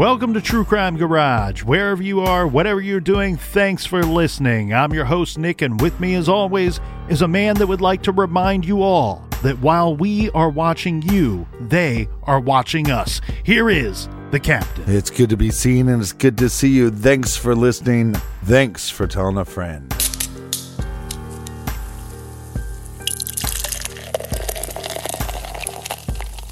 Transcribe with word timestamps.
Welcome 0.00 0.32
to 0.32 0.40
True 0.40 0.64
Crime 0.64 0.96
Garage. 0.96 1.62
Wherever 1.62 2.02
you 2.02 2.20
are, 2.20 2.46
whatever 2.46 2.80
you're 2.80 3.00
doing, 3.00 3.36
thanks 3.36 3.84
for 3.84 4.02
listening. 4.02 4.72
I'm 4.72 4.94
your 4.94 5.04
host, 5.04 5.36
Nick, 5.36 5.60
and 5.60 5.78
with 5.78 6.00
me, 6.00 6.14
as 6.14 6.26
always, 6.26 6.80
is 7.10 7.20
a 7.20 7.28
man 7.28 7.56
that 7.56 7.66
would 7.66 7.82
like 7.82 8.02
to 8.04 8.12
remind 8.12 8.64
you 8.64 8.80
all 8.80 9.22
that 9.42 9.58
while 9.58 9.94
we 9.94 10.30
are 10.30 10.48
watching 10.48 11.02
you, 11.02 11.46
they 11.60 12.08
are 12.22 12.40
watching 12.40 12.90
us. 12.90 13.20
Here 13.44 13.68
is 13.68 14.08
the 14.30 14.40
captain. 14.40 14.84
It's 14.86 15.10
good 15.10 15.28
to 15.28 15.36
be 15.36 15.50
seen 15.50 15.86
and 15.90 16.00
it's 16.00 16.14
good 16.14 16.38
to 16.38 16.48
see 16.48 16.70
you. 16.70 16.90
Thanks 16.90 17.36
for 17.36 17.54
listening. 17.54 18.14
Thanks 18.44 18.88
for 18.88 19.06
telling 19.06 19.36
a 19.36 19.44
friend. 19.44 19.92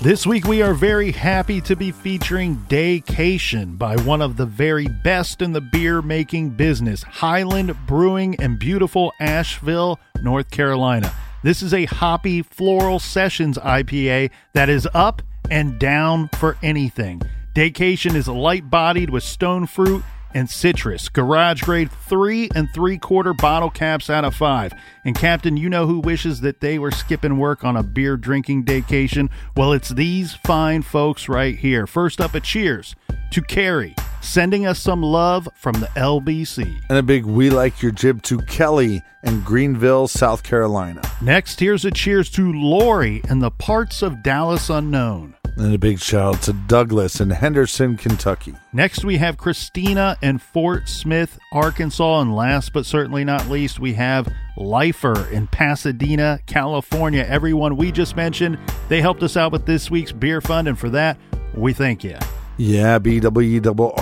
This 0.01 0.25
week, 0.25 0.47
we 0.47 0.63
are 0.63 0.75
very 0.75 1.11
happy 1.11 1.61
to 1.63 1.75
be 1.75 1.91
featuring 1.91 2.65
Daycation 2.69 3.77
by 3.77 3.97
one 3.97 4.23
of 4.23 4.37
the 4.37 4.47
very 4.47 4.87
best 4.87 5.43
in 5.43 5.51
the 5.51 5.61
beer 5.61 6.01
making 6.01 6.51
business, 6.51 7.03
Highland 7.03 7.77
Brewing 7.85 8.35
in 8.35 8.61
beautiful 8.61 9.13
Asheville, 9.19 9.99
North 10.23 10.53
Carolina. 10.53 11.13
This 11.43 11.63
is 11.63 11.75
a 11.75 11.87
hoppy 11.87 12.43
floral 12.43 13.01
sessions 13.01 13.59
IPA 13.59 14.31
that 14.53 14.69
is 14.69 14.87
up 14.95 15.21
and 15.51 15.81
down 15.81 16.29
for 16.39 16.57
anything. 16.63 17.21
Daycation 17.57 18.15
is 18.15 18.29
light 18.29 18.71
bodied 18.71 19.11
with 19.11 19.25
stone 19.25 19.67
fruit 19.67 20.05
and 20.35 20.49
citrus. 20.49 21.09
Garage 21.09 21.63
grade 21.63 21.91
three 21.91 22.49
and 22.55 22.69
three 22.75 22.99
quarter 22.99 23.33
bottle 23.35 23.71
caps 23.71 24.11
out 24.11 24.25
of 24.25 24.35
five. 24.35 24.73
And 25.05 25.17
Captain, 25.17 25.57
you 25.57 25.69
know 25.69 25.87
who 25.87 26.01
wishes 26.01 26.41
that 26.43 26.61
they 26.61 26.79
were 26.79 26.91
skipping 26.91 27.39
work 27.39 27.65
on 27.65 27.77
a 27.77 27.83
beer 27.83 28.17
drinking 28.17 28.65
vacation? 28.65 29.31
Well, 29.57 29.73
it's 29.73 29.91
these 29.91 30.35
fine 30.35 30.83
folks 30.83 31.29
right 31.29 31.57
here. 31.57 31.87
First 31.87 32.21
up, 32.21 32.35
a 32.35 32.41
cheers 32.41 32.95
to 33.31 33.43
Carrie, 33.43 33.95
sending 34.21 34.67
us 34.67 34.81
some 34.81 35.03
love 35.03 35.49
from 35.55 35.75
the 35.75 35.87
LBC. 35.97 36.81
And 36.89 36.99
a 36.99 37.03
big 37.03 37.25
we 37.25 37.51
like 37.51 37.83
your 37.83 37.93
jib 37.93 38.23
to 38.23 38.39
Kelly 38.43 39.03
in 39.23 39.41
Greenville, 39.43 40.09
South 40.09 40.43
Carolina. 40.43 41.03
Next, 41.21 41.61
here's 41.61 41.85
a 41.85 41.91
cheers 41.91 42.31
to 42.31 42.53
Lori 42.53 43.21
in 43.29 43.41
the 43.41 43.51
parts 43.51 44.03
of 44.03 44.23
Dallas 44.23 44.71
unknown. 44.71 45.35
And 45.59 45.75
a 45.75 45.79
big 45.79 45.99
shout 45.99 46.37
out 46.37 46.43
to 46.43 46.53
Douglas 46.53 47.21
in 47.21 47.31
Henderson, 47.31 47.97
Kentucky. 47.97 48.55
Next, 48.73 49.05
we 49.05 49.17
have 49.17 49.37
Christina 49.37 50.17
in 50.23 50.39
Fort 50.39 50.89
Smith, 50.89 51.37
Arkansas. 51.53 52.21
And 52.21 52.37
last 52.37 52.73
but 52.73 52.87
certainly 52.87 53.25
not 53.25 53.49
least, 53.49 53.81
we 53.81 53.95
have 53.95 54.33
Lifer 54.57 55.29
in 55.31 55.49
Pasadena, 55.49 56.39
California. 56.47 57.27
Everyone 57.29 57.77
we 57.77 57.91
just 57.91 58.15
mentioned, 58.15 58.57
they 58.89 59.01
helped 59.01 59.25
us 59.25 59.37
out 59.37 59.51
with 59.51 59.67
this 59.67 59.91
week's 59.91 60.13
beer 60.13 60.41
fund. 60.41 60.69
And 60.69 60.79
for 60.79 60.91
that, 60.91 61.19
we 61.55 61.73
thank 61.73 62.05
you. 62.05 62.17
Yeah, 62.57 63.01
BWRUN 63.01 63.99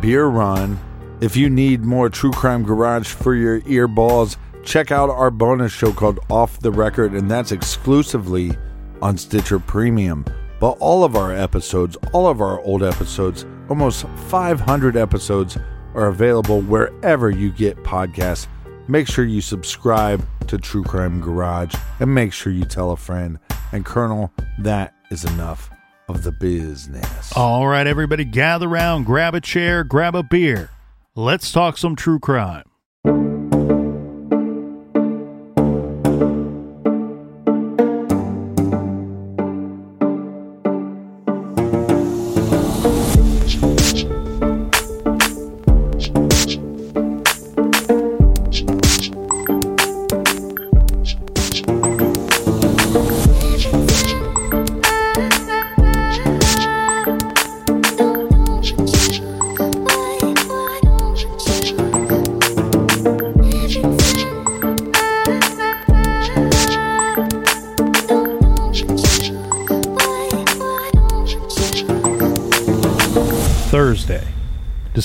Beer 0.00 0.24
Run. 0.24 0.78
If 1.20 1.36
you 1.36 1.50
need 1.50 1.84
more 1.84 2.08
True 2.08 2.32
Crime 2.32 2.62
Garage 2.62 3.08
for 3.08 3.34
your 3.34 3.60
ear 3.66 3.86
balls, 3.86 4.38
check 4.64 4.90
out 4.90 5.10
our 5.10 5.30
bonus 5.30 5.70
show 5.70 5.92
called 5.92 6.18
Off 6.30 6.60
the 6.60 6.70
Record, 6.70 7.12
and 7.12 7.30
that's 7.30 7.52
exclusively 7.52 8.56
on 9.02 9.16
Stitcher 9.16 9.58
Premium. 9.58 10.24
But 10.60 10.76
all 10.80 11.04
of 11.04 11.16
our 11.16 11.34
episodes, 11.34 11.96
all 12.12 12.26
of 12.26 12.40
our 12.40 12.60
old 12.60 12.82
episodes, 12.82 13.46
almost 13.68 14.06
500 14.28 14.96
episodes, 14.96 15.56
are 15.94 16.08
available 16.08 16.60
wherever 16.60 17.30
you 17.30 17.50
get 17.50 17.76
podcasts. 17.82 18.46
Make 18.88 19.06
sure 19.06 19.24
you 19.24 19.40
subscribe 19.40 20.26
to 20.48 20.58
True 20.58 20.82
Crime 20.82 21.20
Garage 21.20 21.74
and 22.00 22.14
make 22.14 22.32
sure 22.32 22.52
you 22.52 22.64
tell 22.64 22.90
a 22.90 22.96
friend. 22.96 23.38
And, 23.72 23.84
Colonel, 23.84 24.32
that 24.58 24.94
is 25.10 25.24
enough 25.24 25.70
of 26.08 26.22
the 26.22 26.32
business. 26.32 27.32
All 27.36 27.66
right, 27.66 27.86
everybody, 27.86 28.24
gather 28.24 28.68
around, 28.68 29.04
grab 29.04 29.34
a 29.34 29.40
chair, 29.40 29.84
grab 29.84 30.14
a 30.14 30.22
beer. 30.22 30.70
Let's 31.14 31.52
talk 31.52 31.78
some 31.78 31.96
true 31.96 32.18
crime. 32.18 32.64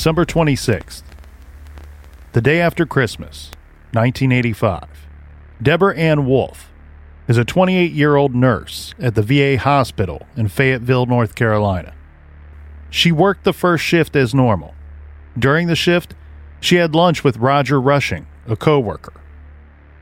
December 0.05 0.23
26th, 0.23 1.01
the 2.33 2.39
day 2.39 2.61
after 2.61 2.85
Christmas, 2.85 3.49
1985. 3.93 4.87
Deborah 5.59 5.97
Ann 5.97 6.27
Wolf 6.27 6.71
is 7.27 7.39
a 7.39 7.43
28 7.43 7.91
year 7.91 8.15
old 8.15 8.35
nurse 8.35 8.93
at 8.99 9.15
the 9.15 9.23
VA 9.23 9.57
hospital 9.57 10.27
in 10.37 10.47
Fayetteville, 10.47 11.07
North 11.07 11.33
Carolina. 11.33 11.95
She 12.91 13.11
worked 13.11 13.45
the 13.45 13.51
first 13.51 13.83
shift 13.83 14.15
as 14.15 14.35
normal. 14.35 14.75
During 15.39 15.65
the 15.65 15.75
shift, 15.75 16.13
she 16.59 16.75
had 16.75 16.93
lunch 16.93 17.23
with 17.23 17.37
Roger 17.37 17.81
Rushing, 17.81 18.27
a 18.45 18.55
coworker. 18.55 19.19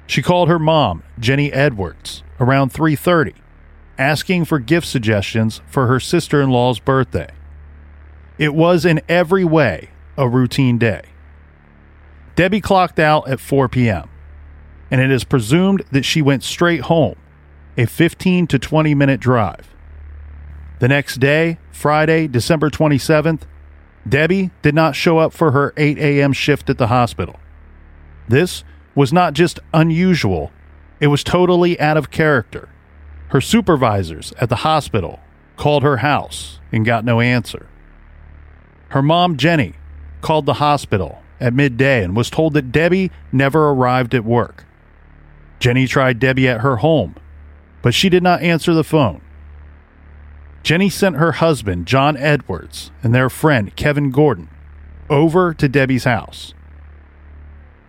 She 0.05 0.21
called 0.21 0.49
her 0.49 0.59
mom, 0.59 1.03
Jenny 1.17 1.49
Edwards, 1.53 2.23
around 2.41 2.73
3:30, 2.73 3.35
asking 3.97 4.43
for 4.43 4.59
gift 4.59 4.85
suggestions 4.85 5.61
for 5.65 5.87
her 5.87 6.01
sister-in-law's 6.01 6.81
birthday. 6.81 7.29
It 8.43 8.53
was 8.53 8.83
in 8.83 8.99
every 9.07 9.45
way 9.45 9.91
a 10.17 10.27
routine 10.27 10.77
day. 10.77 11.03
Debbie 12.35 12.59
clocked 12.59 12.99
out 12.99 13.25
at 13.29 13.39
4 13.39 13.69
p.m., 13.69 14.09
and 14.91 14.99
it 14.99 15.09
is 15.09 15.23
presumed 15.23 15.85
that 15.93 16.03
she 16.03 16.21
went 16.21 16.43
straight 16.43 16.81
home, 16.81 17.15
a 17.77 17.85
15 17.85 18.47
to 18.47 18.59
20 18.59 18.93
minute 18.95 19.21
drive. 19.21 19.73
The 20.79 20.89
next 20.89 21.21
day, 21.21 21.57
Friday, 21.71 22.27
December 22.27 22.69
27th, 22.69 23.43
Debbie 24.05 24.51
did 24.61 24.75
not 24.75 24.93
show 24.93 25.19
up 25.19 25.31
for 25.31 25.51
her 25.51 25.73
8 25.77 25.97
a.m. 25.97 26.33
shift 26.33 26.69
at 26.69 26.77
the 26.77 26.87
hospital. 26.87 27.39
This 28.27 28.65
was 28.93 29.13
not 29.13 29.35
just 29.35 29.61
unusual, 29.73 30.51
it 30.99 31.07
was 31.07 31.23
totally 31.23 31.79
out 31.79 31.95
of 31.95 32.11
character. 32.11 32.67
Her 33.29 33.39
supervisors 33.39 34.33
at 34.37 34.49
the 34.49 34.57
hospital 34.67 35.21
called 35.55 35.83
her 35.83 35.97
house 35.97 36.59
and 36.73 36.83
got 36.85 37.05
no 37.05 37.21
answer. 37.21 37.69
Her 38.93 39.01
mom, 39.01 39.37
Jenny, 39.37 39.73
called 40.21 40.45
the 40.45 40.53
hospital 40.53 41.23
at 41.39 41.51
midday 41.51 42.03
and 42.03 42.15
was 42.15 42.29
told 42.29 42.53
that 42.53 42.71
Debbie 42.71 43.09
never 43.31 43.69
arrived 43.69 44.13
at 44.13 44.23
work. 44.23 44.65
Jenny 45.59 45.87
tried 45.87 46.19
Debbie 46.19 46.47
at 46.47 46.61
her 46.61 46.75
home, 46.75 47.15
but 47.81 47.95
she 47.95 48.07
did 48.07 48.21
not 48.21 48.43
answer 48.43 48.71
the 48.71 48.83
phone. 48.83 49.21
Jenny 50.61 50.91
sent 50.91 51.15
her 51.15 51.31
husband, 51.31 51.87
John 51.87 52.15
Edwards, 52.17 52.91
and 53.01 53.15
their 53.15 53.31
friend, 53.31 53.75
Kevin 53.75 54.11
Gordon, 54.11 54.47
over 55.09 55.55
to 55.55 55.67
Debbie's 55.67 56.03
house. 56.03 56.53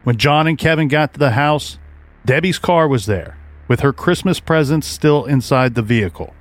When 0.05 0.17
John 0.17 0.47
and 0.47 0.57
Kevin 0.57 0.89
got 0.89 1.13
to 1.13 1.19
the 1.19 1.33
house, 1.33 1.79
Debbie's 2.25 2.59
car 2.59 2.89
was 2.89 3.05
there, 3.05 3.37
with 3.69 3.81
her 3.81 3.93
Christmas 3.93 4.41
presents 4.41 4.87
still 4.87 5.27
inside 5.27 5.75
the 5.75 5.83
vehicle. 5.83 6.33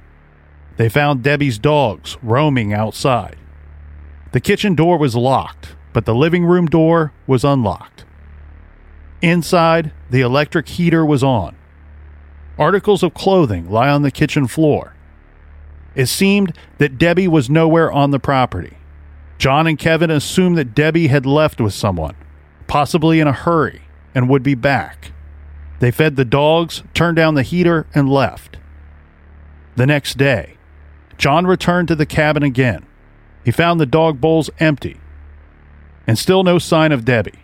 They 0.77 0.87
found 0.87 1.21
Debbie's 1.21 1.59
dogs 1.59 2.17
roaming 2.23 2.71
outside. 2.71 3.35
The 4.33 4.41
kitchen 4.41 4.73
door 4.73 4.97
was 4.97 5.15
locked, 5.15 5.75
but 5.93 6.05
the 6.05 6.15
living 6.15 6.43
room 6.43 6.65
door 6.65 7.13
was 7.27 7.43
unlocked. 7.43 8.03
Inside, 9.21 9.91
the 10.09 10.21
electric 10.21 10.67
heater 10.69 11.05
was 11.05 11.23
on. 11.23 11.55
Articles 12.57 13.03
of 13.03 13.13
clothing 13.13 13.69
lie 13.69 13.89
on 13.89 14.01
the 14.01 14.11
kitchen 14.11 14.47
floor. 14.47 14.95
It 15.93 16.07
seemed 16.07 16.57
that 16.79 16.97
Debbie 16.97 17.27
was 17.27 17.47
nowhere 17.47 17.91
on 17.91 18.09
the 18.09 18.19
property. 18.19 18.77
John 19.37 19.67
and 19.67 19.77
Kevin 19.77 20.09
assumed 20.09 20.57
that 20.57 20.73
Debbie 20.73 21.07
had 21.07 21.27
left 21.27 21.61
with 21.61 21.73
someone, 21.75 22.15
possibly 22.65 23.19
in 23.19 23.27
a 23.27 23.33
hurry, 23.33 23.83
and 24.15 24.29
would 24.29 24.41
be 24.41 24.55
back. 24.55 25.11
They 25.79 25.91
fed 25.91 26.15
the 26.15 26.25
dogs, 26.25 26.81
turned 26.95 27.17
down 27.17 27.35
the 27.35 27.43
heater, 27.43 27.85
and 27.93 28.09
left. 28.09 28.57
The 29.75 29.85
next 29.85 30.17
day, 30.17 30.57
John 31.19 31.45
returned 31.45 31.87
to 31.89 31.95
the 31.95 32.07
cabin 32.07 32.41
again. 32.41 32.87
He 33.43 33.51
found 33.51 33.79
the 33.79 33.85
dog 33.85 34.21
bowls 34.21 34.49
empty, 34.59 34.99
and 36.07 36.17
still 36.17 36.43
no 36.43 36.59
sign 36.59 36.91
of 36.91 37.05
Debbie. 37.05 37.43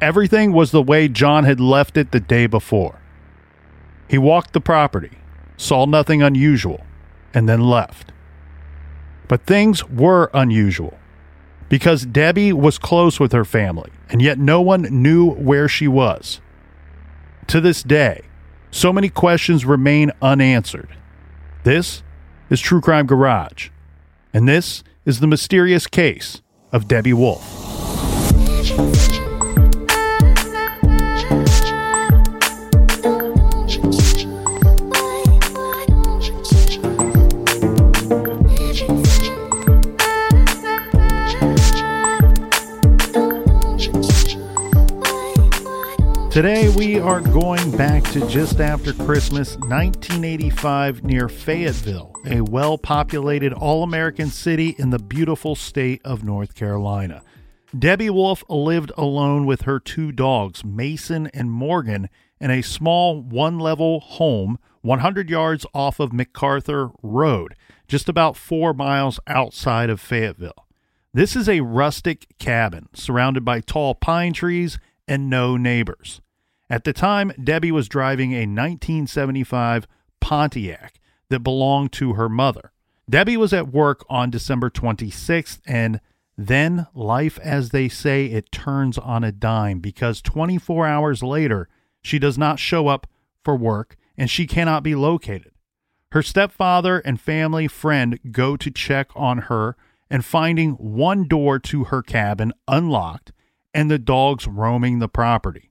Everything 0.00 0.52
was 0.52 0.70
the 0.70 0.82
way 0.82 1.08
John 1.08 1.44
had 1.44 1.60
left 1.60 1.96
it 1.96 2.10
the 2.10 2.20
day 2.20 2.46
before. 2.46 3.00
He 4.08 4.18
walked 4.18 4.52
the 4.54 4.60
property, 4.60 5.18
saw 5.56 5.84
nothing 5.84 6.22
unusual, 6.22 6.84
and 7.34 7.48
then 7.48 7.60
left. 7.60 8.12
But 9.28 9.46
things 9.46 9.86
were 9.88 10.30
unusual 10.34 10.98
because 11.68 12.04
Debbie 12.04 12.52
was 12.52 12.78
close 12.78 13.20
with 13.20 13.32
her 13.32 13.44
family, 13.44 13.90
and 14.08 14.20
yet 14.20 14.38
no 14.38 14.60
one 14.60 14.82
knew 14.82 15.30
where 15.30 15.68
she 15.68 15.86
was. 15.86 16.40
To 17.46 17.60
this 17.60 17.82
day, 17.82 18.22
so 18.70 18.92
many 18.92 19.08
questions 19.08 19.64
remain 19.64 20.10
unanswered. 20.20 20.88
This 21.62 22.02
is 22.48 22.60
True 22.60 22.80
Crime 22.80 23.06
Garage, 23.06 23.68
and 24.32 24.48
this 24.48 24.82
is 25.04 25.20
the 25.20 25.26
mysterious 25.26 25.86
case 25.86 26.42
of 26.72 26.86
Debbie 26.88 27.12
Wolf. 27.12 27.42
Today 46.40 46.74
we 46.74 46.98
are 46.98 47.20
going 47.20 47.70
back 47.76 48.02
to 48.12 48.26
just 48.26 48.60
after 48.60 48.94
Christmas 48.94 49.58
1985 49.58 51.04
near 51.04 51.28
Fayetteville, 51.28 52.14
a 52.24 52.40
well 52.40 52.78
populated 52.78 53.52
all 53.52 53.82
American 53.82 54.30
city 54.30 54.74
in 54.78 54.88
the 54.88 54.98
beautiful 54.98 55.54
state 55.54 56.00
of 56.02 56.24
North 56.24 56.54
Carolina. 56.54 57.22
Debbie 57.78 58.08
Wolf 58.08 58.42
lived 58.48 58.90
alone 58.96 59.44
with 59.44 59.62
her 59.62 59.78
two 59.78 60.12
dogs, 60.12 60.64
Mason 60.64 61.26
and 61.34 61.50
Morgan, 61.50 62.08
in 62.40 62.50
a 62.50 62.62
small 62.62 63.20
one 63.20 63.58
level 63.58 64.00
home 64.00 64.58
100 64.80 65.28
yards 65.28 65.66
off 65.74 66.00
of 66.00 66.10
MacArthur 66.10 66.88
Road, 67.02 67.54
just 67.86 68.08
about 68.08 68.34
four 68.34 68.72
miles 68.72 69.20
outside 69.26 69.90
of 69.90 70.00
Fayetteville. 70.00 70.66
This 71.12 71.36
is 71.36 71.50
a 71.50 71.60
rustic 71.60 72.38
cabin 72.38 72.88
surrounded 72.94 73.44
by 73.44 73.60
tall 73.60 73.94
pine 73.94 74.32
trees 74.32 74.78
and 75.06 75.28
no 75.28 75.58
neighbors. 75.58 76.22
At 76.70 76.84
the 76.84 76.92
time, 76.92 77.32
Debbie 77.42 77.72
was 77.72 77.88
driving 77.88 78.32
a 78.32 78.46
1975 78.46 79.88
Pontiac 80.20 81.00
that 81.28 81.40
belonged 81.40 81.90
to 81.92 82.12
her 82.12 82.28
mother. 82.28 82.70
Debbie 83.08 83.36
was 83.36 83.52
at 83.52 83.72
work 83.72 84.06
on 84.08 84.30
December 84.30 84.70
26th, 84.70 85.58
and 85.66 86.00
then 86.38 86.86
life, 86.94 87.40
as 87.40 87.70
they 87.70 87.88
say, 87.88 88.26
it 88.26 88.52
turns 88.52 88.98
on 88.98 89.24
a 89.24 89.32
dime 89.32 89.80
because 89.80 90.22
24 90.22 90.86
hours 90.86 91.24
later, 91.24 91.68
she 92.00 92.20
does 92.20 92.38
not 92.38 92.60
show 92.60 92.86
up 92.86 93.08
for 93.44 93.56
work 93.56 93.96
and 94.16 94.30
she 94.30 94.46
cannot 94.46 94.84
be 94.84 94.94
located. 94.94 95.52
Her 96.12 96.22
stepfather 96.22 97.00
and 97.00 97.20
family 97.20 97.66
friend 97.66 98.18
go 98.30 98.56
to 98.56 98.70
check 98.70 99.10
on 99.16 99.38
her 99.38 99.76
and 100.08 100.24
finding 100.24 100.72
one 100.72 101.26
door 101.26 101.58
to 101.58 101.84
her 101.84 102.02
cabin 102.02 102.52
unlocked 102.68 103.32
and 103.74 103.90
the 103.90 103.98
dogs 103.98 104.46
roaming 104.46 104.98
the 104.98 105.08
property. 105.08 105.69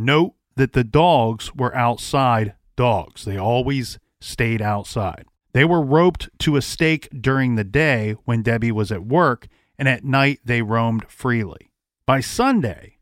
Note 0.00 0.34
that 0.54 0.74
the 0.74 0.84
dogs 0.84 1.52
were 1.56 1.74
outside 1.74 2.54
dogs. 2.76 3.24
They 3.24 3.36
always 3.36 3.98
stayed 4.20 4.62
outside. 4.62 5.24
They 5.52 5.64
were 5.64 5.82
roped 5.82 6.28
to 6.38 6.54
a 6.54 6.62
stake 6.62 7.08
during 7.20 7.56
the 7.56 7.64
day 7.64 8.14
when 8.24 8.44
Debbie 8.44 8.70
was 8.70 8.92
at 8.92 9.04
work, 9.04 9.48
and 9.76 9.88
at 9.88 10.04
night 10.04 10.38
they 10.44 10.62
roamed 10.62 11.10
freely. 11.10 11.72
By 12.06 12.20
Sunday, 12.20 12.98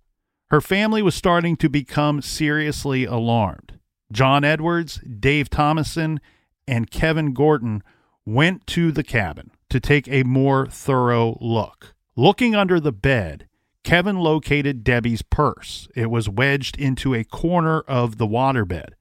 her 0.51 0.63
family 0.63 1.03
was 1.03 1.15
starting 1.15 1.59
to 1.59 1.69
become 1.69 2.23
seriously 2.23 3.05
alarmed. 3.05 3.79
John 4.11 4.43
Edwards, 4.43 4.99
Dave 5.21 5.51
Thomason, 5.51 6.19
and 6.67 6.91
Kevin 6.91 7.35
Gordon 7.35 7.83
went 8.25 8.67
to 8.69 8.91
the 8.91 9.05
cabin 9.05 9.51
to 9.69 9.81
take 9.81 10.09
a 10.09 10.23
more 10.23 10.67
thorough 10.67 11.37
look. 11.43 11.95
Looking 12.17 12.55
under 12.55 12.81
the 12.81 12.91
bed, 12.91 13.49
Kevin 13.87 14.19
located 14.19 14.83
Debbie's 14.83 15.23
purse. 15.23 15.87
It 15.95 16.11
was 16.11 16.29
wedged 16.29 16.77
into 16.77 17.15
a 17.15 17.23
corner 17.23 17.83
of 17.83 18.19
the 18.19 18.27
waterbed. 18.27 18.95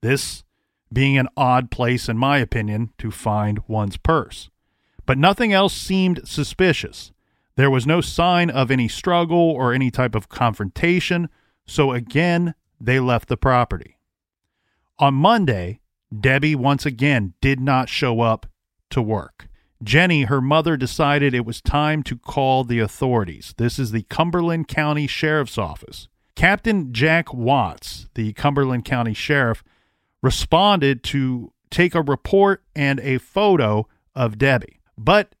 This 0.00 0.42
being 0.92 1.16
an 1.16 1.28
odd 1.36 1.70
place, 1.70 2.08
in 2.08 2.18
my 2.18 2.38
opinion, 2.38 2.90
to 2.98 3.12
find 3.12 3.60
one's 3.68 3.96
purse. 3.96 4.50
But 5.06 5.16
nothing 5.16 5.52
else 5.52 5.72
seemed 5.72 6.26
suspicious. 6.26 7.12
There 7.54 7.70
was 7.70 7.86
no 7.86 8.00
sign 8.00 8.50
of 8.50 8.72
any 8.72 8.88
struggle 8.88 9.38
or 9.38 9.72
any 9.72 9.92
type 9.92 10.16
of 10.16 10.28
confrontation, 10.28 11.28
so 11.64 11.92
again, 11.92 12.56
they 12.80 12.98
left 12.98 13.28
the 13.28 13.36
property. 13.36 13.96
On 14.98 15.14
Monday, 15.14 15.78
Debbie 16.12 16.56
once 16.56 16.84
again 16.84 17.34
did 17.40 17.60
not 17.60 17.88
show 17.88 18.22
up 18.22 18.46
to 18.90 19.00
work. 19.00 19.46
Jenny, 19.82 20.24
her 20.24 20.40
mother, 20.40 20.76
decided 20.76 21.34
it 21.34 21.46
was 21.46 21.60
time 21.60 22.02
to 22.04 22.16
call 22.16 22.64
the 22.64 22.78
authorities. 22.78 23.54
This 23.56 23.78
is 23.78 23.90
the 23.90 24.02
Cumberland 24.02 24.68
County 24.68 25.06
Sheriff's 25.06 25.58
Office. 25.58 26.08
Captain 26.34 26.92
Jack 26.92 27.34
Watts, 27.34 28.08
the 28.14 28.32
Cumberland 28.32 28.84
County 28.84 29.14
Sheriff, 29.14 29.62
responded 30.22 31.02
to 31.04 31.52
take 31.70 31.94
a 31.94 32.02
report 32.02 32.62
and 32.74 33.00
a 33.00 33.18
photo 33.18 33.88
of 34.14 34.38
Debbie. 34.38 34.80
But 34.96 35.34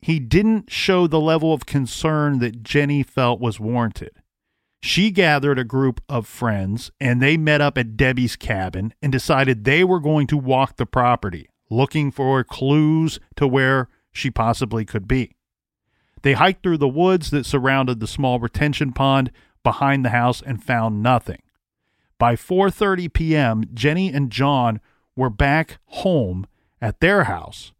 he 0.00 0.18
didn't 0.18 0.70
show 0.70 1.06
the 1.06 1.20
level 1.20 1.52
of 1.52 1.66
concern 1.66 2.38
that 2.40 2.62
Jenny 2.62 3.02
felt 3.02 3.40
was 3.40 3.60
warranted. 3.60 4.12
She 4.82 5.10
gathered 5.10 5.58
a 5.58 5.64
group 5.64 6.00
of 6.08 6.26
friends 6.26 6.90
and 7.00 7.20
they 7.20 7.36
met 7.36 7.60
up 7.60 7.78
at 7.78 7.96
Debbie's 7.96 8.36
cabin 8.36 8.94
and 9.02 9.10
decided 9.10 9.64
they 9.64 9.82
were 9.82 10.00
going 10.00 10.26
to 10.28 10.36
walk 10.36 10.76
the 10.76 10.86
property 10.86 11.48
looking 11.70 12.10
for 12.10 12.42
clues 12.44 13.18
to 13.36 13.46
where 13.46 13.88
she 14.12 14.30
possibly 14.30 14.84
could 14.84 15.06
be. 15.06 15.32
They 16.22 16.32
hiked 16.32 16.62
through 16.62 16.78
the 16.78 16.88
woods 16.88 17.30
that 17.30 17.46
surrounded 17.46 18.00
the 18.00 18.06
small 18.06 18.40
retention 18.40 18.92
pond 18.92 19.30
behind 19.62 20.04
the 20.04 20.10
house 20.10 20.42
and 20.42 20.62
found 20.62 21.02
nothing. 21.02 21.42
By 22.18 22.34
4:30 22.34 23.12
p.m., 23.12 23.64
Jenny 23.74 24.12
and 24.12 24.30
John 24.30 24.80
were 25.14 25.30
back 25.30 25.78
home 25.86 26.46
at 26.80 27.00
their 27.00 27.24
house 27.24 27.72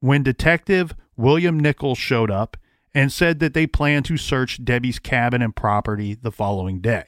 when 0.00 0.22
detective 0.22 0.94
William 1.16 1.58
Nichols 1.58 1.98
showed 1.98 2.30
up 2.30 2.56
and 2.92 3.12
said 3.12 3.40
that 3.40 3.54
they 3.54 3.66
plan 3.66 4.02
to 4.04 4.16
search 4.16 4.64
Debbie's 4.64 4.98
cabin 4.98 5.42
and 5.42 5.54
property 5.54 6.14
the 6.14 6.32
following 6.32 6.80
day. 6.80 7.04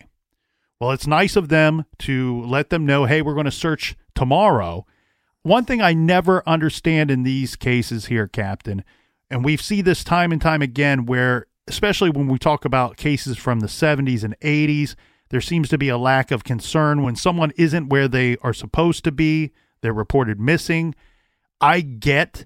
Well, 0.81 0.90
it's 0.90 1.07
nice 1.07 1.37
of 1.37 1.49
them 1.49 1.85
to 2.00 2.43
let 2.45 2.71
them 2.71 2.85
know, 2.85 3.05
hey, 3.05 3.23
we're 3.23 3.35
going 3.35 3.47
to 3.47 3.50
search 3.50 3.97
tomorrow. 4.14 4.85
One 5.47 5.65
thing 5.65 5.81
I 5.81 5.93
never 5.93 6.43
understand 6.45 7.09
in 7.09 7.23
these 7.23 7.55
cases 7.55 8.07
here, 8.07 8.26
Captain, 8.26 8.83
and 9.31 9.45
we 9.45 9.57
see 9.57 9.81
this 9.81 10.03
time 10.03 10.33
and 10.33 10.43
time 10.43 10.61
again 10.61 11.07
where, 11.07 11.47
especially 11.69 12.11
when 12.11 12.26
we 12.26 12.37
talk 12.37 12.65
about 12.65 12.97
cases 12.97 13.38
from 13.38 13.61
the 13.61 13.69
70s 13.69 14.25
and 14.25 14.37
80s, 14.41 14.97
there 15.29 15.41
seems 15.41 15.69
to 15.69 15.79
be 15.79 15.88
a 15.88 15.99
lack 15.99 16.33
of 16.33 16.43
concern 16.43 17.05
when 17.05 17.15
someone 17.15 17.53
isn't 17.57 17.91
where 17.91 18.09
they 18.09 18.37
are 18.43 18.53
supposed 18.53 19.05
to 19.05 19.12
be, 19.12 19.53
they're 19.83 19.93
reported 19.93 20.41
missing. 20.41 20.97
I 21.61 21.81
get 21.81 22.45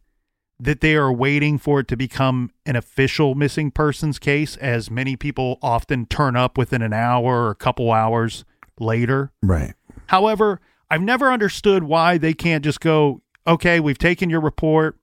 that 0.59 0.83
they 0.83 0.95
are 0.95 1.11
waiting 1.11 1.57
for 1.57 1.81
it 1.81 1.89
to 1.89 1.97
become 1.97 2.51
an 2.67 2.77
official 2.77 3.35
missing 3.35 3.71
persons 3.71 4.19
case, 4.19 4.59
as 4.59 4.91
many 4.91 5.17
people 5.17 5.59
often 5.63 6.05
turn 6.05 6.37
up 6.37 6.59
within 6.59 6.83
an 6.83 6.93
hour 6.93 7.47
or 7.47 7.51
a 7.51 7.55
couple 7.55 7.93
hours 7.93 8.45
later. 8.79 9.33
Right. 9.43 9.73
However, 10.09 10.61
I've 10.91 11.03
never 11.03 11.33
understood 11.33 11.85
why 11.85 12.19
they 12.19 12.35
can't 12.35 12.65
just 12.65 12.81
go, 12.81 13.23
okay, 13.47 13.81
we've 13.81 13.99
taken 13.99 14.29
your 14.29 14.41
report. 14.41 14.99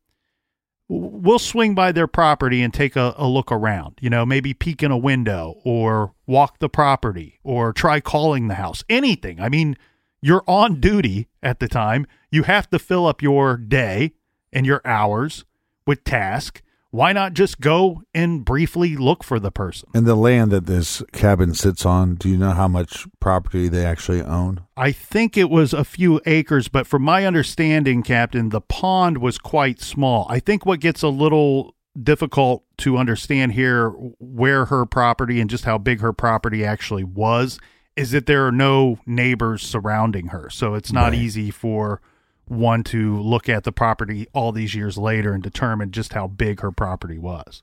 We'll 0.90 1.40
swing 1.40 1.76
by 1.76 1.92
their 1.92 2.08
property 2.08 2.62
and 2.62 2.74
take 2.74 2.96
a, 2.96 3.14
a 3.18 3.28
look 3.28 3.52
around, 3.52 3.98
you 4.02 4.10
know, 4.10 4.26
maybe 4.26 4.54
peek 4.54 4.84
in 4.84 4.92
a 4.92 4.98
window 4.98 5.56
or 5.64 6.14
walk 6.26 6.60
the 6.60 6.70
property 6.70 7.40
or 7.44 7.74
try 7.74 8.00
calling 8.00 8.48
the 8.48 8.56
house, 8.56 8.84
anything. 8.90 9.40
I 9.42 9.50
mean, 9.50 9.76
you're 10.22 10.44
on 10.48 10.80
duty 10.80 11.28
at 11.44 11.60
the 11.60 11.68
time. 11.68 12.08
You 12.32 12.44
have 12.44 12.70
to 12.70 12.80
fill 12.80 13.06
up 13.06 13.22
your 13.22 13.58
day 13.58 14.14
and 14.54 14.66
your 14.66 14.82
hours 14.86 15.46
with 15.86 16.04
task. 16.04 16.62
Why 16.90 17.12
not 17.12 17.34
just 17.34 17.60
go 17.60 18.02
and 18.14 18.46
briefly 18.46 18.96
look 18.96 19.24
for 19.24 19.40
the 19.40 19.52
person? 19.52 19.90
And 19.94 20.06
the 20.06 20.16
land 20.16 20.52
that 20.52 20.66
this 20.68 21.04
cabin 21.12 21.54
sits 21.54 21.86
on, 21.86 22.16
do 22.16 22.30
you 22.30 22.38
know 22.38 22.52
how 22.52 22.68
much 22.68 23.06
property 23.20 23.68
they 23.68 23.86
actually 23.86 24.22
own? 24.22 24.62
I 24.78 24.92
think 24.94 25.38
it 25.38 25.50
was 25.50 25.74
a 25.74 25.84
few 25.84 26.22
acres, 26.26 26.70
but 26.70 26.88
from 26.88 27.02
my 27.04 27.26
understanding, 27.26 28.04
Captain, 28.04 28.50
the 28.50 28.62
pond 28.62 29.18
was 29.18 29.38
quite 29.38 29.82
small. 29.82 30.26
I 30.30 30.40
think 30.40 30.66
what 30.66 30.80
gets 30.80 31.04
a 31.04 31.10
little 31.10 31.76
difficult 32.02 32.64
to 32.78 32.98
understand 32.98 33.52
here 33.54 33.90
where 34.20 34.66
her 34.66 34.86
property 34.86 35.42
and 35.42 35.50
just 35.50 35.66
how 35.66 35.78
big 35.78 36.00
her 36.00 36.14
property 36.14 36.64
actually 36.64 37.04
was 37.04 37.60
is 37.96 38.12
that 38.12 38.28
there 38.28 38.46
are 38.46 38.52
no 38.52 39.00
neighbors 39.08 39.64
surrounding 39.64 40.28
her. 40.28 40.50
So 40.52 40.76
it's 40.76 40.94
not 40.94 41.12
Right. 41.12 41.16
easy 41.16 41.50
for 41.50 42.00
one 42.48 42.84
to 42.86 43.20
look 43.22 43.50
at 43.50 43.64
the 43.64 43.72
property 43.72 44.28
all 44.34 44.52
these 44.52 44.76
years 44.76 44.98
later 44.98 45.34
and 45.34 45.44
determine 45.44 45.92
just 45.92 46.14
how 46.14 46.28
big 46.28 46.62
her 46.62 46.72
property 46.72 47.18
was. 47.18 47.62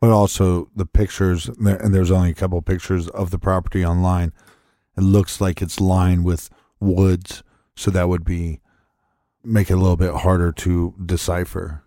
But 0.00 0.10
also 0.10 0.70
the 0.74 0.86
pictures, 0.86 1.48
and 1.48 1.68
and 1.68 1.94
there's 1.94 2.10
only 2.10 2.30
a 2.30 2.34
couple 2.34 2.60
pictures 2.62 3.08
of 3.08 3.30
the 3.30 3.38
property 3.38 3.84
online. 3.84 4.32
It 4.96 5.02
looks 5.02 5.40
like 5.40 5.62
it's 5.62 5.80
lined 5.80 6.24
with 6.24 6.50
woods, 6.80 7.42
so 7.74 7.90
that 7.90 8.08
would 8.08 8.24
be 8.24 8.60
make 9.42 9.70
it 9.70 9.74
a 9.74 9.76
little 9.76 9.96
bit 9.96 10.14
harder 10.14 10.52
to 10.52 10.94
decipher. 11.04 11.84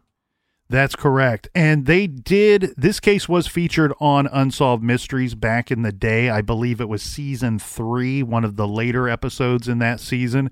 That's 0.70 0.96
correct. 0.96 1.48
And 1.56 1.86
they 1.86 2.08
did, 2.08 2.74
this 2.76 3.00
case 3.00 3.30
was 3.30 3.48
featured 3.48 3.94
on 4.02 4.28
Unsolved 4.28 4.84
Mysteries 4.84 5.34
back 5.34 5.72
in 5.72 5.82
the 5.82 5.94
day. 5.94 6.30
I 6.30 6.42
believe 6.42 6.82
it 6.82 6.90
was 6.90 7.02
season 7.02 7.58
three, 7.58 8.22
one 8.22 8.44
of 8.44 8.58
the 8.58 8.68
later 8.68 9.08
episodes 9.08 9.70
in 9.70 9.80
that 9.80 10.02
season. 10.02 10.52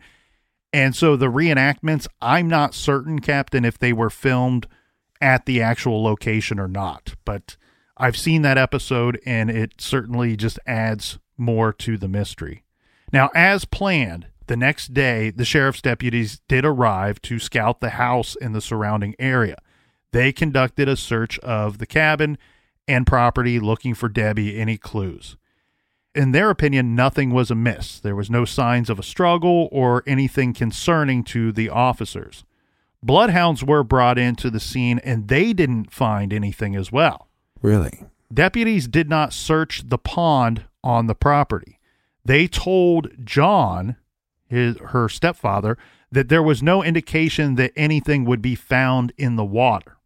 And 0.75 0.93
so 0.93 1.15
the 1.15 1.31
reenactments, 1.31 2.05
I'm 2.21 2.49
not 2.49 2.73
certain, 2.73 3.19
Captain, 3.19 3.63
if 3.63 3.79
they 3.79 3.93
were 3.93 4.09
filmed 4.09 4.67
at 5.21 5.45
the 5.45 5.61
actual 5.61 6.03
location 6.03 6.59
or 6.59 6.67
not. 6.67 7.15
But 7.23 7.55
I've 7.95 8.17
seen 8.17 8.41
that 8.41 8.57
episode 8.57 9.17
and 9.25 9.49
it 9.49 9.79
certainly 9.79 10.35
just 10.35 10.59
adds 10.67 11.17
more 11.37 11.71
to 11.71 11.97
the 11.97 12.09
mystery. 12.09 12.65
Now, 13.13 13.29
as 13.33 13.63
planned, 13.63 14.27
the 14.47 14.57
next 14.57 14.93
day, 14.93 15.29
the 15.29 15.45
sheriff's 15.45 15.81
deputies 15.81 16.41
did 16.49 16.65
arrive 16.65 17.21
to 17.21 17.39
scout 17.39 17.79
the 17.79 17.91
house 17.91 18.35
and 18.41 18.53
the 18.53 18.59
surrounding 18.59 19.15
area. 19.17 19.55
They 20.11 20.33
conducted 20.33 20.89
a 20.89 20.97
search 20.97 21.39
of 21.39 21.77
the 21.77 21.87
cabin 21.87 22.37
and 22.85 23.07
property 23.07 23.61
looking 23.61 23.93
for 23.93 24.09
Debbie 24.09 24.59
any 24.59 24.77
clues. 24.77 25.37
In 26.15 26.31
their 26.31 26.49
opinion, 26.49 26.95
nothing 26.95 27.31
was 27.31 27.51
amiss. 27.51 27.99
There 27.99 28.15
was 28.15 28.29
no 28.29 28.45
signs 28.45 28.89
of 28.89 28.97
a 28.97 29.03
struggle 29.03 29.67
or 29.71 30.01
anything 30.07 30.53
concerning 30.53 31.23
to 31.25 31.51
the 31.51 31.69
officers. 31.69 32.45
Bloodhounds 33.03 33.63
were 33.63 33.83
brought 33.83 34.17
into 34.17 34.49
the 34.49 34.59
scene 34.59 34.99
and 34.99 35.27
they 35.27 35.51
didn't 35.51 35.91
find 35.91 36.31
anything 36.31 36.75
as 36.75 36.91
well. 36.91 37.27
Really? 37.61 38.05
Deputies 38.33 38.87
did 38.87 39.09
not 39.09 39.33
search 39.33 39.83
the 39.87 39.97
pond 39.97 40.63
on 40.83 41.07
the 41.07 41.15
property. 41.15 41.79
They 42.23 42.47
told 42.47 43.11
John, 43.23 43.97
his 44.47 44.77
her 44.77 45.09
stepfather, 45.09 45.77
that 46.11 46.29
there 46.29 46.41
was 46.41 46.63
no 46.63 46.81
indication 46.81 47.55
that 47.55 47.73
anything 47.75 48.25
would 48.25 48.41
be 48.41 48.55
found 48.55 49.11
in 49.17 49.35
the 49.35 49.45
water. 49.45 49.97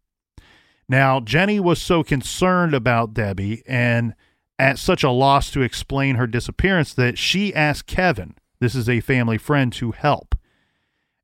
Now, 0.88 1.20
Jenny 1.20 1.60
was 1.60 1.80
so 1.80 2.02
concerned 2.02 2.74
about 2.74 3.14
Debbie 3.14 3.62
and 3.66 4.14
at 4.60 4.78
such 4.78 5.02
a 5.02 5.10
loss 5.10 5.50
to 5.50 5.62
explain 5.62 6.16
her 6.16 6.26
disappearance 6.26 6.92
that 6.92 7.16
she 7.16 7.54
asked 7.54 7.86
Kevin, 7.86 8.34
this 8.60 8.74
is 8.74 8.90
a 8.90 9.00
family 9.00 9.38
friend, 9.38 9.72
to 9.72 9.92
help. 9.92 10.34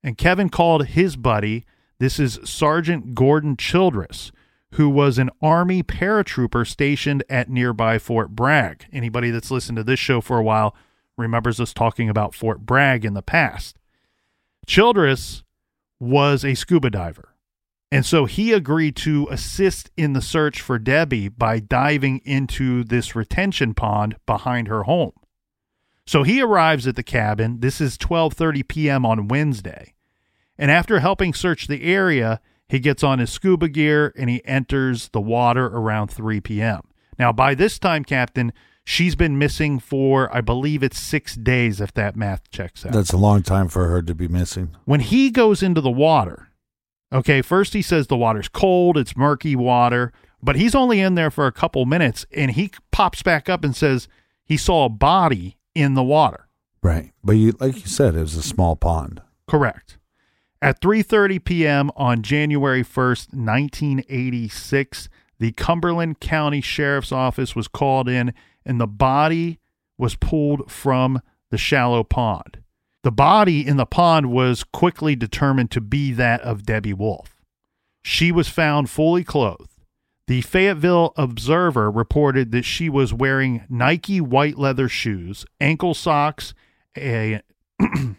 And 0.02 0.16
Kevin 0.16 0.48
called 0.48 0.86
his 0.86 1.16
buddy, 1.16 1.64
this 1.98 2.18
is 2.18 2.40
Sergeant 2.44 3.14
Gordon 3.14 3.56
Childress, 3.58 4.32
who 4.72 4.88
was 4.88 5.18
an 5.18 5.28
Army 5.42 5.82
paratrooper 5.82 6.66
stationed 6.66 7.24
at 7.28 7.50
nearby 7.50 7.98
Fort 7.98 8.30
Bragg. 8.30 8.86
Anybody 8.90 9.30
that's 9.30 9.50
listened 9.50 9.76
to 9.76 9.84
this 9.84 10.00
show 10.00 10.22
for 10.22 10.38
a 10.38 10.42
while 10.42 10.74
remembers 11.18 11.60
us 11.60 11.74
talking 11.74 12.08
about 12.08 12.34
Fort 12.34 12.64
Bragg 12.64 13.04
in 13.04 13.12
the 13.12 13.22
past. 13.22 13.76
Childress 14.66 15.42
was 16.00 16.42
a 16.42 16.54
scuba 16.54 16.88
diver. 16.88 17.34
And 17.92 18.04
so 18.04 18.24
he 18.24 18.52
agreed 18.52 18.96
to 18.96 19.28
assist 19.30 19.90
in 19.96 20.12
the 20.12 20.22
search 20.22 20.60
for 20.60 20.78
Debbie 20.78 21.28
by 21.28 21.60
diving 21.60 22.20
into 22.24 22.82
this 22.82 23.14
retention 23.14 23.74
pond 23.74 24.16
behind 24.26 24.66
her 24.68 24.82
home. 24.84 25.12
So 26.06 26.22
he 26.22 26.42
arrives 26.42 26.86
at 26.86 26.96
the 26.96 27.02
cabin. 27.02 27.60
This 27.60 27.80
is 27.80 27.96
12:30 27.98 28.66
p.m. 28.66 29.06
on 29.06 29.28
Wednesday. 29.28 29.94
And 30.58 30.70
after 30.70 31.00
helping 31.00 31.34
search 31.34 31.66
the 31.66 31.84
area, 31.84 32.40
he 32.68 32.78
gets 32.80 33.02
on 33.04 33.18
his 33.18 33.30
scuba 33.30 33.68
gear 33.68 34.12
and 34.16 34.30
he 34.30 34.44
enters 34.44 35.08
the 35.10 35.20
water 35.20 35.66
around 35.66 36.08
3 36.08 36.40
p.m. 36.40 36.82
Now, 37.18 37.32
by 37.32 37.54
this 37.54 37.78
time, 37.78 38.04
Captain, 38.04 38.52
she's 38.84 39.14
been 39.14 39.38
missing 39.38 39.78
for, 39.78 40.34
I 40.34 40.40
believe 40.40 40.82
it's 40.82 40.98
six 40.98 41.34
days, 41.34 41.80
if 41.80 41.92
that 41.94 42.16
math 42.16 42.50
checks 42.50 42.84
out. 42.84 42.92
That's 42.92 43.12
a 43.12 43.16
long 43.16 43.42
time 43.42 43.68
for 43.68 43.88
her 43.88 44.02
to 44.02 44.14
be 44.14 44.28
missing. 44.28 44.76
when 44.84 45.00
he 45.00 45.30
goes 45.30 45.62
into 45.62 45.80
the 45.80 45.90
water, 45.90 46.45
okay, 47.12 47.42
first 47.42 47.72
he 47.72 47.82
says 47.82 48.06
the 48.06 48.16
water's 48.16 48.48
cold, 48.48 48.96
it's 48.96 49.16
murky 49.16 49.56
water, 49.56 50.12
but 50.42 50.56
he's 50.56 50.74
only 50.74 51.00
in 51.00 51.14
there 51.14 51.30
for 51.30 51.46
a 51.46 51.52
couple 51.52 51.84
minutes 51.86 52.26
and 52.32 52.52
he 52.52 52.70
pops 52.92 53.22
back 53.22 53.48
up 53.48 53.64
and 53.64 53.74
says 53.74 54.08
he 54.44 54.56
saw 54.56 54.84
a 54.84 54.90
body 54.90 55.56
in 55.74 55.94
the 55.94 56.02
water. 56.02 56.48
Right. 56.82 57.12
But 57.24 57.32
you 57.32 57.52
like 57.58 57.74
you 57.74 57.86
said, 57.86 58.14
it 58.14 58.20
was 58.20 58.36
a 58.36 58.42
small 58.42 58.76
pond. 58.76 59.22
Correct. 59.48 59.98
At 60.62 60.80
3:30 60.80 61.44
p.m. 61.44 61.90
on 61.96 62.22
January 62.22 62.82
1st, 62.82 63.34
1986, 63.34 65.08
the 65.38 65.52
Cumberland 65.52 66.20
County 66.20 66.60
Sheriff's 66.60 67.12
Office 67.12 67.54
was 67.54 67.68
called 67.68 68.08
in 68.08 68.32
and 68.64 68.80
the 68.80 68.86
body 68.86 69.58
was 69.98 70.16
pulled 70.16 70.70
from 70.70 71.20
the 71.50 71.58
shallow 71.58 72.02
pond. 72.02 72.58
The 73.06 73.12
body 73.12 73.64
in 73.64 73.76
the 73.76 73.86
pond 73.86 74.32
was 74.32 74.64
quickly 74.64 75.14
determined 75.14 75.70
to 75.70 75.80
be 75.80 76.10
that 76.14 76.40
of 76.40 76.66
Debbie 76.66 76.92
Wolf. 76.92 77.36
She 78.02 78.32
was 78.32 78.48
found 78.48 78.90
fully 78.90 79.22
clothed. 79.22 79.70
The 80.26 80.40
Fayetteville 80.40 81.12
Observer 81.14 81.88
reported 81.88 82.50
that 82.50 82.64
she 82.64 82.88
was 82.88 83.14
wearing 83.14 83.64
Nike 83.68 84.20
white 84.20 84.58
leather 84.58 84.88
shoes, 84.88 85.46
ankle 85.60 85.94
socks, 85.94 86.52
a 86.98 87.42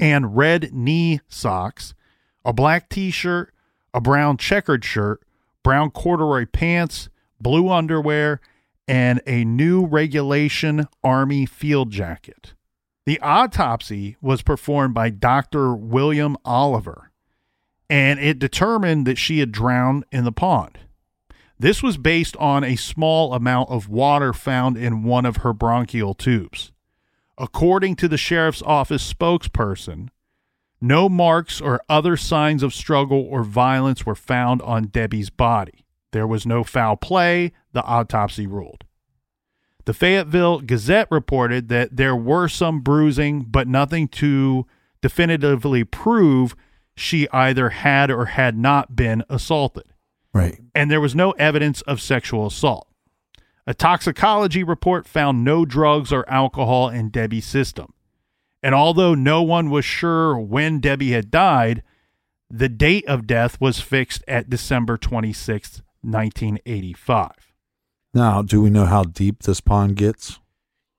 and 0.00 0.36
red 0.36 0.74
knee 0.74 1.20
socks, 1.28 1.94
a 2.44 2.52
black 2.52 2.88
t 2.88 3.12
shirt, 3.12 3.54
a 3.94 4.00
brown 4.00 4.38
checkered 4.38 4.84
shirt, 4.84 5.22
brown 5.62 5.92
corduroy 5.92 6.46
pants, 6.46 7.08
blue 7.40 7.68
underwear, 7.68 8.40
and 8.88 9.22
a 9.24 9.44
new 9.44 9.86
regulation 9.86 10.88
Army 11.04 11.46
field 11.46 11.92
jacket. 11.92 12.54
The 13.04 13.18
autopsy 13.20 14.16
was 14.20 14.42
performed 14.42 14.94
by 14.94 15.10
Dr. 15.10 15.74
William 15.74 16.36
Oliver, 16.44 17.10
and 17.90 18.20
it 18.20 18.38
determined 18.38 19.06
that 19.06 19.18
she 19.18 19.40
had 19.40 19.50
drowned 19.50 20.04
in 20.12 20.24
the 20.24 20.30
pond. 20.30 20.78
This 21.58 21.82
was 21.82 21.96
based 21.96 22.36
on 22.36 22.62
a 22.62 22.76
small 22.76 23.34
amount 23.34 23.70
of 23.70 23.88
water 23.88 24.32
found 24.32 24.76
in 24.76 25.02
one 25.02 25.26
of 25.26 25.38
her 25.38 25.52
bronchial 25.52 26.14
tubes. 26.14 26.70
According 27.36 27.96
to 27.96 28.08
the 28.08 28.16
sheriff's 28.16 28.62
office 28.62 29.12
spokesperson, 29.12 30.08
no 30.80 31.08
marks 31.08 31.60
or 31.60 31.82
other 31.88 32.16
signs 32.16 32.62
of 32.62 32.74
struggle 32.74 33.26
or 33.28 33.42
violence 33.42 34.06
were 34.06 34.14
found 34.14 34.62
on 34.62 34.88
Debbie's 34.88 35.30
body. 35.30 35.84
There 36.12 36.26
was 36.26 36.46
no 36.46 36.62
foul 36.62 36.96
play, 36.96 37.52
the 37.72 37.82
autopsy 37.82 38.46
ruled. 38.46 38.84
The 39.84 39.94
Fayetteville 39.94 40.60
Gazette 40.60 41.08
reported 41.10 41.68
that 41.68 41.96
there 41.96 42.14
were 42.14 42.48
some 42.48 42.80
bruising, 42.80 43.42
but 43.42 43.66
nothing 43.66 44.08
to 44.08 44.66
definitively 45.00 45.82
prove 45.84 46.54
she 46.94 47.28
either 47.30 47.70
had 47.70 48.10
or 48.10 48.26
had 48.26 48.56
not 48.56 48.94
been 48.94 49.24
assaulted. 49.28 49.84
Right. 50.32 50.60
And 50.74 50.90
there 50.90 51.00
was 51.00 51.14
no 51.14 51.32
evidence 51.32 51.82
of 51.82 52.00
sexual 52.00 52.46
assault. 52.46 52.86
A 53.66 53.74
toxicology 53.74 54.62
report 54.62 55.06
found 55.06 55.44
no 55.44 55.64
drugs 55.64 56.12
or 56.12 56.28
alcohol 56.28 56.88
in 56.88 57.10
Debbie's 57.10 57.46
system. 57.46 57.92
And 58.62 58.74
although 58.74 59.14
no 59.14 59.42
one 59.42 59.70
was 59.70 59.84
sure 59.84 60.38
when 60.38 60.80
Debbie 60.80 61.12
had 61.12 61.30
died, 61.30 61.82
the 62.48 62.68
date 62.68 63.06
of 63.06 63.26
death 63.26 63.60
was 63.60 63.80
fixed 63.80 64.22
at 64.28 64.50
December 64.50 64.96
26, 64.96 65.82
1985. 66.02 67.51
Now, 68.14 68.42
do 68.42 68.60
we 68.60 68.70
know 68.70 68.84
how 68.84 69.04
deep 69.04 69.42
this 69.42 69.60
pond 69.60 69.96
gets? 69.96 70.38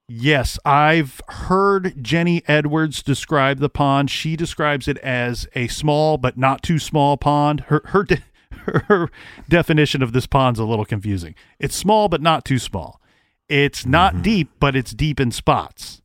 Yes, 0.08 0.60
I've 0.66 1.22
heard 1.28 2.04
Jenny 2.04 2.44
Edwards 2.48 3.02
describe 3.02 3.60
the 3.60 3.70
pond. 3.70 4.10
She 4.10 4.36
describes 4.36 4.88
it 4.88 4.98
as 5.00 5.48
a 5.56 5.68
small 5.68 6.18
but 6.18 6.38
not 6.38 6.62
too 6.62 6.78
small 6.80 7.16
pond. 7.18 7.62
Her 7.62 7.82
her 7.86 8.04
de- 8.04 8.24
her 8.88 9.10
definition 9.48 10.02
of 10.02 10.12
this 10.12 10.28
pond's 10.28 10.60
a 10.60 10.66
little 10.66 10.86
confusing. 10.86 11.36
It's 11.60 11.76
small 11.76 12.10
but 12.10 12.22
not 12.22 12.46
too 12.46 12.60
small. 12.60 13.00
It's 13.48 13.86
not 13.86 14.14
mm-hmm. 14.14 14.22
deep, 14.24 14.52
but 14.60 14.76
it's 14.76 14.92
deep 14.92 15.20
in 15.20 15.32
spots. 15.32 16.02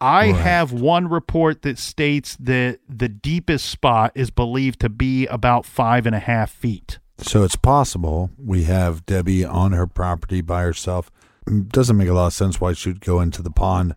I 0.00 0.30
Right. 0.30 0.36
have 0.36 0.72
one 0.72 1.08
report 1.08 1.62
that 1.62 1.78
states 1.78 2.36
that 2.36 2.80
the 2.88 3.08
deepest 3.08 3.66
spot 3.66 4.12
is 4.14 4.30
believed 4.30 4.80
to 4.80 4.88
be 4.88 5.26
about 5.26 5.64
five 5.64 6.06
and 6.06 6.14
a 6.14 6.20
half 6.20 6.50
feet. 6.50 6.98
So 7.18 7.42
it's 7.44 7.56
possible 7.56 8.30
we 8.38 8.64
have 8.64 9.06
Debbie 9.06 9.44
on 9.44 9.72
her 9.72 9.86
property 9.86 10.40
by 10.40 10.62
herself. 10.62 11.10
Mm, 11.48 11.68
Doesn't 11.68 11.96
make 11.96 12.08
a 12.08 12.12
lot 12.14 12.26
of 12.28 12.32
sense 12.32 12.60
why 12.60 12.72
she'd 12.72 13.00
go 13.00 13.20
into 13.20 13.42
the 13.42 13.50
pond 13.50 13.96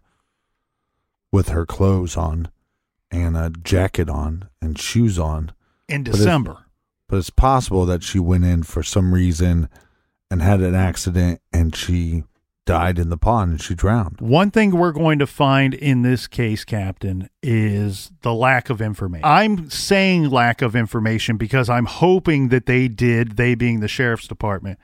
with 1.32 1.50
her 1.50 1.66
clothes 1.66 2.18
on 2.18 2.50
and 3.12 3.36
a 3.36 3.50
jacket 3.50 4.10
on 4.10 4.50
and 4.62 4.78
shoes 4.80 5.20
on. 5.20 5.52
In 5.88 6.04
December. 6.04 6.66
But 7.08 7.18
it's 7.18 7.30
possible 7.32 7.86
that 7.88 8.04
she 8.04 8.20
went 8.20 8.46
in 8.46 8.64
for 8.64 8.84
some 8.84 9.14
reason 9.14 9.68
and 10.30 10.42
had 10.42 10.62
an 10.62 10.76
accident 10.76 11.42
and 11.52 11.76
she 11.76 12.24
died 12.70 13.00
in 13.00 13.10
the 13.10 13.18
pond 13.18 13.50
and 13.50 13.60
she 13.60 13.74
drowned. 13.74 14.22
One 14.22 14.52
thing 14.52 14.78
we're 14.78 14.92
going 14.92 15.18
to 15.18 15.26
find 15.26 15.74
in 15.74 16.04
this 16.04 16.28
case, 16.28 16.64
Captain, 16.64 17.28
is 17.42 18.12
the 18.22 18.32
lack 18.32 18.70
of 18.70 18.80
information. 18.80 19.26
I'm 19.26 19.72
saying 19.72 20.30
lack 20.30 20.62
of 20.62 20.76
information 20.76 21.38
because 21.38 21.68
I'm 21.68 21.88
hoping 21.88 22.50
that 22.50 22.68
they 22.68 22.88
did, 22.88 23.38
they 23.38 23.56
being 23.56 23.80
the 23.80 23.88
sheriff's 23.88 24.28
department, 24.28 24.78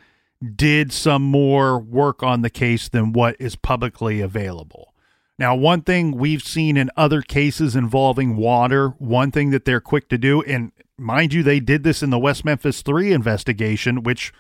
did 0.55 0.91
some 0.91 1.21
more 1.21 1.77
work 1.77 2.23
on 2.23 2.41
the 2.41 2.49
case 2.49 2.89
than 2.89 3.13
what 3.13 3.35
is 3.39 3.55
publicly 3.55 4.19
available. 4.19 4.95
Now, 5.37 5.53
one 5.53 5.81
thing 5.81 6.17
we've 6.17 6.41
seen 6.41 6.77
in 6.77 6.89
other 6.97 7.21
cases 7.21 7.75
involving 7.75 8.35
water, 8.35 8.95
one 8.97 9.29
thing 9.29 9.51
that 9.51 9.65
they're 9.65 9.79
quick 9.79 10.09
to 10.09 10.17
do, 10.17 10.41
and 10.41 10.71
mind 10.97 11.33
you, 11.33 11.43
they 11.43 11.59
did 11.59 11.83
this 11.83 12.01
in 12.01 12.09
the 12.09 12.17
West 12.17 12.43
Memphis 12.45 12.81
3 12.81 13.13
investigation, 13.13 14.01
which 14.01 14.33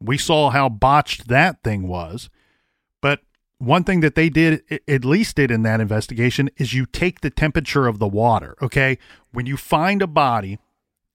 we 0.00 0.18
saw 0.18 0.50
how 0.50 0.68
botched 0.68 1.28
that 1.28 1.62
thing 1.62 1.86
was. 1.86 2.30
One 3.60 3.84
thing 3.84 4.00
that 4.00 4.14
they 4.14 4.30
did, 4.30 4.62
at 4.88 5.04
least 5.04 5.36
did 5.36 5.50
in 5.50 5.62
that 5.64 5.80
investigation, 5.80 6.48
is 6.56 6.72
you 6.72 6.86
take 6.86 7.20
the 7.20 7.28
temperature 7.28 7.86
of 7.86 7.98
the 7.98 8.08
water. 8.08 8.56
Okay. 8.62 8.96
When 9.32 9.44
you 9.44 9.58
find 9.58 10.00
a 10.00 10.06
body 10.06 10.58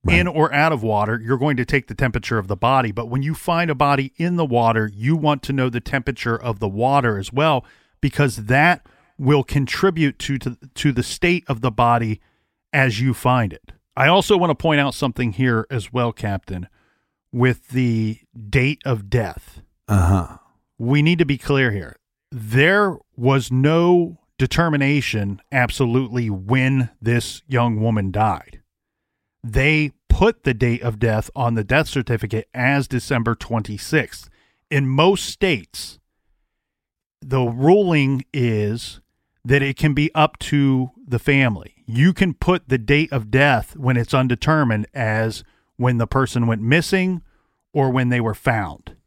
in 0.07 0.27
or 0.27 0.53
out 0.53 0.71
of 0.71 0.83
water, 0.83 1.19
you're 1.19 1.39
going 1.39 1.57
to 1.57 1.65
take 1.65 1.87
the 1.87 1.95
temperature 1.95 2.37
of 2.37 2.47
the 2.47 2.55
body. 2.55 2.91
But 2.91 3.09
when 3.09 3.23
you 3.23 3.33
find 3.33 3.71
a 3.71 3.75
body 3.75 4.13
in 4.17 4.35
the 4.35 4.45
water, 4.45 4.91
you 4.93 5.15
want 5.15 5.41
to 5.43 5.53
know 5.53 5.69
the 5.71 5.81
temperature 5.81 6.39
of 6.39 6.59
the 6.59 6.67
water 6.69 7.17
as 7.17 7.33
well, 7.33 7.65
because 7.99 8.45
that 8.45 8.85
will 9.17 9.43
contribute 9.43 10.19
to, 10.19 10.37
to, 10.37 10.57
to 10.75 10.91
the 10.91 11.01
state 11.01 11.43
of 11.47 11.61
the 11.61 11.71
body 11.71 12.21
as 12.71 13.01
you 13.01 13.15
find 13.15 13.53
it. 13.53 13.71
I 13.97 14.07
also 14.07 14.37
want 14.37 14.51
to 14.51 14.55
point 14.55 14.79
out 14.79 14.93
something 14.93 15.31
here 15.31 15.65
as 15.71 15.91
well, 15.91 16.11
Captain, 16.13 16.67
with 17.31 17.69
the 17.69 18.19
date 18.49 18.83
of 18.85 19.09
death 19.09 19.61
Uh 19.87 20.07
huh. 20.27 20.37
we 20.77 21.01
need 21.01 21.17
to 21.17 21.25
be 21.25 21.39
clear 21.39 21.71
here. 21.71 21.95
There 22.37 22.97
was 23.15 23.49
no 23.49 24.17
determination 24.37 25.39
absolutely 25.53 26.29
when 26.29 26.89
this 27.01 27.41
young 27.47 27.79
woman 27.79 28.11
died. 28.11 28.61
They 29.41 29.93
put 30.09 30.43
the 30.43 30.53
date 30.53 30.81
of 30.81 30.99
death 30.99 31.29
on 31.33 31.53
the 31.53 31.63
death 31.63 31.87
certificate 31.87 32.49
as 32.53 32.89
December 32.89 33.35
26th. 33.35 34.27
In 34.69 34.85
most 34.85 35.27
states, 35.27 35.97
the 37.21 37.43
ruling 37.43 38.25
is 38.33 38.99
that 39.45 39.61
it 39.61 39.77
can 39.77 39.93
be 39.93 40.13
up 40.13 40.37
to 40.39 40.91
the 41.07 41.19
family. 41.19 41.85
You 41.85 42.11
can 42.11 42.33
put 42.33 42.67
the 42.67 42.77
date 42.77 43.13
of 43.13 43.31
death 43.31 43.77
when 43.77 43.95
it's 43.95 44.13
undetermined 44.13 44.87
as 44.93 45.45
when 45.77 45.99
the 45.99 46.07
person 46.07 46.47
went 46.47 46.61
missing 46.61 47.21
or 47.71 47.91
when 47.91 48.09
they 48.09 48.19
were 48.19 48.35
found. 48.35 48.97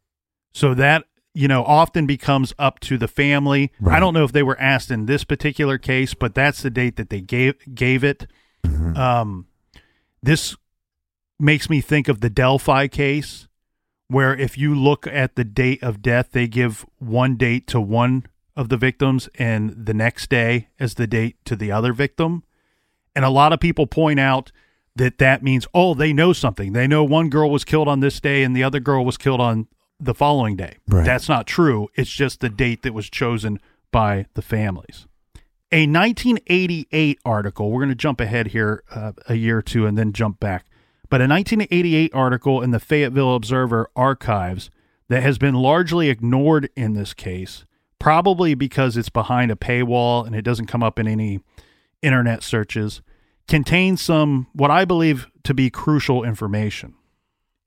So 0.51 0.73
that, 0.73 1.05
you 1.33 1.47
know, 1.47 1.63
often 1.63 2.05
becomes 2.05 2.53
up 2.57 2.79
to 2.81 2.97
the 2.97 3.07
family. 3.07 3.71
I 3.85 3.99
don't 3.99 4.13
know 4.13 4.23
if 4.23 4.31
they 4.31 4.43
were 4.43 4.59
asked 4.59 4.91
in 4.91 5.05
this 5.05 5.23
particular 5.23 5.77
case, 5.77 6.13
but 6.13 6.33
that's 6.33 6.61
the 6.61 6.69
date 6.69 6.95
that 6.97 7.09
they 7.09 7.21
gave 7.21 7.55
gave 7.73 8.03
it. 8.03 8.27
Um, 8.97 9.47
this 10.21 10.55
makes 11.39 11.69
me 11.69 11.81
think 11.81 12.07
of 12.07 12.21
the 12.21 12.29
Delphi 12.29 12.87
case, 12.87 13.47
where 14.07 14.35
if 14.35 14.57
you 14.57 14.75
look 14.75 15.07
at 15.07 15.35
the 15.35 15.43
date 15.43 15.81
of 15.81 16.01
death, 16.01 16.29
they 16.31 16.47
give 16.47 16.85
one 16.97 17.37
date 17.37 17.67
to 17.67 17.79
one 17.79 18.25
of 18.55 18.69
the 18.69 18.77
victims 18.77 19.29
and 19.35 19.85
the 19.85 19.93
next 19.93 20.29
day 20.29 20.67
as 20.79 20.95
the 20.95 21.07
date 21.07 21.37
to 21.45 21.55
the 21.55 21.71
other 21.71 21.93
victim. 21.93 22.43
And 23.15 23.23
a 23.23 23.29
lot 23.29 23.53
of 23.53 23.59
people 23.59 23.87
point 23.87 24.19
out 24.19 24.51
that 24.95 25.17
that 25.19 25.41
means, 25.41 25.65
oh, 25.73 25.93
they 25.93 26.11
know 26.11 26.33
something. 26.33 26.73
They 26.73 26.87
know 26.87 27.03
one 27.03 27.29
girl 27.29 27.49
was 27.49 27.63
killed 27.63 27.87
on 27.87 28.01
this 28.01 28.19
day 28.19 28.43
and 28.43 28.53
the 28.53 28.63
other 28.63 28.81
girl 28.81 29.05
was 29.05 29.17
killed 29.17 29.39
on 29.39 29.67
the 29.99 30.13
following 30.13 30.55
day. 30.55 30.77
Right. 30.87 31.05
That's 31.05 31.27
not 31.27 31.45
true. 31.45 31.89
It's 31.95 32.09
just 32.09 32.39
the 32.39 32.49
date 32.49 32.83
that 32.83 32.93
was 32.93 33.09
chosen 33.09 33.59
by 33.91 34.25
the 34.33 34.41
families. 34.41 35.07
A 35.71 35.85
1988 35.85 37.19
article, 37.25 37.71
we're 37.71 37.81
going 37.81 37.89
to 37.89 37.95
jump 37.95 38.19
ahead 38.19 38.47
here 38.47 38.83
uh, 38.89 39.11
a 39.27 39.35
year 39.35 39.59
or 39.59 39.61
two 39.61 39.85
and 39.85 39.97
then 39.97 40.13
jump 40.13 40.39
back. 40.39 40.65
But 41.09 41.21
a 41.21 41.27
1988 41.27 42.11
article 42.13 42.61
in 42.61 42.71
the 42.71 42.79
Fayetteville 42.79 43.35
Observer 43.35 43.89
archives 43.95 44.71
that 45.09 45.23
has 45.23 45.37
been 45.37 45.55
largely 45.55 46.09
ignored 46.09 46.69
in 46.75 46.93
this 46.93 47.13
case, 47.13 47.65
probably 47.99 48.55
because 48.55 48.95
it's 48.95 49.09
behind 49.09 49.51
a 49.51 49.55
paywall 49.55 50.25
and 50.25 50.35
it 50.35 50.43
doesn't 50.43 50.67
come 50.67 50.83
up 50.83 50.97
in 50.97 51.07
any 51.07 51.39
internet 52.01 52.43
searches, 52.43 53.01
contains 53.47 54.01
some 54.01 54.47
what 54.53 54.71
I 54.71 54.85
believe 54.85 55.27
to 55.43 55.53
be 55.53 55.69
crucial 55.69 56.23
information. 56.23 56.93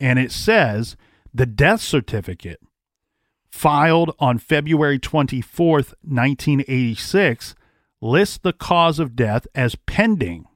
And 0.00 0.18
it 0.18 0.32
says 0.32 0.96
the 1.34 1.46
death 1.46 1.80
certificate 1.80 2.60
filed 3.50 4.14
on 4.18 4.38
February 4.38 4.98
24th, 4.98 5.94
1986 6.02 7.54
lists 8.00 8.38
the 8.38 8.52
cause 8.52 8.98
of 8.98 9.14
death 9.14 9.46
as 9.54 9.76
pending 9.86 10.46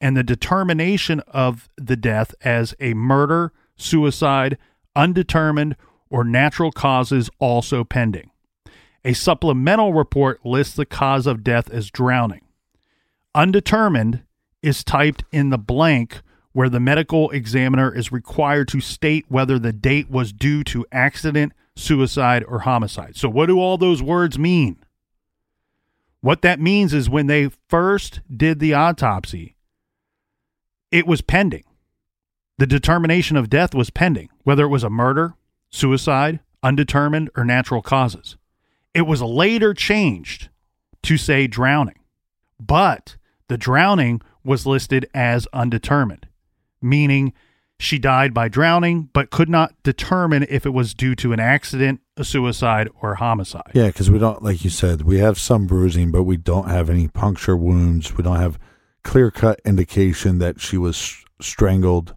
and 0.00 0.16
the 0.16 0.22
determination 0.22 1.20
of 1.28 1.68
the 1.76 1.96
death 1.96 2.34
as 2.42 2.74
a 2.80 2.94
murder, 2.94 3.52
suicide, 3.76 4.58
undetermined, 4.94 5.76
or 6.10 6.24
natural 6.24 6.70
causes 6.70 7.30
also 7.38 7.84
pending. 7.84 8.30
A 9.04 9.12
supplemental 9.12 9.92
report 9.92 10.44
lists 10.44 10.74
the 10.74 10.86
cause 10.86 11.26
of 11.26 11.44
death 11.44 11.70
as 11.70 11.90
drowning. 11.90 12.42
Undetermined 13.34 14.22
is 14.62 14.82
typed 14.82 15.24
in 15.30 15.50
the 15.50 15.58
blank 15.58 16.22
where 16.56 16.70
the 16.70 16.80
medical 16.80 17.28
examiner 17.32 17.94
is 17.94 18.10
required 18.10 18.66
to 18.66 18.80
state 18.80 19.26
whether 19.28 19.58
the 19.58 19.74
date 19.74 20.08
was 20.08 20.32
due 20.32 20.64
to 20.64 20.86
accident, 20.90 21.52
suicide, 21.74 22.42
or 22.48 22.60
homicide. 22.60 23.14
So, 23.14 23.28
what 23.28 23.44
do 23.44 23.60
all 23.60 23.76
those 23.76 24.02
words 24.02 24.38
mean? 24.38 24.78
What 26.22 26.40
that 26.40 26.58
means 26.58 26.94
is 26.94 27.10
when 27.10 27.26
they 27.26 27.50
first 27.68 28.22
did 28.34 28.58
the 28.58 28.72
autopsy, 28.72 29.54
it 30.90 31.06
was 31.06 31.20
pending. 31.20 31.64
The 32.56 32.66
determination 32.66 33.36
of 33.36 33.50
death 33.50 33.74
was 33.74 33.90
pending, 33.90 34.30
whether 34.44 34.64
it 34.64 34.68
was 34.68 34.82
a 34.82 34.88
murder, 34.88 35.34
suicide, 35.68 36.40
undetermined, 36.62 37.28
or 37.36 37.44
natural 37.44 37.82
causes. 37.82 38.38
It 38.94 39.02
was 39.02 39.20
later 39.20 39.74
changed 39.74 40.48
to 41.02 41.18
say 41.18 41.48
drowning, 41.48 41.98
but 42.58 43.18
the 43.48 43.58
drowning 43.58 44.22
was 44.42 44.64
listed 44.64 45.06
as 45.12 45.46
undetermined, 45.52 46.26
meaning 46.80 47.32
she 47.78 47.98
died 47.98 48.32
by 48.32 48.48
drowning 48.48 49.10
but 49.12 49.30
could 49.30 49.48
not 49.48 49.74
determine 49.82 50.46
if 50.48 50.64
it 50.64 50.70
was 50.70 50.94
due 50.94 51.14
to 51.16 51.32
an 51.32 51.40
accident, 51.40 52.00
a 52.16 52.24
suicide, 52.24 52.88
or 53.02 53.12
a 53.12 53.16
homicide. 53.16 53.70
Yeah, 53.74 53.88
because 53.88 54.10
we 54.10 54.18
don't, 54.18 54.42
like 54.42 54.64
you 54.64 54.70
said, 54.70 55.02
we 55.02 55.18
have 55.18 55.38
some 55.38 55.66
bruising, 55.66 56.10
but 56.10 56.22
we 56.22 56.36
don't 56.38 56.68
have 56.68 56.88
any 56.88 57.08
puncture 57.08 57.56
wounds. 57.56 58.16
We 58.16 58.24
don't 58.24 58.40
have 58.40 58.58
clear 59.02 59.30
cut 59.30 59.60
indication 59.64 60.38
that 60.38 60.60
she 60.60 60.76
was 60.78 61.22
strangled 61.40 62.16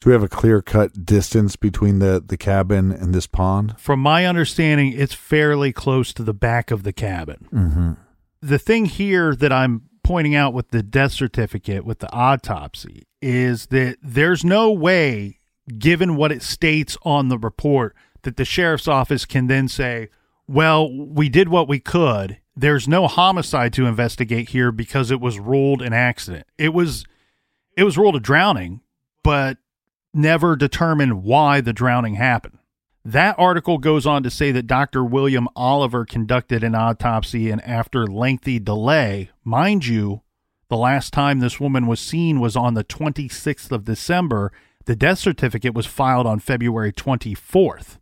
Do 0.00 0.08
we 0.10 0.12
have 0.12 0.22
a 0.22 0.28
clear 0.28 0.62
cut 0.62 1.04
distance 1.04 1.54
between 1.56 1.98
the, 1.98 2.22
the 2.26 2.36
cabin 2.36 2.90
and 2.90 3.14
this 3.14 3.26
pond? 3.26 3.74
From 3.78 4.00
my 4.00 4.26
understanding, 4.26 4.92
it's 4.92 5.14
fairly 5.14 5.72
close 5.72 6.12
to 6.14 6.22
the 6.22 6.34
back 6.34 6.70
of 6.70 6.82
the 6.82 6.92
cabin. 6.92 7.46
Mm-hmm. 7.52 7.92
The 8.40 8.58
thing 8.58 8.86
here 8.86 9.34
that 9.36 9.52
I'm 9.52 9.82
pointing 10.04 10.36
out 10.36 10.54
with 10.54 10.68
the 10.68 10.82
death 10.82 11.12
certificate, 11.12 11.84
with 11.84 11.98
the 11.98 12.12
autopsy, 12.12 13.08
is 13.20 13.66
that 13.66 13.96
there's 14.02 14.44
no 14.44 14.70
way, 14.70 15.40
given 15.78 16.14
what 16.14 16.30
it 16.30 16.42
states 16.42 16.96
on 17.02 17.28
the 17.28 17.38
report, 17.38 17.96
that 18.22 18.36
the 18.36 18.44
sheriff's 18.44 18.86
office 18.86 19.24
can 19.24 19.48
then 19.48 19.66
say, 19.66 20.08
well, 20.46 20.90
we 20.92 21.28
did 21.28 21.48
what 21.48 21.68
we 21.68 21.80
could. 21.80 22.38
There's 22.54 22.86
no 22.86 23.08
homicide 23.08 23.72
to 23.72 23.86
investigate 23.86 24.50
here 24.50 24.70
because 24.70 25.10
it 25.10 25.20
was 25.20 25.40
ruled 25.40 25.82
an 25.82 25.92
accident. 25.92 26.46
It 26.58 26.72
was 26.72 27.04
it 27.76 27.82
was 27.82 27.98
ruled 27.98 28.14
a 28.14 28.20
drowning, 28.20 28.82
but 29.24 29.58
never 30.12 30.54
determined 30.54 31.24
why 31.24 31.60
the 31.60 31.72
drowning 31.72 32.14
happened. 32.14 32.58
That 33.04 33.38
article 33.38 33.76
goes 33.76 34.06
on 34.06 34.22
to 34.22 34.30
say 34.30 34.50
that 34.52 34.66
Dr. 34.66 35.04
William 35.04 35.46
Oliver 35.54 36.06
conducted 36.06 36.64
an 36.64 36.74
autopsy 36.74 37.50
and 37.50 37.62
after 37.62 38.06
lengthy 38.06 38.58
delay, 38.58 39.30
mind 39.44 39.84
you, 39.86 40.22
the 40.70 40.78
last 40.78 41.12
time 41.12 41.40
this 41.40 41.60
woman 41.60 41.86
was 41.86 42.00
seen 42.00 42.40
was 42.40 42.56
on 42.56 42.72
the 42.72 42.84
26th 42.84 43.70
of 43.70 43.84
December. 43.84 44.52
The 44.86 44.96
death 44.96 45.18
certificate 45.18 45.74
was 45.74 45.84
filed 45.84 46.26
on 46.26 46.38
February 46.38 46.92
24th, 46.92 47.98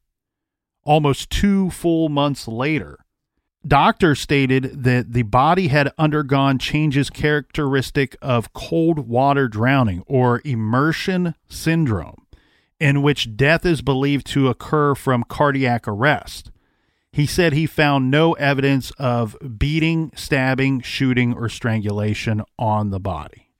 almost 0.84 1.30
two 1.30 1.70
full 1.70 2.08
months 2.08 2.46
later. 2.46 2.98
Doctors 3.66 4.20
stated 4.20 4.84
that 4.84 5.12
the 5.12 5.22
body 5.22 5.68
had 5.68 5.92
undergone 5.98 6.58
changes 6.58 7.10
characteristic 7.10 8.16
of 8.22 8.52
cold 8.52 9.08
water 9.08 9.48
drowning 9.48 10.02
or 10.06 10.40
immersion 10.44 11.34
syndrome, 11.48 12.21
in 12.82 13.00
which 13.00 13.36
death 13.36 13.64
is 13.64 13.80
believed 13.80 14.26
to 14.26 14.48
occur 14.48 14.92
from 14.92 15.22
cardiac 15.28 15.86
arrest. 15.86 16.50
He 17.12 17.26
said 17.26 17.52
he 17.52 17.64
found 17.64 18.10
no 18.10 18.32
evidence 18.32 18.90
of 18.98 19.36
beating, 19.56 20.10
stabbing, 20.16 20.80
shooting, 20.80 21.32
or 21.32 21.48
strangulation 21.48 22.42
on 22.58 22.90
the 22.90 22.98
body. 22.98 23.50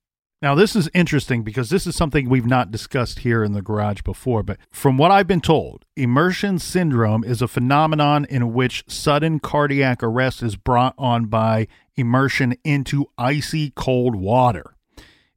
Now, 0.40 0.56
this 0.56 0.74
is 0.74 0.90
interesting 0.92 1.44
because 1.44 1.70
this 1.70 1.86
is 1.86 1.94
something 1.94 2.28
we've 2.28 2.44
not 2.44 2.72
discussed 2.72 3.20
here 3.20 3.44
in 3.44 3.52
the 3.52 3.62
garage 3.62 4.02
before, 4.02 4.42
but 4.42 4.58
from 4.72 4.98
what 4.98 5.12
I've 5.12 5.28
been 5.28 5.40
told, 5.40 5.84
immersion 5.94 6.58
syndrome 6.58 7.22
is 7.22 7.40
a 7.40 7.46
phenomenon 7.46 8.24
in 8.28 8.52
which 8.52 8.82
sudden 8.88 9.38
cardiac 9.38 10.02
arrest 10.02 10.42
is 10.42 10.56
brought 10.56 10.96
on 10.98 11.26
by 11.26 11.68
immersion 11.94 12.56
into 12.64 13.06
icy 13.16 13.70
cold 13.76 14.16
water. 14.16 14.74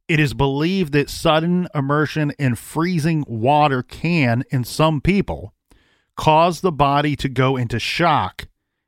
It 0.08 0.20
is 0.20 0.34
believed 0.34 0.92
that 0.92 1.10
sudden 1.10 1.68
immersion 1.74 2.32
in 2.38 2.54
freezing 2.54 3.24
water 3.26 3.82
can, 3.82 4.44
in 4.50 4.62
some 4.62 5.00
people, 5.00 5.52
cause 6.16 6.60
the 6.60 6.72
body 6.72 7.16
to 7.16 7.28
go 7.28 7.56
into 7.56 7.78
shock 7.78 8.46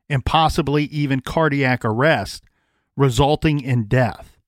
and 0.09 0.25
possibly 0.25 0.85
even 0.85 1.21
cardiac 1.21 1.85
arrest, 1.85 2.45
resulting 2.97 3.61
in 3.61 3.87
death. 3.87 4.39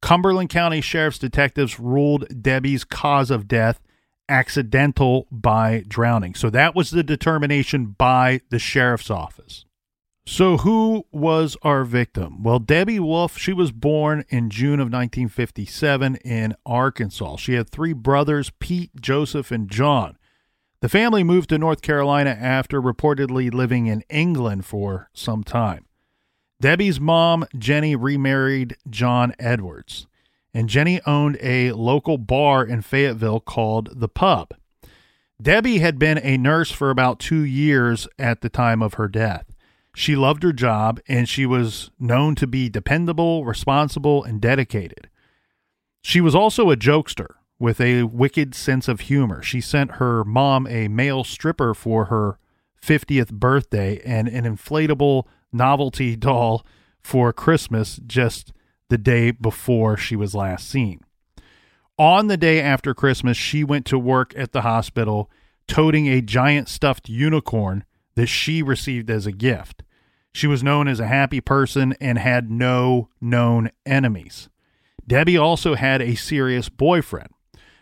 Cumberland 0.00 0.50
County 0.50 0.80
Sheriff's 0.80 1.18
detectives 1.18 1.78
ruled 1.78 2.26
Debbie's 2.42 2.84
cause 2.84 3.30
of 3.30 3.46
death 3.46 3.80
accidental 4.28 5.26
by 5.30 5.84
drowning. 5.86 6.34
So 6.34 6.48
that 6.50 6.74
was 6.74 6.90
the 6.90 7.02
determination 7.02 7.94
by 7.98 8.40
the 8.50 8.58
sheriff's 8.58 9.10
office. 9.10 9.64
So 10.24 10.58
who 10.58 11.04
was 11.10 11.56
our 11.62 11.82
victim? 11.84 12.44
Well, 12.44 12.60
Debbie 12.60 13.00
Wolf, 13.00 13.36
she 13.36 13.52
was 13.52 13.72
born 13.72 14.24
in 14.28 14.50
June 14.50 14.74
of 14.74 14.86
1957 14.86 16.16
in 16.16 16.54
Arkansas. 16.64 17.36
She 17.36 17.54
had 17.54 17.68
three 17.68 17.92
brothers, 17.92 18.52
Pete, 18.60 18.92
Joseph, 19.00 19.50
and 19.50 19.68
John. 19.68 20.16
The 20.80 20.88
family 20.88 21.24
moved 21.24 21.48
to 21.50 21.58
North 21.58 21.82
Carolina 21.82 22.30
after 22.30 22.80
reportedly 22.80 23.52
living 23.52 23.86
in 23.86 24.04
England 24.08 24.64
for 24.64 25.10
some 25.12 25.42
time. 25.42 25.86
Debbie's 26.60 27.00
mom, 27.00 27.44
Jenny, 27.58 27.96
remarried 27.96 28.76
John 28.88 29.34
Edwards, 29.40 30.06
and 30.54 30.68
Jenny 30.68 31.00
owned 31.04 31.36
a 31.40 31.72
local 31.72 32.16
bar 32.18 32.64
in 32.64 32.82
Fayetteville 32.82 33.40
called 33.40 34.00
The 34.00 34.08
Pub. 34.08 34.54
Debbie 35.40 35.78
had 35.78 35.98
been 35.98 36.18
a 36.18 36.38
nurse 36.38 36.70
for 36.70 36.90
about 36.90 37.18
two 37.18 37.42
years 37.42 38.06
at 38.20 38.40
the 38.40 38.48
time 38.48 38.80
of 38.80 38.94
her 38.94 39.08
death. 39.08 39.51
She 39.94 40.16
loved 40.16 40.42
her 40.42 40.52
job 40.52 41.00
and 41.06 41.28
she 41.28 41.46
was 41.46 41.90
known 41.98 42.34
to 42.36 42.46
be 42.46 42.68
dependable, 42.68 43.44
responsible, 43.44 44.24
and 44.24 44.40
dedicated. 44.40 45.08
She 46.02 46.20
was 46.20 46.34
also 46.34 46.70
a 46.70 46.76
jokester 46.76 47.34
with 47.58 47.80
a 47.80 48.04
wicked 48.04 48.54
sense 48.54 48.88
of 48.88 49.00
humor. 49.00 49.42
She 49.42 49.60
sent 49.60 49.92
her 49.92 50.24
mom 50.24 50.66
a 50.66 50.88
male 50.88 51.24
stripper 51.24 51.74
for 51.74 52.06
her 52.06 52.38
50th 52.82 53.32
birthday 53.32 54.00
and 54.04 54.28
an 54.28 54.44
inflatable 54.44 55.24
novelty 55.52 56.16
doll 56.16 56.66
for 57.00 57.32
Christmas 57.32 58.00
just 58.06 58.52
the 58.88 58.98
day 58.98 59.30
before 59.30 59.96
she 59.96 60.16
was 60.16 60.34
last 60.34 60.68
seen. 60.68 61.00
On 61.98 62.26
the 62.26 62.36
day 62.36 62.60
after 62.60 62.94
Christmas, 62.94 63.36
she 63.36 63.62
went 63.62 63.86
to 63.86 63.98
work 63.98 64.32
at 64.36 64.52
the 64.52 64.62
hospital 64.62 65.30
toting 65.68 66.08
a 66.08 66.20
giant 66.20 66.68
stuffed 66.68 67.08
unicorn 67.08 67.84
that 68.14 68.26
she 68.26 68.62
received 68.62 69.10
as 69.10 69.26
a 69.26 69.32
gift. 69.32 69.82
She 70.32 70.46
was 70.46 70.62
known 70.62 70.88
as 70.88 71.00
a 71.00 71.06
happy 71.06 71.40
person 71.40 71.94
and 72.00 72.18
had 72.18 72.50
no 72.50 73.08
known 73.20 73.70
enemies. 73.84 74.48
Debbie 75.06 75.36
also 75.36 75.74
had 75.74 76.00
a 76.00 76.14
serious 76.14 76.68
boyfriend. 76.68 77.28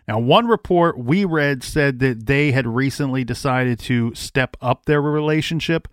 Now, 0.08 0.18
one 0.18 0.48
report 0.48 0.98
we 0.98 1.24
read 1.24 1.62
said 1.62 2.00
that 2.00 2.26
they 2.26 2.50
had 2.50 2.66
recently 2.66 3.22
decided 3.22 3.78
to 3.80 4.12
step 4.14 4.56
up 4.60 4.86
their 4.86 5.00
relationship, 5.00 5.86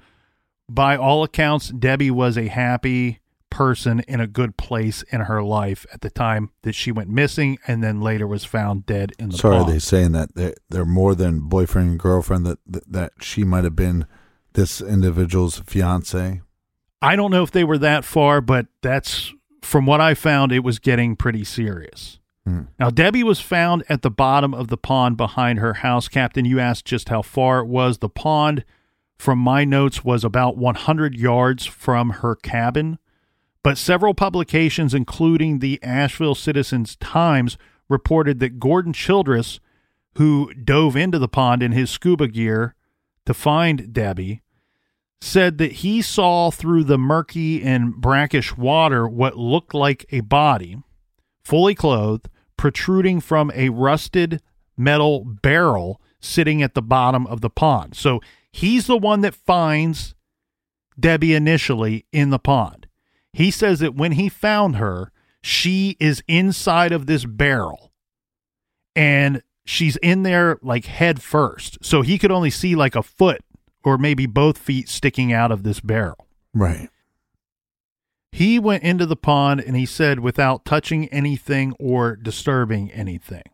by 0.69 0.97
all 0.97 1.23
accounts, 1.23 1.69
Debbie 1.69 2.11
was 2.11 2.37
a 2.37 2.47
happy 2.47 3.19
person 3.49 4.01
in 4.01 4.19
a 4.19 4.27
good 4.27 4.57
place 4.57 5.03
in 5.11 5.21
her 5.21 5.41
life 5.41 5.85
at 5.93 6.01
the 6.01 6.09
time 6.09 6.49
that 6.63 6.75
she 6.75 6.91
went 6.91 7.09
missing 7.09 7.57
and 7.65 7.81
then 7.83 8.01
later 8.01 8.27
was 8.27 8.43
found 8.43 8.85
dead 8.85 9.13
in 9.17 9.29
the 9.29 9.37
So 9.37 9.49
are 9.49 9.63
pond. 9.63 9.73
they 9.73 9.79
saying 9.79 10.11
that 10.11 10.35
they're, 10.35 10.55
they're 10.69 10.85
more 10.85 11.15
than 11.15 11.39
boyfriend 11.41 11.91
and 11.91 11.99
girlfriend, 11.99 12.45
that, 12.45 12.59
that, 12.67 12.91
that 12.91 13.13
she 13.21 13.43
might 13.43 13.63
have 13.63 13.75
been 13.75 14.05
this 14.57 14.81
individual's 14.81 15.59
fiance? 15.59 16.41
I 17.01 17.15
don't 17.15 17.31
know 17.31 17.43
if 17.43 17.51
they 17.51 17.63
were 17.63 17.77
that 17.77 18.03
far, 18.03 18.41
but 18.41 18.65
that's 18.81 19.33
from 19.61 19.85
what 19.85 20.01
I 20.01 20.13
found, 20.13 20.51
it 20.51 20.63
was 20.63 20.79
getting 20.79 21.15
pretty 21.15 21.43
serious. 21.43 22.19
Hmm. 22.45 22.63
Now, 22.79 22.89
Debbie 22.89 23.23
was 23.23 23.39
found 23.39 23.83
at 23.87 24.01
the 24.01 24.09
bottom 24.09 24.53
of 24.53 24.69
the 24.69 24.77
pond 24.77 25.15
behind 25.15 25.59
her 25.59 25.75
house. 25.75 26.07
Captain, 26.07 26.43
you 26.43 26.59
asked 26.59 26.85
just 26.85 27.09
how 27.09 27.21
far 27.21 27.59
it 27.59 27.67
was. 27.67 27.99
The 27.99 28.09
pond, 28.09 28.65
from 29.17 29.39
my 29.39 29.63
notes, 29.63 30.03
was 30.03 30.23
about 30.23 30.57
100 30.57 31.15
yards 31.15 31.65
from 31.65 32.09
her 32.09 32.35
cabin. 32.35 32.97
But 33.61 33.77
several 33.77 34.13
publications, 34.13 34.93
including 34.93 35.59
the 35.59 35.81
Asheville 35.83 36.35
Citizens 36.35 36.95
Times, 36.95 37.57
reported 37.89 38.39
that 38.39 38.59
Gordon 38.59 38.93
Childress, 38.93 39.59
who 40.15 40.53
dove 40.53 40.95
into 40.95 41.19
the 41.19 41.27
pond 41.27 41.61
in 41.61 41.73
his 41.73 41.91
scuba 41.91 42.27
gear 42.27 42.73
to 43.25 43.33
find 43.33 43.93
Debbie, 43.93 44.41
said 45.21 45.57
that 45.57 45.71
he 45.73 46.01
saw 46.01 46.51
through 46.51 46.83
the 46.83 46.97
murky 46.97 47.63
and 47.63 47.95
brackish 47.95 48.55
water 48.55 49.07
what 49.07 49.37
looked 49.37 49.73
like 49.73 50.05
a 50.11 50.21
body, 50.21 50.77
fully 51.43 51.75
clothed, 51.75 52.29
protruding 52.55 53.19
from 53.19 53.51
a 53.55 53.69
rusted 53.69 54.41
metal 54.77 55.23
barrel 55.25 56.01
sitting 56.19 56.61
at 56.61 56.73
the 56.73 56.81
bottom 56.81 57.25
of 57.27 57.41
the 57.41 57.49
pond. 57.49 57.95
So 57.95 58.21
he's 58.51 58.87
the 58.87 58.97
one 58.97 59.21
that 59.21 59.35
finds 59.35 60.15
Debbie 60.99 61.33
initially 61.33 62.05
in 62.11 62.29
the 62.29 62.39
pond. 62.39 62.87
He 63.33 63.51
says 63.51 63.79
that 63.79 63.95
when 63.95 64.13
he 64.13 64.29
found 64.29 64.77
her, 64.77 65.11
she 65.41 65.95
is 65.99 66.23
inside 66.27 66.91
of 66.91 67.05
this 67.05 67.25
barrel 67.25 67.91
and 68.95 69.43
she's 69.63 69.95
in 69.97 70.23
there 70.23 70.57
like 70.61 70.85
head 70.85 71.21
first. 71.21 71.77
So 71.81 72.01
he 72.01 72.17
could 72.17 72.31
only 72.31 72.49
see 72.49 72.75
like 72.75 72.95
a 72.95 73.03
foot 73.03 73.41
or 73.87 73.97
maybe 73.97 74.25
both 74.25 74.57
feet 74.57 74.89
sticking 74.89 75.31
out 75.31 75.49
of 75.49 75.63
this 75.63 75.79
barrel. 75.79 76.27
Right. 76.53 76.89
He 78.33 78.59
went 78.59 78.83
into 78.83 79.05
the 79.05 79.15
pond 79.15 79.61
and 79.61 79.77
he 79.77 79.85
said, 79.85 80.19
without 80.19 80.65
touching 80.65 81.07
anything 81.07 81.73
or 81.79 82.17
disturbing 82.17 82.91
anything. 82.91 83.45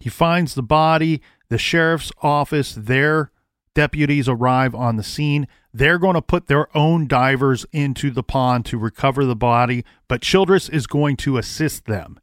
He 0.00 0.08
finds 0.08 0.54
the 0.54 0.62
body, 0.62 1.20
the 1.50 1.58
sheriff's 1.58 2.10
office, 2.22 2.74
their 2.74 3.30
deputies 3.74 4.26
arrive 4.26 4.74
on 4.74 4.96
the 4.96 5.02
scene. 5.02 5.46
They're 5.74 5.98
going 5.98 6.14
to 6.14 6.22
put 6.22 6.46
their 6.46 6.74
own 6.74 7.06
divers 7.06 7.66
into 7.70 8.10
the 8.10 8.22
pond 8.22 8.64
to 8.66 8.78
recover 8.78 9.26
the 9.26 9.36
body, 9.36 9.84
but 10.08 10.22
Childress 10.22 10.70
is 10.70 10.86
going 10.86 11.18
to 11.18 11.36
assist 11.36 11.84
them 11.84 12.18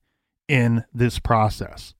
in 0.47 0.83
this 0.91 1.19
process. 1.19 1.93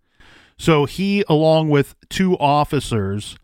So 0.58 0.86
he, 0.86 1.24
along 1.30 1.70
with 1.70 1.94
two 2.10 2.36
officers, 2.40 3.38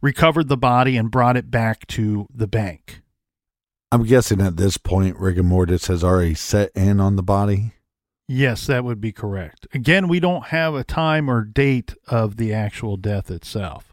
recovered 0.00 0.48
the 0.48 0.56
body 0.56 0.96
and 0.96 1.10
brought 1.10 1.36
it 1.36 1.50
back 1.50 1.86
to 1.88 2.26
the 2.34 2.46
bank. 2.46 3.02
I'm 3.92 4.04
guessing 4.04 4.40
at 4.40 4.56
this 4.56 4.76
point, 4.76 5.16
rigor 5.18 5.42
mortis 5.42 5.88
has 5.88 6.04
already 6.04 6.34
set 6.34 6.70
in 6.74 7.00
on 7.00 7.16
the 7.16 7.22
body. 7.22 7.72
Yes, 8.28 8.66
that 8.68 8.84
would 8.84 9.00
be 9.00 9.10
correct. 9.10 9.66
Again, 9.74 10.06
we 10.06 10.20
don't 10.20 10.46
have 10.46 10.74
a 10.74 10.84
time 10.84 11.28
or 11.28 11.42
date 11.42 11.94
of 12.06 12.36
the 12.36 12.54
actual 12.54 12.96
death 12.96 13.28
itself. 13.28 13.92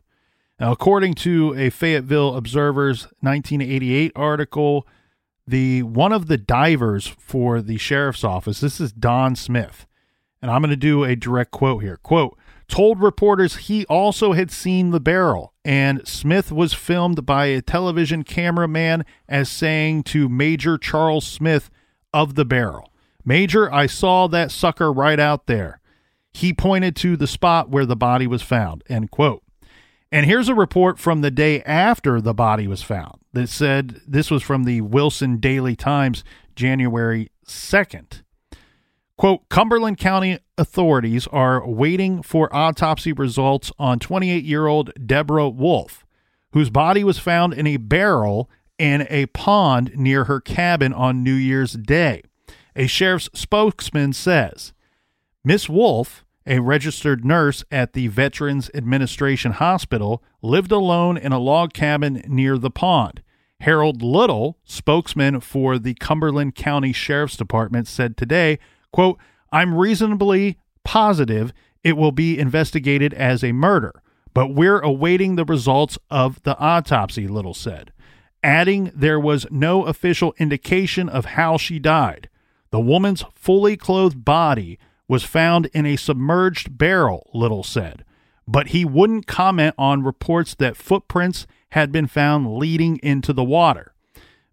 Now, 0.60 0.72
according 0.72 1.16
to 1.16 1.56
a 1.56 1.72
Fayetteville 1.72 2.36
Observer's 2.36 3.06
1988 3.22 4.12
article, 4.16 4.88
the 5.48 5.82
one 5.82 6.12
of 6.12 6.28
the 6.28 6.38
divers 6.38 7.08
for 7.08 7.62
the 7.62 7.78
sheriff's 7.78 8.24
office, 8.24 8.60
this 8.60 8.80
is 8.80 8.92
Don 8.92 9.36
Smith, 9.36 9.88
and 10.42 10.52
I'm 10.52 10.62
going 10.62 10.70
to 10.70 10.76
do 10.76 11.04
a 11.04 11.16
direct 11.16 11.50
quote 11.50 11.82
here. 11.82 11.98
Quote, 11.98 12.38
told 12.68 13.02
reporters 13.02 13.56
he 13.56 13.86
also 13.86 14.34
had 14.34 14.52
seen 14.52 14.92
the 14.92 15.00
barrel, 15.00 15.54
and 15.68 16.08
Smith 16.08 16.50
was 16.50 16.74
filmed 16.74 17.26
by 17.26 17.48
a 17.48 17.62
television 17.62 18.24
cameraman 18.24 19.04
as 19.28 19.50
saying 19.50 20.02
to 20.02 20.30
Major 20.30 20.78
Charles 20.78 21.28
Smith 21.28 21.70
of 22.14 22.36
the 22.36 22.46
barrel, 22.46 22.94
Major, 23.26 23.72
I 23.74 23.86
saw 23.86 24.28
that 24.28 24.50
sucker 24.50 24.94
right 24.94 25.20
out 25.20 25.48
there. 25.48 25.82
He 26.32 26.54
pointed 26.54 26.96
to 26.98 27.18
the 27.18 27.28
spot 27.28 27.70
where 27.70 27.86
the 27.86 27.98
body 27.98 28.28
was 28.28 28.42
found. 28.42 28.82
End 28.88 29.12
quote. 29.12 29.44
And 30.10 30.26
here's 30.26 30.48
a 30.48 30.56
report 30.56 31.00
from 31.00 31.20
the 31.20 31.32
day 31.32 31.62
after 31.64 32.22
the 32.22 32.34
body 32.34 32.66
was 32.66 32.82
found 32.82 33.20
that 33.34 33.50
said 33.50 34.00
this 34.08 34.32
was 34.32 34.42
from 34.42 34.64
the 34.64 34.80
Wilson 34.80 35.36
Daily 35.38 35.76
Times, 35.76 36.24
January 36.56 37.30
2nd. 37.46 38.22
Quote 39.18 39.50
Cumberland 39.50 39.98
County 39.98 40.38
authorities 40.60 41.26
are 41.28 41.68
waiting 41.68 42.22
for 42.22 42.56
autopsy 42.56 43.12
results 43.12 43.72
on 43.80 43.98
28 43.98 44.44
year 44.44 44.68
old 44.68 44.92
Deborah 45.04 45.50
Wolf, 45.50 46.06
whose 46.52 46.70
body 46.70 47.04
was 47.04 47.18
found 47.18 47.54
in 47.56 47.66
a 47.66 47.78
barrel 47.78 48.48
in 48.78 49.08
a 49.10 49.26
pond 49.28 49.92
near 49.96 50.26
her 50.26 50.40
cabin 50.40 50.94
on 50.94 51.24
New 51.24 51.34
Year's 51.34 51.74
Day. 51.74 52.22
A 52.76 52.86
sheriff's 52.86 53.28
spokesman 53.34 54.14
says 54.14 54.72
Miss 55.44 55.68
Wolf, 55.68 56.24
a 56.46 56.60
registered 56.60 57.26
nurse 57.26 57.64
at 57.72 57.94
the 57.94 58.10
Veterans 58.10 58.70
Administration 58.76 59.54
Hospital, 59.54 60.24
lived 60.44 60.72
alone 60.72 61.18
in 61.18 61.32
a 61.32 61.40
log 61.40 61.74
cabin 61.74 62.24
near 62.28 62.60
the 62.60 62.70
pond. 62.70 63.24
Harold 63.62 64.04
Little, 64.04 64.60
spokesman 64.64 65.40
for 65.40 65.80
the 65.80 65.96
Cumberland 65.96 66.54
County 66.54 66.94
Sheriff's 66.94 67.36
Department, 67.36 67.88
said 67.88 68.16
today 68.16 68.60
Quote, 68.98 69.20
I'm 69.52 69.76
reasonably 69.76 70.58
positive 70.84 71.54
it 71.84 71.96
will 71.96 72.12
be 72.12 72.40
investigated 72.40 73.14
as 73.14 73.44
a 73.44 73.52
murder, 73.52 74.02
but 74.34 74.56
we're 74.56 74.80
awaiting 74.80 75.36
the 75.36 75.46
results 75.46 76.00
of 76.10 76.42
the 76.42 76.58
autopsy, 76.58 77.28
Little 77.28 77.54
said, 77.54 77.94
adding 78.42 78.92
there 78.96 79.20
was 79.20 79.46
no 79.52 79.86
official 79.86 80.34
indication 80.40 81.10
of 81.10 81.26
how 81.26 81.58
she 81.58 81.78
died. 81.78 82.28
The 82.72 82.80
woman's 82.80 83.24
fully 83.36 83.78
clothed 83.78 84.26
body 84.26 84.80
was 85.08 85.24
found 85.24 85.68
in 85.76 85.86
a 85.86 85.96
submerged 85.96 86.76
barrel, 86.76 87.30
Little 87.36 87.64
said, 87.64 88.04
but 88.48 88.70
he 88.70 88.84
wouldn't 88.84 89.28
comment 89.28 89.76
on 89.78 90.02
reports 90.02 90.56
that 90.56 90.76
footprints 90.76 91.46
had 91.74 91.92
been 91.92 92.08
found 92.08 92.58
leading 92.58 92.98
into 93.04 93.32
the 93.32 93.44
water. 93.44 93.94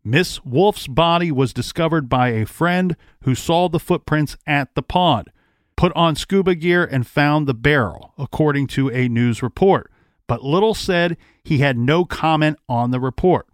Miss 0.06 0.44
Wolf's 0.44 0.86
body 0.86 1.32
was 1.32 1.54
discovered 1.54 2.10
by 2.10 2.28
a 2.28 2.44
friend 2.44 2.94
who 3.22 3.34
saw 3.34 3.70
the 3.70 3.80
footprints 3.80 4.36
at 4.46 4.74
the 4.74 4.82
pond, 4.82 5.30
put 5.76 5.92
on 5.96 6.14
scuba 6.14 6.54
gear, 6.54 6.84
and 6.84 7.06
found 7.06 7.46
the 7.46 7.54
barrel, 7.54 8.12
according 8.18 8.66
to 8.66 8.90
a 8.90 9.08
news 9.08 9.42
report. 9.42 9.90
But 10.26 10.44
Little 10.44 10.74
said 10.74 11.16
he 11.42 11.58
had 11.58 11.78
no 11.78 12.04
comment 12.04 12.58
on 12.68 12.90
the 12.90 13.00
report. 13.00 13.46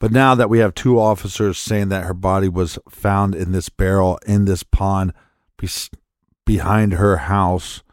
But 0.00 0.10
now 0.10 0.34
that 0.34 0.50
we 0.50 0.58
have 0.58 0.74
two 0.74 0.98
officers 0.98 1.56
saying 1.56 1.88
that 1.90 2.04
her 2.04 2.14
body 2.14 2.48
was 2.48 2.80
found 2.88 3.36
in 3.36 3.52
this 3.52 3.68
barrel 3.68 4.18
in 4.26 4.44
this 4.44 4.64
pond 4.64 5.12
be- 5.56 5.68
behind 6.44 6.94
her 6.94 7.18
house, 7.18 7.84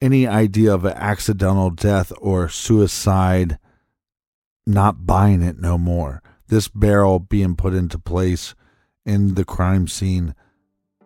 any 0.00 0.28
idea 0.28 0.72
of 0.72 0.84
an 0.84 0.94
accidental 0.94 1.70
death 1.70 2.12
or 2.20 2.48
suicide, 2.48 3.58
not 4.64 5.04
buying 5.04 5.42
it 5.42 5.58
no 5.58 5.76
more 5.76 6.22
this 6.52 6.68
barrel 6.68 7.18
being 7.18 7.56
put 7.56 7.72
into 7.72 7.98
place 7.98 8.54
in 9.06 9.36
the 9.36 9.44
crime 9.44 9.88
scene, 9.88 10.34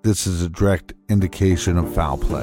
this 0.02 0.26
is 0.26 0.42
a 0.42 0.48
direct 0.48 0.92
indication 1.08 1.78
of 1.78 1.94
foul 1.94 2.18
play. 2.18 2.42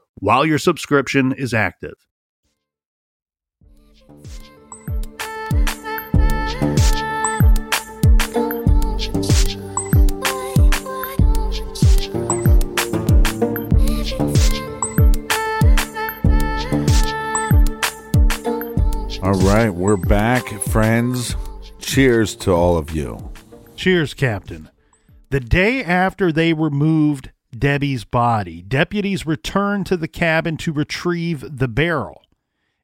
while 0.21 0.45
your 0.45 0.59
subscription 0.59 1.33
is 1.33 1.51
active. 1.53 1.95
All 19.23 19.33
right, 19.33 19.69
we're 19.69 19.97
back, 19.97 20.47
friends. 20.61 21.35
Cheers 21.79 22.35
to 22.37 22.51
all 22.51 22.77
of 22.77 22.91
you. 22.91 23.31
Cheers, 23.75 24.13
Captain. 24.13 24.69
The 25.31 25.39
day 25.39 25.83
after 25.83 26.31
they 26.31 26.53
removed 26.53 27.31
Debbie's 27.57 28.05
body, 28.05 28.61
deputies 28.61 29.25
returned 29.25 29.85
to 29.87 29.97
the 29.97 30.07
cabin 30.07 30.57
to 30.57 30.71
retrieve 30.71 31.43
the 31.57 31.67
barrel. 31.67 32.21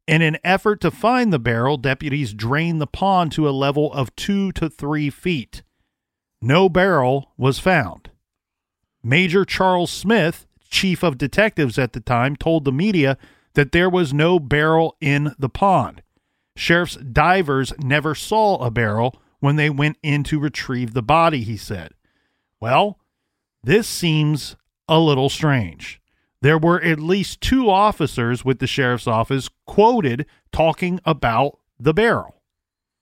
In 0.08 0.22
an 0.22 0.38
effort 0.44 0.82
to 0.82 0.92
find 0.92 1.32
the 1.32 1.40
barrel, 1.40 1.78
deputies 1.78 2.34
drained 2.34 2.80
the 2.80 2.88
pond 2.88 3.32
to 3.34 3.48
a 3.48 3.52
level 3.52 3.92
of 3.94 4.16
two 4.16 4.52
to 4.54 4.70
three 4.70 5.10
feet. 5.10 5.64
No 6.42 6.70
barrel 6.70 7.32
was 7.38 7.60
found. 7.60 8.10
Major 9.04 9.46
Charles 9.46 9.92
Smith, 9.92 10.46
chief 10.70 11.04
of 11.04 11.18
detectives 11.18 11.78
at 11.78 11.94
the 11.94 12.00
time, 12.00 12.36
told 12.36 12.66
the 12.66 12.72
media 12.72 13.18
that 13.54 13.72
there 13.72 13.90
was 13.90 14.14
no 14.14 14.40
barrel 14.40 14.96
in 15.02 15.34
the 15.40 15.50
pond. 15.50 16.02
Sheriff's 16.56 16.96
divers 16.96 17.74
never 17.80 18.16
saw 18.16 18.58
a 18.58 18.72
barrel 18.72 19.22
when 19.40 19.56
they 19.56 19.70
went 19.70 19.98
in 20.02 20.24
to 20.24 20.40
retrieve 20.40 20.94
the 20.94 21.04
body, 21.04 21.42
he 21.42 21.58
said. 21.58 21.92
Well, 22.60 23.00
this 23.68 23.86
seems 23.86 24.56
a 24.88 24.98
little 24.98 25.28
strange. 25.28 26.00
There 26.42 26.58
were 26.58 26.82
at 26.82 27.02
least 27.02 27.42
two 27.42 27.70
officers 27.70 28.46
with 28.46 28.60
the 28.60 28.66
sheriff's 28.66 29.08
office 29.08 29.50
quoted 29.66 30.26
talking 30.54 31.02
about 31.04 31.60
the 31.78 31.94
barrel. 31.94 32.42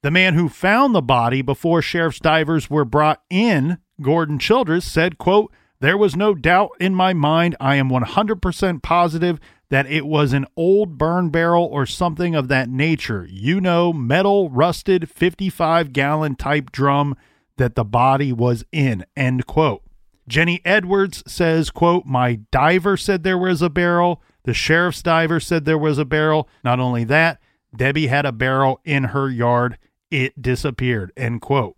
The 0.01 0.10
man 0.10 0.34
who 0.34 0.49
found 0.49 0.95
the 0.95 1.04
body 1.04 1.43
before 1.43 1.84
sheriff's 1.84 2.19
divers 2.19 2.67
were 2.67 2.84
brought 2.84 3.21
in, 3.30 3.78
Gordon 4.01 4.39
Childress, 4.39 4.91
said, 4.91 5.19
quote, 5.19 5.54
There 5.82 5.99
was 5.99 6.15
no 6.15 6.34
doubt 6.34 6.71
in 6.80 6.95
my 6.95 7.13
mind. 7.13 7.56
I 7.60 7.75
am 7.75 7.91
100% 7.91 8.82
positive 8.82 9.39
that 9.69 9.86
it 9.86 10.08
was 10.08 10.34
an 10.34 10.47
old 10.58 10.97
burn 10.97 11.30
barrel 11.30 11.65
or 11.65 11.86
something 11.86 12.34
of 12.34 12.47
that 12.47 12.69
nature. 12.69 13.28
You 13.30 13.62
know, 13.62 13.93
metal, 13.93 14.49
rusted, 14.49 15.12
55 15.12 15.93
gallon 15.93 16.36
type 16.36 16.71
drum 16.71 17.15
that 17.58 17.75
the 17.75 17.86
body 17.86 18.34
was 18.34 18.65
in, 18.71 19.06
end 19.15 19.45
quote. 19.45 19.85
Jenny 20.28 20.62
Edwards 20.66 21.24
says, 21.28 21.70
quote, 21.70 22.06
My 22.06 22.40
diver 22.52 22.98
said 22.98 23.24
there 23.24 23.38
was 23.38 23.62
a 23.62 23.70
barrel. 23.70 24.22
The 24.44 24.54
sheriff's 24.54 25.04
diver 25.04 25.39
said 25.39 25.66
there 25.66 25.78
was 25.78 25.97
a 25.97 26.06
barrel. 26.06 26.47
Not 26.64 26.80
only 26.80 27.04
that, 27.06 27.39
Debbie 27.76 28.08
had 28.08 28.26
a 28.26 28.32
barrel 28.32 28.80
in 28.84 29.06
her 29.06 29.30
yard. 29.30 29.78
It 30.10 30.41
disappeared, 30.41 31.12
end 31.18 31.41
quote. 31.41 31.76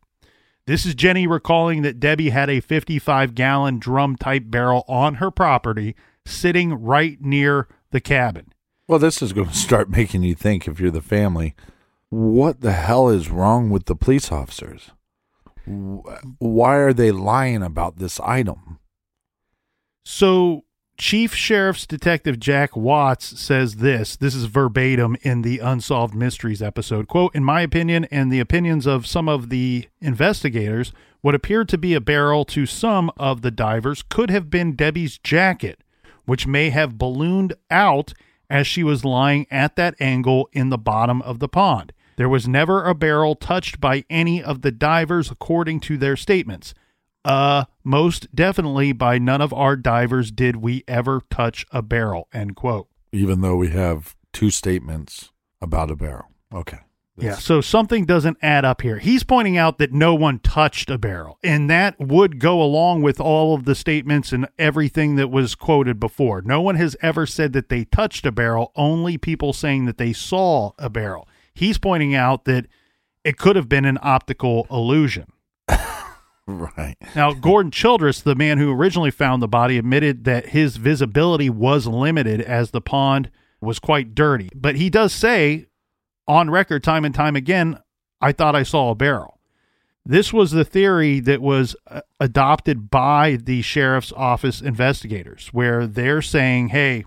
This 0.66 0.86
is 0.86 0.96
Jenny 0.96 1.28
recalling 1.28 1.82
that 1.84 2.00
Debbie 2.00 2.30
had 2.30 2.50
a 2.50 2.60
55 2.60 3.34
gallon 3.36 3.80
drum 3.80 4.18
type 4.18 4.44
barrel 4.48 4.84
on 4.88 5.16
her 5.16 5.32
property 5.32 5.96
sitting 6.26 6.74
right 6.74 7.20
near 7.22 7.68
the 7.92 8.02
cabin. 8.02 8.52
Well, 8.88 9.00
this 9.00 9.22
is 9.22 9.34
going 9.34 9.50
to 9.50 9.56
start 9.56 9.90
making 9.90 10.24
you 10.24 10.36
think 10.36 10.68
if 10.68 10.80
you're 10.80 10.92
the 10.92 11.02
family, 11.02 11.56
what 12.10 12.62
the 12.62 12.74
hell 12.74 13.10
is 13.10 13.30
wrong 13.30 13.70
with 13.70 13.86
the 13.86 13.96
police 13.96 14.32
officers? 14.32 14.92
Why 15.68 16.76
are 16.76 16.94
they 16.94 17.12
lying 17.12 17.62
about 17.62 17.98
this 17.98 18.20
item? 18.22 18.80
So 20.06 20.64
Chief 20.98 21.36
Sheriff's 21.36 21.86
Detective 21.86 22.40
Jack 22.40 22.76
Watts 22.76 23.40
says 23.40 23.76
this. 23.76 24.16
This 24.16 24.34
is 24.34 24.46
verbatim 24.46 25.16
in 25.22 25.44
the 25.44 25.60
Unsolved 25.60 26.16
Mysteries 26.16 26.62
episode. 26.62 27.08
Quote, 27.08 27.36
in 27.36 27.44
my 27.44 27.62
opinion 27.62 28.06
and 28.06 28.32
the 28.32 28.40
opinions 28.40 28.88
of 28.88 29.06
some 29.06 29.30
of 29.30 29.50
the 29.50 29.88
investigators, 30.02 30.94
what 31.22 31.36
appeared 31.36 31.70
to 31.70 31.78
be 31.78 31.94
a 31.94 32.02
barrel 32.02 32.46
to 32.46 32.66
some 32.66 33.12
of 33.18 33.42
the 33.42 33.52
divers 33.52 34.02
could 34.02 34.32
have 34.32 34.50
been 34.50 34.76
Debbie's 34.76 35.18
jacket, 35.20 35.84
which 36.26 36.48
may 36.48 36.70
have 36.70 36.98
ballooned 36.98 37.54
out 37.70 38.14
as 38.50 38.66
she 38.66 38.84
was 38.84 39.06
lying 39.06 39.46
at 39.52 39.76
that 39.76 39.94
angle 40.00 40.50
in 40.52 40.70
the 40.70 40.78
bottom 40.78 41.22
of 41.22 41.40
the 41.40 41.50
pond. 41.50 41.94
There 42.18 42.30
was 42.30 42.48
never 42.48 42.84
a 42.84 42.96
barrel 42.96 43.36
touched 43.36 43.80
by 43.80 44.04
any 44.10 44.44
of 44.44 44.62
the 44.62 44.72
divers, 44.72 45.32
according 45.32 45.80
to 45.82 45.98
their 45.98 46.16
statements. 46.16 46.74
Uh, 47.24 47.66
most 47.84 48.34
definitely 48.34 48.92
by 48.92 49.18
none 49.18 49.42
of 49.42 49.54
our 49.54 49.76
divers 49.76 50.32
did 50.32 50.58
we 50.58 50.84
ever 50.88 51.22
touch 51.30 51.66
a 51.72 51.82
barrel. 51.82 52.28
End 52.34 52.56
quote. 52.56 52.88
Even 53.12 53.42
though 53.42 53.56
we 53.56 53.70
have 53.70 54.16
two 54.34 54.50
statements 54.50 55.32
about 55.62 55.92
a 55.92 55.96
barrel. 55.96 56.32
Okay. 56.54 56.80
Yeah, 57.20 57.34
so 57.34 57.62
something 57.62 58.06
doesn't 58.06 58.38
add 58.44 58.64
up 58.64 58.82
here. 58.82 59.00
He's 59.00 59.24
pointing 59.24 59.58
out 59.58 59.80
that 59.80 59.92
no 59.92 60.14
one 60.14 60.38
touched 60.38 60.92
a 60.92 61.00
barrel, 61.00 61.40
and 61.44 61.68
that 61.68 62.00
would 62.00 62.40
go 62.40 62.62
along 62.62 63.02
with 63.02 63.20
all 63.20 63.56
of 63.56 63.66
the 63.66 63.74
statements 63.74 64.32
and 64.32 64.48
everything 64.60 65.16
that 65.16 65.32
was 65.32 65.56
quoted 65.56 66.00
before. 66.00 66.44
No 66.44 66.62
one 66.62 66.76
has 66.76 66.96
ever 67.02 67.26
said 67.26 67.54
that 67.54 67.70
they 67.70 67.86
touched 67.86 68.28
a 68.28 68.32
barrel, 68.32 68.72
only 68.76 69.18
people 69.18 69.52
saying 69.52 69.86
that 69.86 69.98
they 69.98 70.14
saw 70.14 70.74
a 70.78 70.92
barrel. 70.92 71.28
He's 71.58 71.78
pointing 71.78 72.14
out 72.14 72.46
that 72.46 72.68
it 73.24 73.38
could 73.38 73.56
have 73.56 73.68
been 73.68 73.86
an 73.86 73.98
optical 74.02 74.68
illusion. 74.70 75.26
Right. 76.50 76.96
Now, 77.14 77.34
Gordon 77.34 77.72
Childress, 77.72 78.22
the 78.22 78.34
man 78.34 78.58
who 78.58 78.72
originally 78.72 79.12
found 79.12 79.42
the 79.42 79.50
body, 79.50 79.78
admitted 79.78 80.24
that 80.24 80.48
his 80.48 80.78
visibility 80.78 81.50
was 81.50 81.88
limited 81.88 82.40
as 82.40 82.72
the 82.72 82.80
pond 82.80 83.30
was 83.60 83.80
quite 83.80 84.16
dirty. 84.16 84.50
But 84.56 84.78
he 84.78 84.90
does 84.90 85.12
say 85.12 85.66
on 86.26 86.50
record, 86.50 86.86
time 86.86 87.04
and 87.04 87.14
time 87.14 87.36
again, 87.36 87.80
I 88.22 88.32
thought 88.32 88.56
I 88.56 88.64
saw 88.64 88.92
a 88.92 88.96
barrel. 88.96 89.40
This 90.06 90.32
was 90.32 90.52
the 90.52 90.64
theory 90.64 91.20
that 91.20 91.42
was 91.42 91.76
uh, 91.88 92.00
adopted 92.18 92.90
by 92.90 93.36
the 93.36 93.62
sheriff's 93.62 94.14
office 94.14 94.62
investigators, 94.62 95.50
where 95.52 95.86
they're 95.86 96.22
saying, 96.22 96.70
hey, 96.70 97.04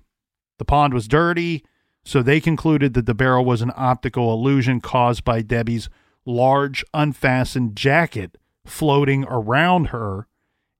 the 0.58 0.66
pond 0.66 0.92
was 0.92 1.08
dirty. 1.08 1.64
So 2.04 2.22
they 2.22 2.40
concluded 2.40 2.94
that 2.94 3.06
the 3.06 3.14
barrel 3.14 3.44
was 3.44 3.62
an 3.62 3.72
optical 3.76 4.32
illusion 4.32 4.80
caused 4.80 5.24
by 5.24 5.42
Debbie's 5.42 5.88
large, 6.24 6.84
unfastened 6.94 7.76
jacket 7.76 8.36
floating 8.64 9.24
around 9.24 9.86
her 9.86 10.26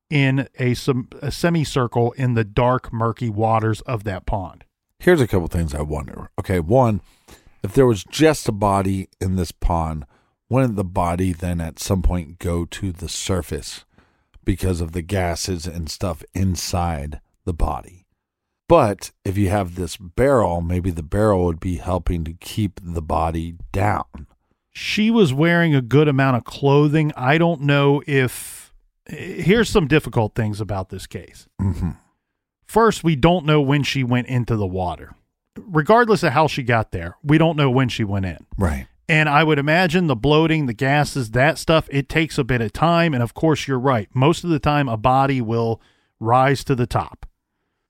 in 0.08 0.48
a, 0.58 0.74
a 1.22 1.30
semicircle 1.30 2.12
in 2.12 2.34
the 2.34 2.44
dark, 2.44 2.92
murky 2.92 3.30
waters 3.30 3.80
of 3.82 4.04
that 4.04 4.26
pond. 4.26 4.64
Here's 4.98 5.20
a 5.20 5.28
couple 5.28 5.48
things 5.48 5.74
I 5.74 5.82
wonder. 5.82 6.30
Okay, 6.38 6.60
one, 6.60 7.00
if 7.62 7.72
there 7.72 7.86
was 7.86 8.04
just 8.04 8.48
a 8.48 8.52
body 8.52 9.08
in 9.20 9.36
this 9.36 9.52
pond, 9.52 10.04
wouldn't 10.48 10.76
the 10.76 10.84
body 10.84 11.32
then 11.32 11.60
at 11.60 11.78
some 11.78 12.02
point 12.02 12.38
go 12.38 12.64
to 12.64 12.92
the 12.92 13.08
surface 13.08 13.84
because 14.44 14.80
of 14.80 14.92
the 14.92 15.02
gases 15.02 15.66
and 15.66 15.88
stuff 15.88 16.24
inside 16.34 17.20
the 17.44 17.54
body? 17.54 17.99
But 18.70 19.10
if 19.24 19.36
you 19.36 19.50
have 19.50 19.74
this 19.74 19.98
barrel, 19.98 20.62
maybe 20.62 20.90
the 20.90 21.02
barrel 21.02 21.44
would 21.44 21.60
be 21.60 21.76
helping 21.76 22.24
to 22.24 22.32
keep 22.32 22.80
the 22.82 23.02
body 23.02 23.56
down 23.72 24.28
she 24.72 25.10
was 25.10 25.34
wearing 25.34 25.74
a 25.74 25.82
good 25.82 26.08
amount 26.08 26.36
of 26.36 26.44
clothing. 26.44 27.12
I 27.16 27.38
don't 27.38 27.62
know 27.62 28.02
if. 28.06 28.72
Here's 29.06 29.68
some 29.68 29.88
difficult 29.88 30.34
things 30.34 30.60
about 30.60 30.90
this 30.90 31.06
case. 31.06 31.48
Mm-hmm. 31.60 31.90
First, 32.66 33.02
we 33.02 33.16
don't 33.16 33.44
know 33.44 33.60
when 33.60 33.82
she 33.82 34.04
went 34.04 34.28
into 34.28 34.56
the 34.56 34.66
water. 34.66 35.16
Regardless 35.58 36.22
of 36.22 36.32
how 36.32 36.46
she 36.46 36.62
got 36.62 36.92
there, 36.92 37.16
we 37.24 37.36
don't 37.36 37.56
know 37.56 37.70
when 37.70 37.88
she 37.88 38.04
went 38.04 38.26
in. 38.26 38.46
Right. 38.56 38.86
And 39.08 39.28
I 39.28 39.42
would 39.42 39.58
imagine 39.58 40.06
the 40.06 40.14
bloating, 40.14 40.66
the 40.66 40.74
gases, 40.74 41.32
that 41.32 41.58
stuff, 41.58 41.88
it 41.90 42.08
takes 42.08 42.38
a 42.38 42.44
bit 42.44 42.60
of 42.60 42.72
time. 42.72 43.12
And 43.12 43.22
of 43.22 43.34
course, 43.34 43.66
you're 43.66 43.80
right. 43.80 44.08
Most 44.14 44.44
of 44.44 44.50
the 44.50 44.60
time, 44.60 44.88
a 44.88 44.96
body 44.96 45.40
will 45.40 45.82
rise 46.20 46.62
to 46.64 46.76
the 46.76 46.86
top. 46.86 47.26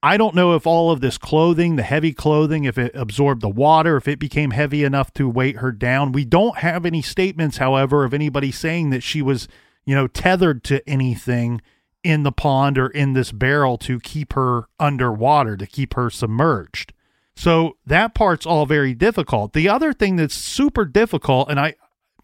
I 0.03 0.17
don't 0.17 0.35
know 0.35 0.55
if 0.55 0.67
all 0.67 0.91
of 0.91 1.01
this 1.01 1.19
clothing, 1.19 1.77
the 1.77 1.83
heavy 1.83 2.15
clothing, 2.15 2.65
if 2.65 2.79
it 2.79 2.93
absorbed 2.95 3.43
the 3.43 3.51
water, 3.51 3.97
if 3.99 4.09
it 4.09 4.19
became 4.19 4.53
heavy 4.53 4.83
enough 4.83 5.13
to 5.15 5.29
weight 5.29 5.57
her 5.57 5.73
down. 5.73 6.13
We 6.13 6.25
don't 6.25 6.59
have 6.59 6.87
any 6.87 7.03
statements, 7.03 7.59
however, 7.59 8.05
of 8.05 8.15
anybody 8.15 8.51
saying 8.51 8.91
that 8.91 9.03
she 9.03 9.21
was, 9.21 9.47
you 9.85 9.95
know, 9.95 10.07
tethered 10.07 10.65
to 10.65 10.89
anything 10.89 11.61
in 12.03 12.23
the 12.23 12.33
pond 12.33 12.79
or 12.79 12.89
in 12.89 13.13
this 13.13 13.31
barrel 13.31 13.77
to 13.77 14.01
keep 14.01 14.33
her 14.33 14.69
underwater, 14.79 15.57
to 15.59 15.67
keep 15.67 15.95
her 15.95 16.09
submerged. 16.09 16.95
So 17.37 17.77
that 17.85 18.15
part's 18.15 18.47
all 18.47 18.65
very 18.65 18.95
difficult. 18.95 19.53
The 19.53 19.69
other 19.69 19.93
thing 19.93 20.17
that's 20.17 20.35
super 20.35 20.87
difficult, 20.87 21.51
and 21.51 21.61
I, 21.61 21.75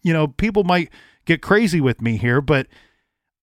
you 0.01 0.13
know, 0.13 0.27
people 0.27 0.63
might 0.63 0.89
get 1.25 1.43
crazy 1.43 1.79
with 1.79 2.01
me 2.01 2.17
here, 2.17 2.41
but 2.41 2.65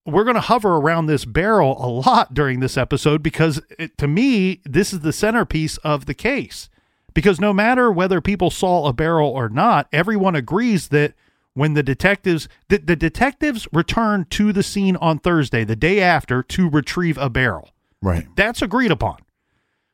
we're 0.06 0.24
going 0.24 0.34
to 0.34 0.40
hover 0.40 0.76
around 0.76 1.06
this 1.06 1.24
barrel 1.24 1.76
a 1.84 1.88
lot 1.88 2.34
during 2.34 2.60
this 2.60 2.76
episode 2.76 3.22
because 3.22 3.60
it, 3.78 3.96
to 3.98 4.06
me, 4.06 4.60
this 4.64 4.92
is 4.92 5.00
the 5.00 5.12
centerpiece 5.12 5.76
of 5.78 6.06
the 6.06 6.14
case. 6.14 6.68
Because 7.14 7.40
no 7.40 7.52
matter 7.52 7.92
whether 7.92 8.20
people 8.20 8.50
saw 8.50 8.88
a 8.88 8.92
barrel 8.92 9.30
or 9.30 9.48
not, 9.48 9.86
everyone 9.92 10.34
agrees 10.34 10.88
that 10.88 11.14
when 11.54 11.74
the 11.74 11.82
detectives 11.82 12.48
the, 12.68 12.78
the 12.78 12.96
detectives 12.96 13.68
returned 13.72 14.30
to 14.32 14.52
the 14.52 14.64
scene 14.64 14.96
on 14.96 15.20
Thursday, 15.20 15.64
the 15.64 15.76
day 15.76 16.00
after, 16.00 16.42
to 16.42 16.68
retrieve 16.68 17.16
a 17.16 17.30
barrel. 17.30 17.70
Right. 18.02 18.26
That's 18.36 18.60
agreed 18.60 18.90
upon. 18.90 19.18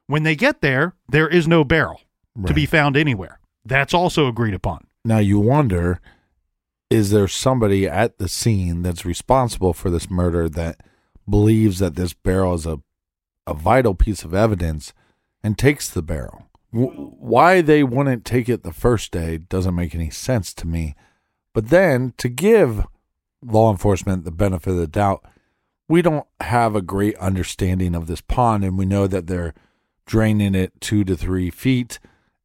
When 0.07 0.23
they 0.23 0.35
get 0.35 0.63
there, 0.63 0.95
there 1.09 1.29
is 1.29 1.47
no 1.47 1.63
barrel 1.63 2.01
right. 2.35 2.49
to 2.49 2.55
be 2.55 2.67
found 2.67 2.97
anywhere. 2.97 3.39
That's 3.65 3.95
also 3.95 4.27
agreed 4.27 4.55
upon. 4.55 4.87
Now 5.05 5.19
you 5.19 5.39
wonder 5.39 6.01
is 6.91 7.11
there 7.11 7.29
somebody 7.29 7.89
at 7.89 8.19
the 8.19 8.29
scene 8.29 8.83
that's 8.83 9.05
responsible 9.05 9.73
for 9.73 9.91
this 9.91 10.11
murder 10.11 10.49
that 10.49 10.83
believes 11.29 11.79
that 11.79 11.95
this 11.95 12.13
barrel 12.13 12.55
is 12.55 12.67
a, 12.67 12.81
a 13.47 13.55
vital 13.55 13.95
piece 13.95 14.25
of 14.25 14.35
evidence 14.35 14.93
and 15.43 15.57
takes 15.57 15.89
the 15.89 16.03
barrel? 16.03 16.49
W- 16.73 17.13
why 17.19 17.61
they 17.61 17.85
wouldn't 17.85 18.25
take 18.25 18.49
it 18.49 18.65
the 18.65 18.73
first 18.73 19.13
day 19.13 19.39
doesn't 19.39 19.75
make 19.75 19.95
any 19.95 20.11
sense 20.11 20.53
to 20.55 20.67
me. 20.67 20.97
But 21.55 21.69
then 21.69 22.13
to 22.19 22.29
give 22.29 22.85
law 23.41 23.71
enforcement 23.71 24.25
the 24.25 24.33
benefit 24.33 24.71
of 24.71 24.77
the 24.77 24.87
doubt, 24.89 25.25
we 25.89 26.03
don't 26.03 26.27
have 26.41 26.75
a 26.75 26.83
great 26.83 27.17
understanding 27.17 27.95
of 27.95 28.07
this 28.07 28.21
pond, 28.21 28.65
and 28.65 28.77
we 28.77 28.87
know 28.87 29.07
that 29.07 29.27
they're 29.27 29.55
draining 30.07 30.55
it 30.55 30.73
two 30.81 31.05
to 31.05 31.17
three 31.17 31.51
feet 31.51 32.01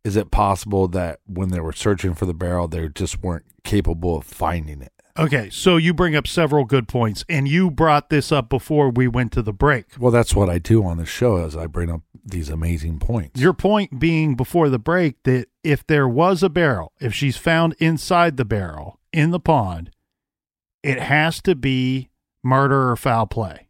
is 0.06 0.16
it 0.16 0.30
possible 0.30 0.88
that 0.90 1.20
when 1.26 1.50
they 1.50 1.60
were 1.60 1.74
searching 1.74 2.14
for 2.14 2.28
the 2.28 2.34
barrel, 2.34 2.68
they 2.68 2.88
just 2.88 3.24
weren't 3.24 3.46
capable 3.64 4.18
of 4.18 4.24
finding 4.24 4.82
it? 4.82 4.92
Okay, 5.18 5.50
so 5.50 5.78
you 5.78 5.94
bring 5.94 6.16
up 6.16 6.28
several 6.28 6.64
good 6.64 6.88
points, 6.88 7.26
and 7.28 7.48
you 7.48 7.72
brought 7.72 8.10
this 8.10 8.32
up 8.32 8.48
before 8.48 8.90
we 8.90 9.08
went 9.08 9.32
to 9.32 9.42
the 9.42 9.54
break. 9.54 9.86
Well, 9.98 10.12
that's 10.12 10.36
what 10.36 10.50
I 10.50 10.60
do 10.60 10.84
on 10.84 10.98
the 10.98 11.06
show, 11.06 11.38
is 11.38 11.56
I 11.56 11.66
bring 11.68 11.90
up 11.90 12.02
these 12.24 12.50
amazing 12.50 13.00
points. 13.00 13.40
Your 13.40 13.54
point 13.54 13.98
being 14.00 14.36
before 14.36 14.70
the 14.70 14.78
break 14.78 15.24
that 15.24 15.48
if 15.64 15.88
there 15.88 16.08
was 16.08 16.44
a 16.44 16.50
barrel, 16.50 16.92
if 17.00 17.14
she's 17.14 17.38
found 17.38 17.76
inside 17.80 18.38
the 18.38 18.46
barrel 18.46 19.00
in 19.12 19.32
the 19.32 19.40
pond, 19.40 19.90
it 20.84 21.00
has 21.00 21.42
to 21.44 21.56
be 21.56 22.10
murder 22.44 22.92
or 22.92 22.96
foul 22.96 23.26
play. 23.26 23.65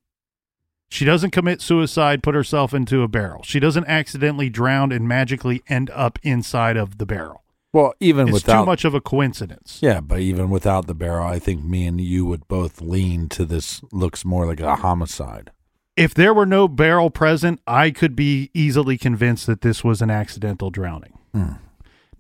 She 0.95 1.03
doesn't 1.03 1.31
commit 1.31 1.61
suicide, 1.61 2.23
put 2.23 2.35
herself 2.35 2.73
into 2.73 3.01
a 3.01 3.09
barrel. 3.09 3.43
She 3.43 3.59
doesn't 3.59 3.85
accidentally 3.85 4.49
drown 4.49 4.93
and 4.93 5.05
magically 5.05 5.61
end 5.67 5.89
up 5.89 6.17
inside 6.23 6.77
of 6.77 6.99
the 6.99 7.05
barrel. 7.05 7.43
Well, 7.73 7.95
even 7.99 8.29
it's 8.29 8.35
without 8.35 8.61
too 8.61 8.65
much 8.65 8.85
of 8.85 8.93
a 8.93 9.01
coincidence. 9.01 9.79
Yeah, 9.81 9.99
but 9.99 10.19
even 10.19 10.49
without 10.49 10.87
the 10.87 10.93
barrel, 10.93 11.27
I 11.27 11.37
think 11.37 11.65
me 11.65 11.85
and 11.85 11.99
you 11.99 12.25
would 12.25 12.47
both 12.47 12.79
lean 12.79 13.27
to 13.27 13.43
this 13.43 13.81
looks 13.91 14.23
more 14.23 14.47
like 14.47 14.61
a 14.61 14.77
homicide. 14.77 15.51
If 15.97 16.13
there 16.13 16.33
were 16.33 16.45
no 16.45 16.69
barrel 16.69 17.09
present, 17.09 17.59
I 17.67 17.91
could 17.91 18.15
be 18.15 18.49
easily 18.53 18.97
convinced 18.97 19.47
that 19.47 19.59
this 19.59 19.83
was 19.83 20.01
an 20.01 20.09
accidental 20.09 20.69
drowning. 20.69 21.19
Hmm. 21.33 21.55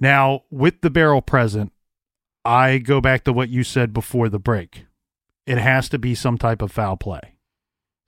Now, 0.01 0.43
with 0.51 0.81
the 0.81 0.89
barrel 0.89 1.21
present, 1.21 1.71
I 2.43 2.79
go 2.79 2.99
back 2.99 3.23
to 3.23 3.31
what 3.31 3.47
you 3.47 3.63
said 3.63 3.93
before 3.93 4.27
the 4.27 4.37
break. 4.37 4.85
It 5.45 5.59
has 5.59 5.87
to 5.87 5.97
be 5.97 6.13
some 6.13 6.37
type 6.37 6.61
of 6.61 6.73
foul 6.73 6.97
play. 6.97 7.34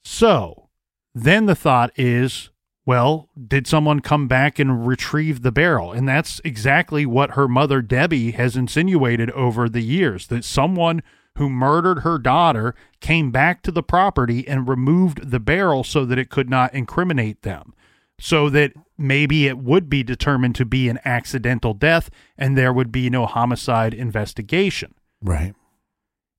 So 0.09 0.69
then 1.13 1.47
the 1.47 1.53
thought 1.53 1.91
is, 1.97 2.49
well, 2.85 3.27
did 3.45 3.67
someone 3.67 3.99
come 3.99 4.29
back 4.29 4.57
and 4.57 4.87
retrieve 4.87 5.41
the 5.41 5.51
barrel? 5.51 5.91
And 5.91 6.07
that's 6.07 6.39
exactly 6.45 7.05
what 7.05 7.31
her 7.31 7.45
mother, 7.49 7.81
Debbie, 7.81 8.31
has 8.31 8.55
insinuated 8.55 9.29
over 9.31 9.67
the 9.67 9.81
years 9.81 10.27
that 10.27 10.45
someone 10.45 11.03
who 11.35 11.49
murdered 11.49 11.99
her 11.99 12.17
daughter 12.17 12.73
came 13.01 13.31
back 13.31 13.61
to 13.63 13.71
the 13.71 13.83
property 13.83 14.47
and 14.47 14.69
removed 14.69 15.29
the 15.29 15.41
barrel 15.41 15.83
so 15.83 16.05
that 16.05 16.17
it 16.17 16.29
could 16.29 16.49
not 16.49 16.73
incriminate 16.73 17.41
them. 17.41 17.73
So 18.17 18.49
that 18.51 18.71
maybe 18.97 19.45
it 19.45 19.57
would 19.57 19.89
be 19.89 20.03
determined 20.03 20.55
to 20.55 20.65
be 20.65 20.87
an 20.87 20.99
accidental 21.03 21.73
death 21.73 22.09
and 22.37 22.57
there 22.57 22.71
would 22.71 22.93
be 22.93 23.09
no 23.09 23.25
homicide 23.25 23.93
investigation. 23.93 24.93
Right. 25.21 25.53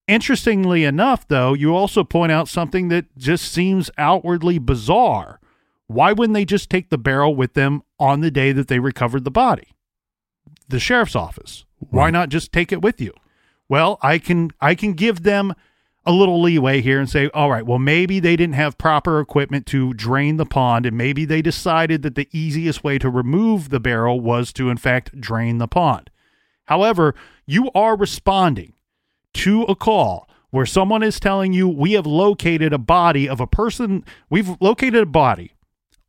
Interestingly 0.08 0.84
enough, 0.84 1.28
though, 1.28 1.52
you 1.52 1.76
also 1.76 2.02
point 2.02 2.32
out 2.32 2.48
something 2.48 2.88
that 2.88 3.04
just 3.18 3.52
seems 3.52 3.90
outwardly 3.98 4.58
bizarre. 4.58 5.38
why 5.86 6.12
wouldn't 6.12 6.34
they 6.34 6.44
just 6.44 6.68
take 6.68 6.90
the 6.90 6.98
barrel 6.98 7.34
with 7.34 7.54
them 7.54 7.82
on 7.98 8.20
the 8.20 8.30
day 8.30 8.52
that 8.52 8.68
they 8.68 8.78
recovered 8.78 9.24
the 9.24 9.30
body? 9.30 9.68
The 10.68 10.78
sheriff's 10.78 11.16
office. 11.16 11.64
Why 11.78 12.04
Right. 12.04 12.10
not 12.12 12.28
just 12.28 12.52
take 12.52 12.72
it 12.72 12.82
with 12.82 13.00
you? 13.00 13.14
Well, 13.70 13.98
I 14.02 14.18
can 14.18 14.50
I 14.60 14.74
can 14.74 14.92
give 14.92 15.22
them 15.22 15.54
a 16.04 16.12
little 16.12 16.42
leeway 16.42 16.82
here 16.82 17.00
and 17.00 17.08
say, 17.08 17.30
all 17.32 17.50
right, 17.50 17.64
well, 17.64 17.78
maybe 17.78 18.20
they 18.20 18.36
didn't 18.36 18.54
have 18.54 18.76
proper 18.76 19.18
equipment 19.18 19.64
to 19.66 19.94
drain 19.94 20.36
the 20.36 20.44
pond, 20.44 20.84
and 20.84 20.96
maybe 20.96 21.24
they 21.24 21.40
decided 21.40 22.02
that 22.02 22.14
the 22.16 22.28
easiest 22.32 22.84
way 22.84 22.98
to 22.98 23.08
remove 23.08 23.70
the 23.70 23.80
barrel 23.80 24.20
was 24.20 24.52
to, 24.54 24.68
in 24.68 24.76
fact, 24.76 25.18
drain 25.20 25.56
the 25.56 25.68
pond. 25.68 26.10
However, 26.66 27.14
you 27.46 27.70
are 27.74 27.96
responding 27.96 28.74
to 29.34 29.62
a 29.64 29.74
call 29.74 30.28
where 30.50 30.66
someone 30.66 31.02
is 31.02 31.20
telling 31.20 31.52
you, 31.52 31.68
we 31.68 31.92
have 31.92 32.06
located 32.06 32.72
a 32.72 32.78
body 32.78 33.28
of 33.28 33.40
a 33.40 33.46
person, 33.46 34.04
we've 34.30 34.56
located 34.60 35.02
a 35.02 35.06
body 35.06 35.52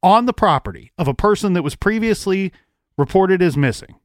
on 0.01 0.25
the 0.25 0.33
property 0.33 0.91
of 0.97 1.07
a 1.07 1.13
person 1.13 1.53
that 1.53 1.63
was 1.63 1.75
previously 1.75 2.53
reported 2.97 3.41
as 3.41 3.57
missing 3.57 3.95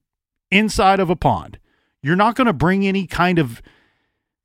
inside 0.51 0.99
of 1.01 1.09
a 1.11 1.17
pond. 1.17 1.59
You're 2.03 2.17
not 2.17 2.35
going 2.35 2.47
to 2.47 2.53
bring 2.53 2.87
any 2.87 3.07
kind 3.07 3.39
of 3.39 3.63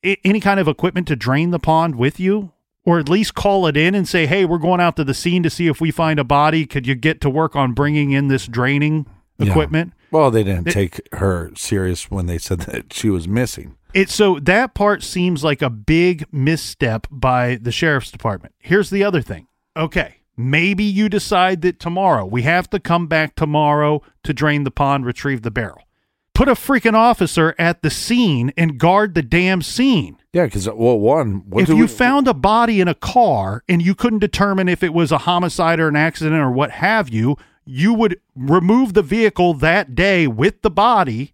any 0.03 0.39
kind 0.39 0.59
of 0.61 0.67
equipment 0.67 1.07
to 1.09 1.15
drain 1.15 1.51
the 1.51 1.59
pond 1.59 1.95
with 1.95 2.19
you 2.21 2.53
or 2.85 2.99
at 2.99 3.09
least 3.09 3.33
call 3.35 3.67
it 3.67 3.75
in 3.75 3.93
and 3.93 4.07
say, 4.07 4.25
"Hey, 4.27 4.45
we're 4.45 4.57
going 4.57 4.79
out 4.79 4.95
to 4.95 5.03
the 5.03 5.13
scene 5.13 5.43
to 5.43 5.49
see 5.49 5.67
if 5.67 5.81
we 5.81 5.91
find 5.91 6.19
a 6.19 6.23
body. 6.23 6.65
Could 6.65 6.87
you 6.87 6.95
get 6.95 7.19
to 7.21 7.29
work 7.29 7.55
on 7.55 7.73
bringing 7.73 8.11
in 8.11 8.27
this 8.29 8.47
draining 8.47 9.05
Yeah. 9.37 9.49
equipment?" 9.49 9.93
Well, 10.11 10.31
they 10.31 10.43
didn't 10.43 10.71
take 10.71 11.01
her 11.15 11.51
serious 11.55 12.09
when 12.09 12.27
they 12.27 12.37
said 12.37 12.61
that 12.61 12.93
she 12.93 13.09
was 13.09 13.27
missing. 13.27 13.75
It 13.93 14.09
so 14.09 14.39
that 14.39 14.73
part 14.73 15.03
seems 15.03 15.43
like 15.43 15.61
a 15.61 15.69
big 15.69 16.25
misstep 16.31 17.07
by 17.09 17.55
the 17.61 17.71
sheriff's 17.71 18.11
department. 18.11 18.53
Here's 18.59 18.89
the 18.89 19.03
other 19.03 19.21
thing. 19.21 19.47
Okay, 19.75 20.17
maybe 20.37 20.83
you 20.83 21.09
decide 21.09 21.61
that 21.61 21.79
tomorrow 21.79 22.25
we 22.25 22.43
have 22.43 22.69
to 22.69 22.79
come 22.79 23.07
back 23.07 23.35
tomorrow 23.35 24.01
to 24.23 24.33
drain 24.33 24.63
the 24.63 24.71
pond, 24.71 25.05
retrieve 25.05 25.41
the 25.41 25.51
barrel. 25.51 25.83
Put 26.35 26.47
a 26.47 26.53
freaking 26.53 26.93
officer 26.93 27.53
at 27.59 27.81
the 27.81 27.89
scene 27.89 28.53
and 28.55 28.77
guard 28.77 29.13
the 29.13 29.21
damn 29.21 29.61
scene. 29.61 30.17
Yeah, 30.31 30.45
because 30.45 30.67
well, 30.69 30.99
one, 30.99 31.43
what 31.49 31.63
if 31.63 31.67
do 31.67 31.75
you 31.75 31.81
we, 31.81 31.87
found 31.87 32.27
a 32.27 32.33
body 32.33 32.79
in 32.79 32.87
a 32.87 32.93
car 32.93 33.63
and 33.67 33.81
you 33.81 33.95
couldn't 33.95 34.19
determine 34.19 34.69
if 34.69 34.83
it 34.83 34.93
was 34.93 35.11
a 35.11 35.19
homicide 35.19 35.79
or 35.79 35.89
an 35.89 35.95
accident 35.95 36.39
or 36.39 36.51
what 36.51 36.71
have 36.71 37.09
you, 37.09 37.35
you 37.65 37.93
would 37.93 38.21
remove 38.35 38.93
the 38.93 39.01
vehicle 39.01 39.53
that 39.55 39.95
day 39.95 40.27
with 40.27 40.61
the 40.61 40.71
body, 40.71 41.33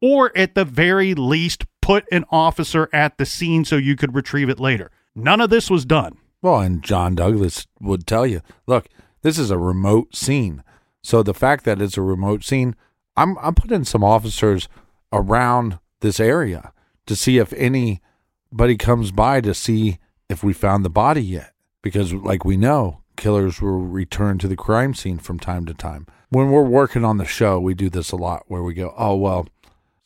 or 0.00 0.36
at 0.36 0.54
the 0.54 0.64
very 0.64 1.14
least, 1.14 1.64
put 1.86 2.04
an 2.10 2.24
officer 2.30 2.88
at 2.92 3.16
the 3.16 3.24
scene 3.24 3.64
so 3.64 3.76
you 3.76 3.94
could 3.94 4.12
retrieve 4.12 4.48
it 4.48 4.58
later. 4.58 4.90
None 5.14 5.40
of 5.40 5.50
this 5.50 5.70
was 5.70 5.84
done. 5.84 6.18
Well, 6.42 6.58
and 6.58 6.82
John 6.82 7.14
Douglas 7.14 7.68
would 7.80 8.08
tell 8.08 8.26
you, 8.26 8.40
look, 8.66 8.88
this 9.22 9.38
is 9.38 9.52
a 9.52 9.58
remote 9.58 10.16
scene. 10.16 10.64
So 11.04 11.22
the 11.22 11.32
fact 11.32 11.64
that 11.64 11.80
it's 11.80 11.96
a 11.96 12.02
remote 12.02 12.42
scene, 12.42 12.74
I'm 13.16 13.38
I'm 13.38 13.54
putting 13.54 13.84
some 13.84 14.02
officers 14.02 14.68
around 15.12 15.78
this 16.00 16.18
area 16.18 16.72
to 17.06 17.14
see 17.14 17.38
if 17.38 17.52
anybody 17.52 18.76
comes 18.76 19.12
by 19.12 19.40
to 19.42 19.54
see 19.54 19.98
if 20.28 20.42
we 20.42 20.52
found 20.52 20.84
the 20.84 20.90
body 20.90 21.22
yet. 21.22 21.52
Because 21.82 22.12
like 22.12 22.44
we 22.44 22.56
know, 22.56 23.02
killers 23.16 23.62
will 23.62 23.78
return 23.78 24.38
to 24.38 24.48
the 24.48 24.56
crime 24.56 24.92
scene 24.92 25.18
from 25.18 25.38
time 25.38 25.64
to 25.66 25.74
time. 25.74 26.08
When 26.30 26.50
we're 26.50 26.62
working 26.62 27.04
on 27.04 27.18
the 27.18 27.24
show, 27.24 27.60
we 27.60 27.74
do 27.74 27.88
this 27.88 28.10
a 28.10 28.16
lot 28.16 28.42
where 28.48 28.64
we 28.64 28.74
go, 28.74 28.92
"Oh, 28.98 29.14
well, 29.14 29.46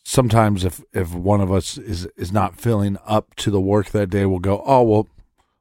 sometimes 0.04 0.64
if 0.64 0.82
if 0.92 1.14
one 1.14 1.40
of 1.40 1.52
us 1.52 1.78
is 1.78 2.06
is 2.16 2.32
not 2.32 2.60
feeling 2.60 2.96
up 3.06 3.34
to 3.36 3.50
the 3.50 3.60
work 3.60 3.90
that 3.90 4.10
day, 4.10 4.26
we'll 4.26 4.38
go, 4.38 4.62
"Oh, 4.64 4.82
well, 4.82 5.08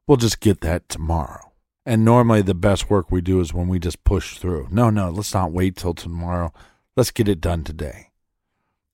we'll 0.10 0.18
just 0.18 0.40
get 0.40 0.62
that 0.62 0.90
tomorrow. 0.90 1.52
And 1.86 2.04
normally 2.04 2.42
the 2.42 2.56
best 2.56 2.90
work 2.90 3.12
we 3.12 3.22
do 3.22 3.40
is 3.40 3.54
when 3.54 3.68
we 3.68 3.78
just 3.78 4.04
push 4.04 4.40
through. 4.40 4.68
No, 4.72 4.90
no, 4.90 5.12
let's 5.12 5.36
not 5.36 5.52
wait 5.52 5.76
till 5.76 5.94
tomorrow. 5.94 6.52
Let's 6.98 7.12
get 7.12 7.30
it 7.30 7.40
done 7.40 7.64
today. 7.64 8.10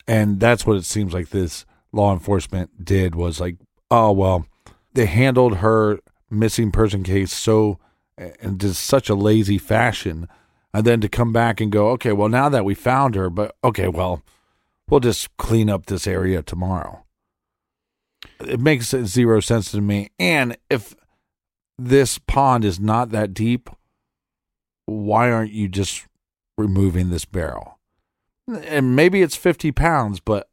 And 0.08 0.42
that's 0.42 0.66
what 0.66 0.76
it 0.76 0.84
seems 0.84 1.14
like 1.14 1.30
this 1.30 1.66
law 1.94 2.12
enforcement 2.12 2.84
did 2.84 3.16
was 3.16 3.40
like, 3.40 3.56
oh 3.90 4.12
well, 4.12 4.46
they 4.94 5.06
handled 5.06 5.58
her 5.58 6.00
missing 6.30 6.70
person 6.70 7.02
case 7.02 7.32
so 7.32 7.80
and 8.18 8.60
just 8.60 8.84
such 8.84 9.10
a 9.10 9.16
lazy 9.16 9.58
fashion. 9.58 10.28
And 10.74 10.86
then 10.86 11.00
to 11.00 11.08
come 11.08 11.32
back 11.32 11.62
and 11.62 11.72
go, 11.72 11.92
okay, 11.92 12.12
well 12.12 12.30
now 12.30 12.50
that 12.50 12.66
we 12.66 12.76
found 12.76 13.16
her, 13.16 13.30
but 13.30 13.56
okay, 13.64 13.88
well, 13.88 14.22
we'll 14.90 15.00
just 15.00 15.36
clean 15.38 15.70
up 15.70 15.86
this 15.86 16.08
area 16.08 16.42
tomorrow 16.42 17.06
it 18.40 18.60
makes 18.60 18.90
zero 18.90 19.40
sense 19.40 19.72
to 19.72 19.82
me. 19.82 20.10
And 20.20 20.58
if 20.70 20.96
this 21.78 22.18
pond 22.20 22.66
is 22.66 22.80
not 22.80 23.10
that 23.12 23.34
deep, 23.34 23.70
why 24.86 25.32
aren't 25.32 25.52
you 25.52 25.68
just 25.68 26.06
removing 26.58 27.10
this 27.10 27.26
barrel? 27.26 27.80
And 28.48 28.96
maybe 28.96 29.22
it's 29.22 29.36
50 29.36 29.72
pounds, 29.72 30.20
but 30.20 30.50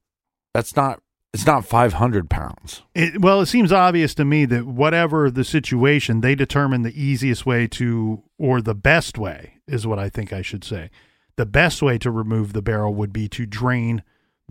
that's 0.55 0.75
not, 0.75 1.03
it's 1.35 1.47
not 1.47 1.67
500 1.67 2.31
pounds. 2.31 2.83
It, 2.95 3.21
well, 3.21 3.41
it 3.41 3.47
seems 3.47 3.73
obvious 3.73 4.15
to 4.15 4.25
me 4.25 4.45
that 4.47 4.67
whatever 4.67 5.31
the 5.31 5.45
situation, 5.45 6.21
they 6.21 6.35
determine 6.35 6.83
the 6.83 7.01
easiest 7.01 7.45
way 7.45 7.67
to, 7.69 8.23
or 8.39 8.63
the 8.63 8.75
best 8.75 9.19
way, 9.19 9.59
is 9.67 9.87
what 9.87 9.99
I 9.99 10.09
think 10.09 10.33
I 10.33 10.43
should 10.43 10.65
say. 10.65 10.91
The 11.37 11.47
best 11.47 11.83
way 11.83 11.99
to 11.99 12.11
remove 12.11 12.53
the 12.53 12.63
barrel 12.63 12.95
would 12.95 13.13
be 13.13 13.29
to 13.29 13.47
drain 13.47 14.03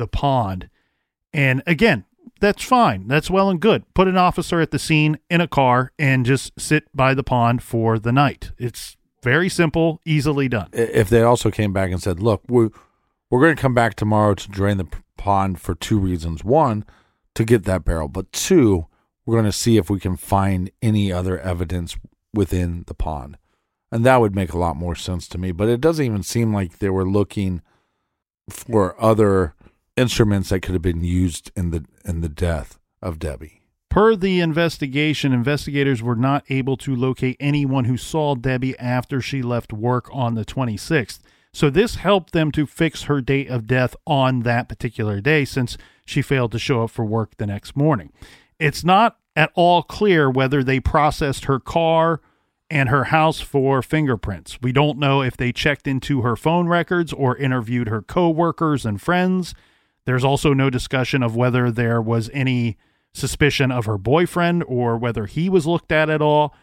the 0.01 0.07
pond. 0.07 0.69
And 1.31 1.63
again, 1.65 2.03
that's 2.41 2.63
fine. 2.63 3.07
That's 3.07 3.29
well 3.29 3.49
and 3.49 3.61
good. 3.61 3.85
Put 3.93 4.07
an 4.07 4.17
officer 4.17 4.59
at 4.59 4.71
the 4.71 4.79
scene 4.79 5.19
in 5.29 5.39
a 5.39 5.47
car 5.47 5.91
and 5.97 6.25
just 6.25 6.59
sit 6.59 6.85
by 6.93 7.13
the 7.13 7.23
pond 7.23 7.63
for 7.63 7.99
the 7.99 8.11
night. 8.11 8.51
It's 8.57 8.97
very 9.23 9.47
simple, 9.47 10.01
easily 10.03 10.49
done. 10.49 10.69
If 10.73 11.07
they 11.07 11.21
also 11.21 11.51
came 11.51 11.71
back 11.71 11.91
and 11.91 12.01
said, 12.01 12.19
look, 12.19 12.41
we're, 12.49 12.71
we're 13.29 13.41
going 13.41 13.55
to 13.55 13.61
come 13.61 13.75
back 13.75 13.95
tomorrow 13.95 14.33
to 14.33 14.49
drain 14.49 14.77
the 14.77 14.87
pond 15.17 15.61
for 15.61 15.75
two 15.75 15.99
reasons. 15.99 16.43
One, 16.43 16.83
to 17.35 17.45
get 17.45 17.63
that 17.65 17.85
barrel, 17.85 18.07
but 18.07 18.31
two, 18.31 18.87
we're 19.25 19.35
going 19.35 19.45
to 19.45 19.51
see 19.51 19.77
if 19.77 19.89
we 19.89 19.99
can 19.99 20.17
find 20.17 20.71
any 20.81 21.11
other 21.11 21.39
evidence 21.39 21.95
within 22.33 22.83
the 22.87 22.95
pond. 22.95 23.37
And 23.91 24.03
that 24.05 24.19
would 24.19 24.35
make 24.35 24.51
a 24.51 24.57
lot 24.57 24.75
more 24.75 24.95
sense 24.95 25.27
to 25.27 25.37
me. 25.37 25.51
But 25.51 25.69
it 25.69 25.79
doesn't 25.79 26.05
even 26.05 26.23
seem 26.23 26.53
like 26.53 26.79
they 26.79 26.89
were 26.89 27.07
looking 27.07 27.61
for 28.49 28.99
other 29.01 29.53
instruments 29.97 30.49
that 30.49 30.61
could 30.61 30.73
have 30.73 30.81
been 30.81 31.03
used 31.03 31.51
in 31.55 31.71
the 31.71 31.85
in 32.05 32.21
the 32.21 32.29
death 32.29 32.79
of 33.01 33.19
Debbie. 33.19 33.61
Per 33.89 34.15
the 34.15 34.39
investigation, 34.39 35.33
investigators 35.33 36.01
were 36.01 36.15
not 36.15 36.45
able 36.49 36.77
to 36.77 36.95
locate 36.95 37.35
anyone 37.41 37.85
who 37.85 37.97
saw 37.97 38.35
Debbie 38.35 38.77
after 38.79 39.19
she 39.19 39.41
left 39.41 39.73
work 39.73 40.07
on 40.13 40.35
the 40.35 40.45
26th. 40.45 41.19
So 41.53 41.69
this 41.69 41.95
helped 41.95 42.31
them 42.31 42.53
to 42.53 42.65
fix 42.65 43.03
her 43.03 43.19
date 43.19 43.49
of 43.49 43.67
death 43.67 43.95
on 44.07 44.43
that 44.43 44.69
particular 44.69 45.19
day 45.19 45.43
since 45.43 45.77
she 46.05 46.21
failed 46.21 46.53
to 46.53 46.59
show 46.59 46.83
up 46.83 46.91
for 46.91 47.03
work 47.03 47.35
the 47.35 47.45
next 47.45 47.75
morning. 47.75 48.13
It's 48.59 48.85
not 48.85 49.17
at 49.35 49.51
all 49.55 49.83
clear 49.83 50.29
whether 50.29 50.63
they 50.63 50.79
processed 50.79 51.45
her 51.45 51.59
car 51.59 52.21
and 52.69 52.87
her 52.87 53.05
house 53.05 53.41
for 53.41 53.81
fingerprints. 53.81 54.61
We 54.61 54.71
don't 54.71 54.97
know 54.97 55.21
if 55.21 55.35
they 55.35 55.51
checked 55.51 55.87
into 55.87 56.21
her 56.21 56.37
phone 56.37 56.67
records 56.69 57.11
or 57.11 57.35
interviewed 57.35 57.89
her 57.89 58.01
coworkers 58.01 58.85
and 58.85 59.01
friends. 59.01 59.53
There's 60.05 60.23
also 60.23 60.53
no 60.53 60.69
discussion 60.69 61.23
of 61.23 61.35
whether 61.35 61.71
there 61.71 62.01
was 62.01 62.29
any 62.33 62.77
suspicion 63.13 63.71
of 63.71 63.85
her 63.85 63.97
boyfriend 63.97 64.63
or 64.67 64.97
whether 64.97 65.25
he 65.25 65.49
was 65.49 65.67
looked 65.67 65.91
at 65.91 66.09
at 66.09 66.21
all. 66.21 66.55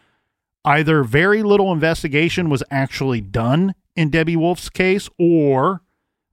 Either 0.65 1.03
very 1.03 1.41
little 1.41 1.71
investigation 1.71 2.49
was 2.49 2.63
actually 2.69 3.21
done 3.21 3.73
in 3.95 4.09
Debbie 4.09 4.35
Wolf's 4.35 4.69
case, 4.69 5.09
or 5.17 5.81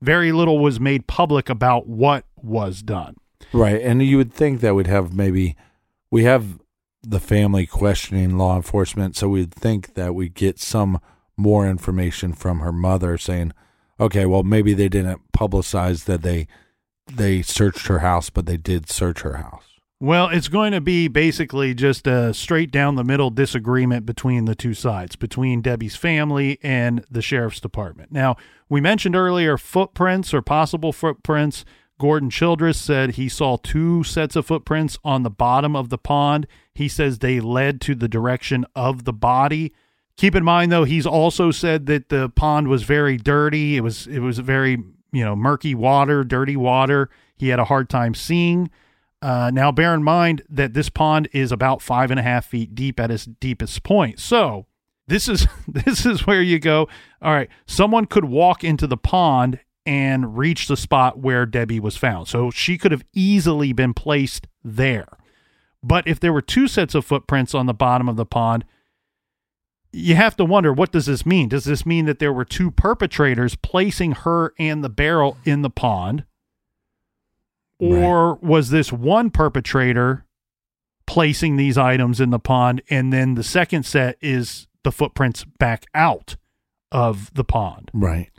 very 0.01 0.33
little 0.33 0.59
was 0.59 0.81
made 0.81 1.07
public 1.07 1.49
about 1.49 1.87
what 1.87 2.25
was 2.37 2.83
done. 2.83 3.17
Right. 3.53 3.81
And 3.81 4.03
you 4.03 4.17
would 4.17 4.33
think 4.33 4.61
that 4.61 4.75
we'd 4.75 4.87
have 4.87 5.15
maybe 5.15 5.57
we 6.11 6.25
have 6.25 6.59
the 7.03 7.21
family 7.21 7.67
questioning 7.67 8.37
law 8.37 8.57
enforcement, 8.57 9.17
so 9.17 9.29
we'd 9.29 9.55
think 9.55 9.95
that 9.95 10.15
we'd 10.15 10.35
get 10.35 10.59
some 10.59 11.01
more 11.37 11.69
information 11.69 12.33
from 12.33 12.61
her 12.61 12.73
mother 12.73 13.17
saying, 13.17 13.53
Okay, 14.01 14.27
well 14.27 14.43
maybe 14.43 14.75
they 14.75 14.89
didn't 14.89 15.21
publicize 15.33 16.05
that 16.05 16.23
they 16.23 16.47
they 17.07 17.43
searched 17.43 17.87
her 17.87 18.01
house, 18.01 18.31
but 18.31 18.47
they 18.47 18.57
did 18.57 18.89
search 18.89 19.23
her 19.23 19.37
house. 19.37 19.65
Well, 19.99 20.29
it's 20.29 20.49
going 20.49 20.73
to 20.73 20.81
be 20.83 21.09
basically 21.09 21.73
just 21.73 22.07
a 22.07 22.35
straight 22.35 22.71
down 22.71 22.97
the 22.97 23.05
middle 23.05 23.31
disagreement 23.31 24.05
between 24.05 24.45
the 24.45 24.55
two 24.55 24.75
sides, 24.75 25.17
between 25.17 25.63
Debbie's 25.63 25.97
family 25.97 26.59
and 26.63 27.03
the 27.11 27.23
sheriff's 27.23 27.61
department. 27.61 28.13
Now, 28.13 28.37
we 28.69 28.83
mentioned 28.83 29.17
earlier 29.17 29.57
footprints 29.57 30.35
or 30.35 30.43
possible 30.43 30.93
footprints. 30.93 31.65
Gordon 31.99 32.29
Childress 32.29 32.79
said 32.79 33.13
he 33.13 33.31
saw 33.31 33.57
two 33.57 34.05
sets 34.05 34.37
of 34.37 34.45
footprints 34.45 34.99
on 35.03 35.23
the 35.23 35.31
bottom 35.31 35.75
of 35.75 35.89
the 35.89 35.97
pond. 35.97 36.47
He 36.75 36.89
says 36.89 37.19
they 37.19 37.41
led 37.41 37.81
to 37.83 37.95
the 37.95 38.09
direction 38.09 38.67
of 38.75 39.05
the 39.05 39.15
body. 39.15 39.73
Keep 40.19 40.35
in 40.35 40.45
mind 40.45 40.71
though, 40.71 40.85
he's 40.85 41.07
also 41.07 41.51
said 41.51 41.87
that 41.87 42.11
the 42.11 42.29
pond 42.29 42.69
was 42.69 42.83
very 42.83 43.17
dirty. 43.17 43.79
It 43.79 43.81
was 43.81 44.07
it 44.07 44.19
was 44.19 44.41
very, 44.41 44.77
you 45.13 45.25
know, 45.25 45.37
murky 45.37 45.75
water, 45.75 46.25
dirty 46.25 46.57
water. 46.57 47.09
He 47.37 47.49
had 47.49 47.59
a 47.59 47.65
hard 47.65 47.89
time 47.89 48.15
seeing. 48.15 48.71
Uh, 49.23 49.51
now, 49.53 49.73
bear 49.73 49.95
in 49.95 50.03
mind 50.03 50.43
that 50.49 50.75
this 50.75 50.89
pond 50.89 51.29
is 51.33 51.51
about 51.51 51.83
five 51.83 52.11
and 52.11 52.21
a 52.21 52.23
half 52.23 52.47
feet 52.47 52.75
deep 52.75 53.01
at 53.01 53.11
its 53.11 53.25
deepest 53.25 53.83
point. 53.83 54.21
So, 54.21 54.67
This 55.09 55.29
is 55.29 55.47
this 55.69 56.05
is 56.05 56.27
where 56.27 56.43
you 56.43 56.59
go. 56.59 56.89
All 57.23 57.33
right, 57.33 57.49
someone 57.67 58.07
could 58.07 58.27
walk 58.27 58.63
into 58.65 58.87
the 58.87 58.97
pond 58.97 59.61
and 59.85 60.37
reach 60.37 60.67
the 60.67 60.77
spot 60.77 61.19
where 61.19 61.47
Debbie 61.47 61.81
was 61.81 61.97
found. 61.97 62.27
So 62.27 62.51
she 62.51 62.77
could 62.77 62.91
have 62.91 63.05
easily 63.15 63.73
been 63.73 63.95
placed 63.95 64.49
there. 64.65 65.07
But 65.83 66.09
if 66.09 66.19
there 66.19 66.33
were 66.33 66.43
two 66.43 66.67
sets 66.67 66.97
of 66.97 67.05
footprints 67.05 67.55
on 67.55 67.67
the 67.67 67.75
bottom 67.75 68.09
of 68.09 68.17
the 68.17 68.27
pond, 68.27 68.65
you 69.93 70.15
have 70.15 70.37
to 70.37 70.45
wonder 70.45 70.73
what 70.73 70.93
does 70.93 71.07
this 71.07 71.25
mean? 71.25 71.49
Does 71.49 71.65
this 71.65 71.87
mean 71.87 72.05
that 72.07 72.19
there 72.19 72.33
were 72.33 72.45
two 72.45 72.71
perpetrators 72.71 73.57
placing 73.57 74.13
her 74.13 74.53
and 74.59 74.85
the 74.85 74.89
barrel 74.89 75.37
in 75.45 75.63
the 75.63 75.71
pond? 75.71 76.25
Or 77.79 78.37
was 78.37 78.71
this 78.71 78.93
one 78.93 79.31
perpetrator 79.31 80.25
placing 81.07 81.57
these 81.57 81.77
items 81.77 82.21
in 82.21 82.31
the 82.31 82.39
pond 82.39 82.83
and 82.89 83.13
then 83.13 83.35
the 83.35 83.45
second 83.45 83.85
set 83.85 84.17
is 84.21 84.67
the 84.83 84.93
footprints 84.93 85.45
back 85.59 85.85
out 85.95 86.37
of 86.91 87.33
the 87.35 87.45
pond? 87.45 87.91
Right. 87.93 88.31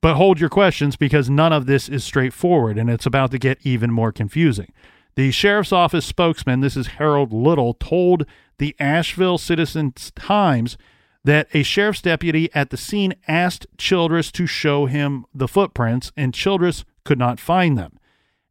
But 0.00 0.14
hold 0.14 0.40
your 0.40 0.50
questions 0.50 0.96
because 0.96 1.28
none 1.28 1.52
of 1.52 1.66
this 1.66 1.88
is 1.88 2.04
straightforward 2.04 2.78
and 2.78 2.88
it's 2.88 3.06
about 3.06 3.30
to 3.32 3.38
get 3.38 3.58
even 3.62 3.90
more 3.90 4.12
confusing. 4.12 4.72
The 5.16 5.30
sheriff's 5.30 5.72
office 5.72 6.04
spokesman, 6.04 6.60
this 6.60 6.76
is 6.76 6.86
Harold 6.86 7.32
Little, 7.32 7.74
told 7.74 8.26
the 8.58 8.74
Asheville 8.78 9.38
Citizen 9.38 9.92
Times 9.92 10.76
that 11.24 11.48
a 11.52 11.62
sheriff's 11.64 12.02
deputy 12.02 12.48
at 12.54 12.70
the 12.70 12.76
scene 12.76 13.14
asked 13.26 13.66
Childress 13.78 14.30
to 14.32 14.46
show 14.46 14.86
him 14.86 15.26
the 15.34 15.48
footprints, 15.48 16.12
and 16.16 16.32
Childress 16.32 16.84
could 17.04 17.18
not 17.18 17.40
find 17.40 17.76
them. 17.76 17.98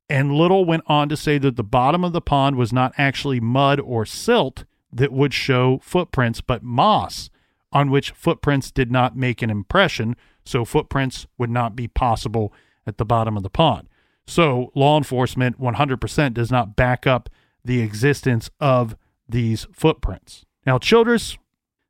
And 0.09 0.33
Little 0.33 0.65
went 0.65 0.83
on 0.87 1.09
to 1.09 1.17
say 1.17 1.37
that 1.37 1.55
the 1.55 1.63
bottom 1.63 2.03
of 2.03 2.13
the 2.13 2.21
pond 2.21 2.57
was 2.57 2.73
not 2.73 2.93
actually 2.97 3.39
mud 3.39 3.79
or 3.79 4.05
silt 4.05 4.65
that 4.91 5.11
would 5.11 5.33
show 5.33 5.79
footprints, 5.81 6.41
but 6.41 6.63
moss 6.63 7.29
on 7.71 7.91
which 7.91 8.11
footprints 8.11 8.71
did 8.71 8.91
not 8.91 9.17
make 9.17 9.41
an 9.41 9.49
impression, 9.49 10.15
so 10.45 10.63
footprints 10.63 11.27
would 11.37 11.49
not 11.49 11.75
be 11.75 11.87
possible 11.87 12.53
at 12.85 12.97
the 12.97 13.05
bottom 13.05 13.35
of 13.35 13.43
the 13.43 13.49
pond. 13.49 13.87
So 14.27 14.71
law 14.75 14.97
enforcement 14.97 15.59
100% 15.59 16.33
does 16.33 16.51
not 16.51 16.75
back 16.75 17.05
up 17.07 17.29
the 17.63 17.81
existence 17.81 18.49
of 18.59 18.95
these 19.28 19.67
footprints. 19.71 20.45
Now, 20.65 20.78
Childress 20.78 21.38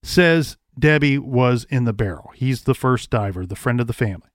says 0.04 0.58
Debbie 0.78 1.18
was 1.18 1.66
in 1.70 1.86
the 1.86 1.94
barrel. 1.94 2.32
He's 2.36 2.64
the 2.64 2.76
first 2.76 3.10
diver, 3.10 3.46
the 3.46 3.56
friend 3.56 3.80
of 3.80 3.88
the 3.88 3.94
family. 3.94 4.30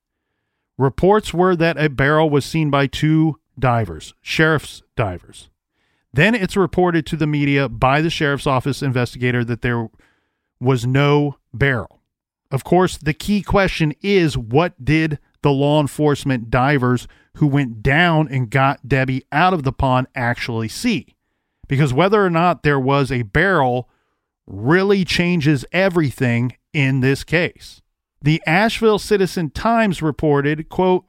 Reports 0.78 1.34
were 1.34 1.54
that 1.56 1.78
a 1.78 1.90
barrel 1.90 2.30
was 2.30 2.44
seen 2.44 2.70
by 2.70 2.86
two 2.86 3.38
divers, 3.58 4.14
sheriff's 4.22 4.82
divers. 4.96 5.50
Then 6.12 6.34
it's 6.34 6.56
reported 6.56 7.06
to 7.06 7.16
the 7.16 7.26
media 7.26 7.68
by 7.68 8.00
the 8.00 8.10
sheriff's 8.10 8.46
office 8.46 8.82
investigator 8.82 9.44
that 9.44 9.62
there 9.62 9.88
was 10.58 10.86
no 10.86 11.36
barrel. 11.52 12.00
Of 12.50 12.64
course, 12.64 12.96
the 12.96 13.14
key 13.14 13.42
question 13.42 13.94
is 14.02 14.36
what 14.36 14.84
did 14.84 15.18
the 15.42 15.52
law 15.52 15.80
enforcement 15.80 16.50
divers 16.50 17.06
who 17.36 17.46
went 17.46 17.82
down 17.82 18.28
and 18.28 18.50
got 18.50 18.88
Debbie 18.88 19.24
out 19.30 19.54
of 19.54 19.62
the 19.62 19.72
pond 19.72 20.08
actually 20.14 20.68
see? 20.68 21.14
Because 21.70 21.94
whether 21.94 22.26
or 22.26 22.30
not 22.30 22.64
there 22.64 22.80
was 22.80 23.12
a 23.12 23.22
barrel 23.22 23.88
really 24.44 25.04
changes 25.04 25.64
everything 25.70 26.56
in 26.72 26.98
this 26.98 27.22
case. 27.22 27.80
The 28.20 28.42
Asheville 28.44 28.98
Citizen 28.98 29.50
Times 29.50 30.02
reported, 30.02 30.68
quote, 30.68 31.04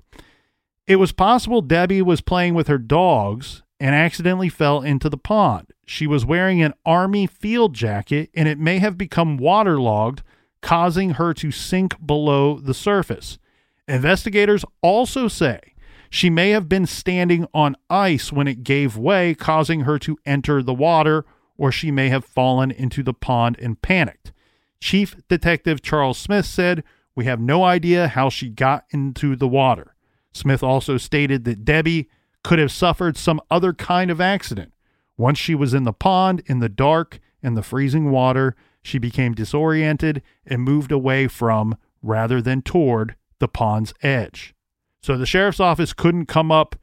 it 0.86 0.98
was 0.98 1.14
possible 1.14 1.64
Debbie 1.64 2.04
was 2.04 2.22
playing 2.22 2.54
with 2.54 2.68
her 2.68 2.78
dogs 2.78 3.64
and 3.80 3.96
accidentally 3.96 4.50
fell 4.50 4.84
into 4.84 5.10
the 5.10 5.18
pond. 5.18 5.74
She 5.88 6.06
was 6.06 6.28
wearing 6.28 6.62
an 6.62 6.76
army 6.86 7.26
field 7.26 7.74
jacket 7.74 8.30
and 8.36 8.48
it 8.48 8.60
may 8.60 8.78
have 8.78 9.00
become 9.00 9.38
waterlogged, 9.38 10.22
causing 10.62 11.16
her 11.16 11.34
to 11.34 11.50
sink 11.50 11.96
below 12.06 12.60
the 12.60 12.76
surface. 12.76 13.40
Investigators 13.88 14.64
also 14.84 15.28
say 15.28 15.74
she 16.14 16.30
may 16.30 16.50
have 16.50 16.68
been 16.68 16.86
standing 16.86 17.48
on 17.54 17.78
ice 17.90 18.34
when 18.34 18.46
it 18.46 18.66
gave 18.66 18.98
way, 18.98 19.34
causing 19.34 19.82
her 19.82 19.98
to 19.98 20.20
enter 20.26 20.62
the 20.62 20.74
water, 20.74 21.24
or 21.58 21.72
she 21.72 21.90
may 21.90 22.10
have 22.10 22.26
fallen 22.26 22.70
into 22.70 23.02
the 23.02 23.14
pond 23.14 23.58
and 23.60 23.82
panicked. 23.82 24.34
Chief 24.82 25.16
Detective 25.30 25.82
Charles 25.82 26.18
Smith 26.18 26.46
said, 26.46 26.84
We 27.16 27.24
have 27.26 27.40
no 27.40 27.64
idea 27.64 28.10
how 28.10 28.28
she 28.28 28.50
got 28.50 28.84
into 28.90 29.38
the 29.38 29.48
water. 29.48 29.96
Smith 30.34 30.62
also 30.62 30.98
stated 30.98 31.46
that 31.46 31.64
Debbie 31.64 32.10
could 32.44 32.60
have 32.60 32.74
suffered 32.74 33.16
some 33.16 33.40
other 33.50 33.72
kind 33.72 34.12
of 34.12 34.20
accident. 34.20 34.74
Once 35.16 35.38
she 35.40 35.56
was 35.56 35.74
in 35.74 35.84
the 35.86 35.94
pond, 35.94 36.44
in 36.46 36.60
the 36.60 36.68
dark, 36.68 37.22
in 37.42 37.54
the 37.54 37.64
freezing 37.64 38.12
water, 38.12 38.54
she 38.84 38.98
became 38.98 39.34
disoriented 39.34 40.22
and 40.46 40.62
moved 40.62 40.92
away 40.92 41.30
from, 41.30 41.78
rather 42.04 42.42
than 42.42 42.62
toward, 42.62 43.16
the 43.40 43.48
pond's 43.48 43.94
edge. 44.04 44.54
So 45.02 45.18
the 45.18 45.26
sheriff's 45.26 45.60
office 45.60 45.94
couldn't 45.94 46.28
come 46.28 46.52
up 46.52 46.76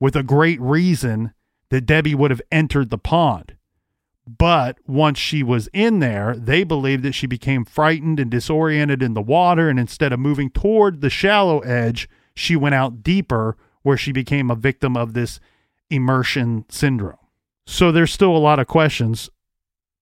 with 0.00 0.16
a 0.16 0.22
great 0.22 0.60
reason 0.60 1.32
that 1.70 1.86
Debbie 1.86 2.14
would 2.14 2.30
have 2.30 2.42
entered 2.50 2.90
the 2.90 2.98
pond. 2.98 3.56
But 4.26 4.78
once 4.86 5.18
she 5.18 5.42
was 5.42 5.68
in 5.72 5.98
there, 5.98 6.36
they 6.36 6.64
believed 6.64 7.02
that 7.04 7.14
she 7.14 7.26
became 7.26 7.64
frightened 7.64 8.20
and 8.20 8.30
disoriented 8.30 9.02
in 9.02 9.14
the 9.14 9.22
water. 9.22 9.68
And 9.68 9.78
instead 9.78 10.12
of 10.12 10.20
moving 10.20 10.50
toward 10.50 11.00
the 11.00 11.10
shallow 11.10 11.60
edge, 11.60 12.08
she 12.34 12.54
went 12.56 12.74
out 12.74 13.02
deeper 13.02 13.56
where 13.82 13.96
she 13.96 14.12
became 14.12 14.50
a 14.50 14.56
victim 14.56 14.96
of 14.96 15.12
this 15.12 15.40
immersion 15.90 16.64
syndrome. 16.68 17.16
So 17.66 17.90
there's 17.90 18.12
still 18.12 18.36
a 18.36 18.38
lot 18.38 18.58
of 18.58 18.66
questions 18.66 19.30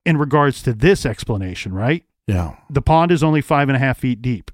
in 0.05 0.17
regards 0.17 0.63
to 0.63 0.73
this 0.73 1.05
explanation, 1.07 1.73
right? 1.73 2.05
Yeah. 2.27 2.57
The 2.69 2.83
pond 2.83 3.11
is 3.11 3.23
only 3.23 3.41
five 3.41 3.69
and 3.69 3.77
a 3.77 3.81
half 3.81 3.99
feet 3.99 4.23
deep. 4.23 4.51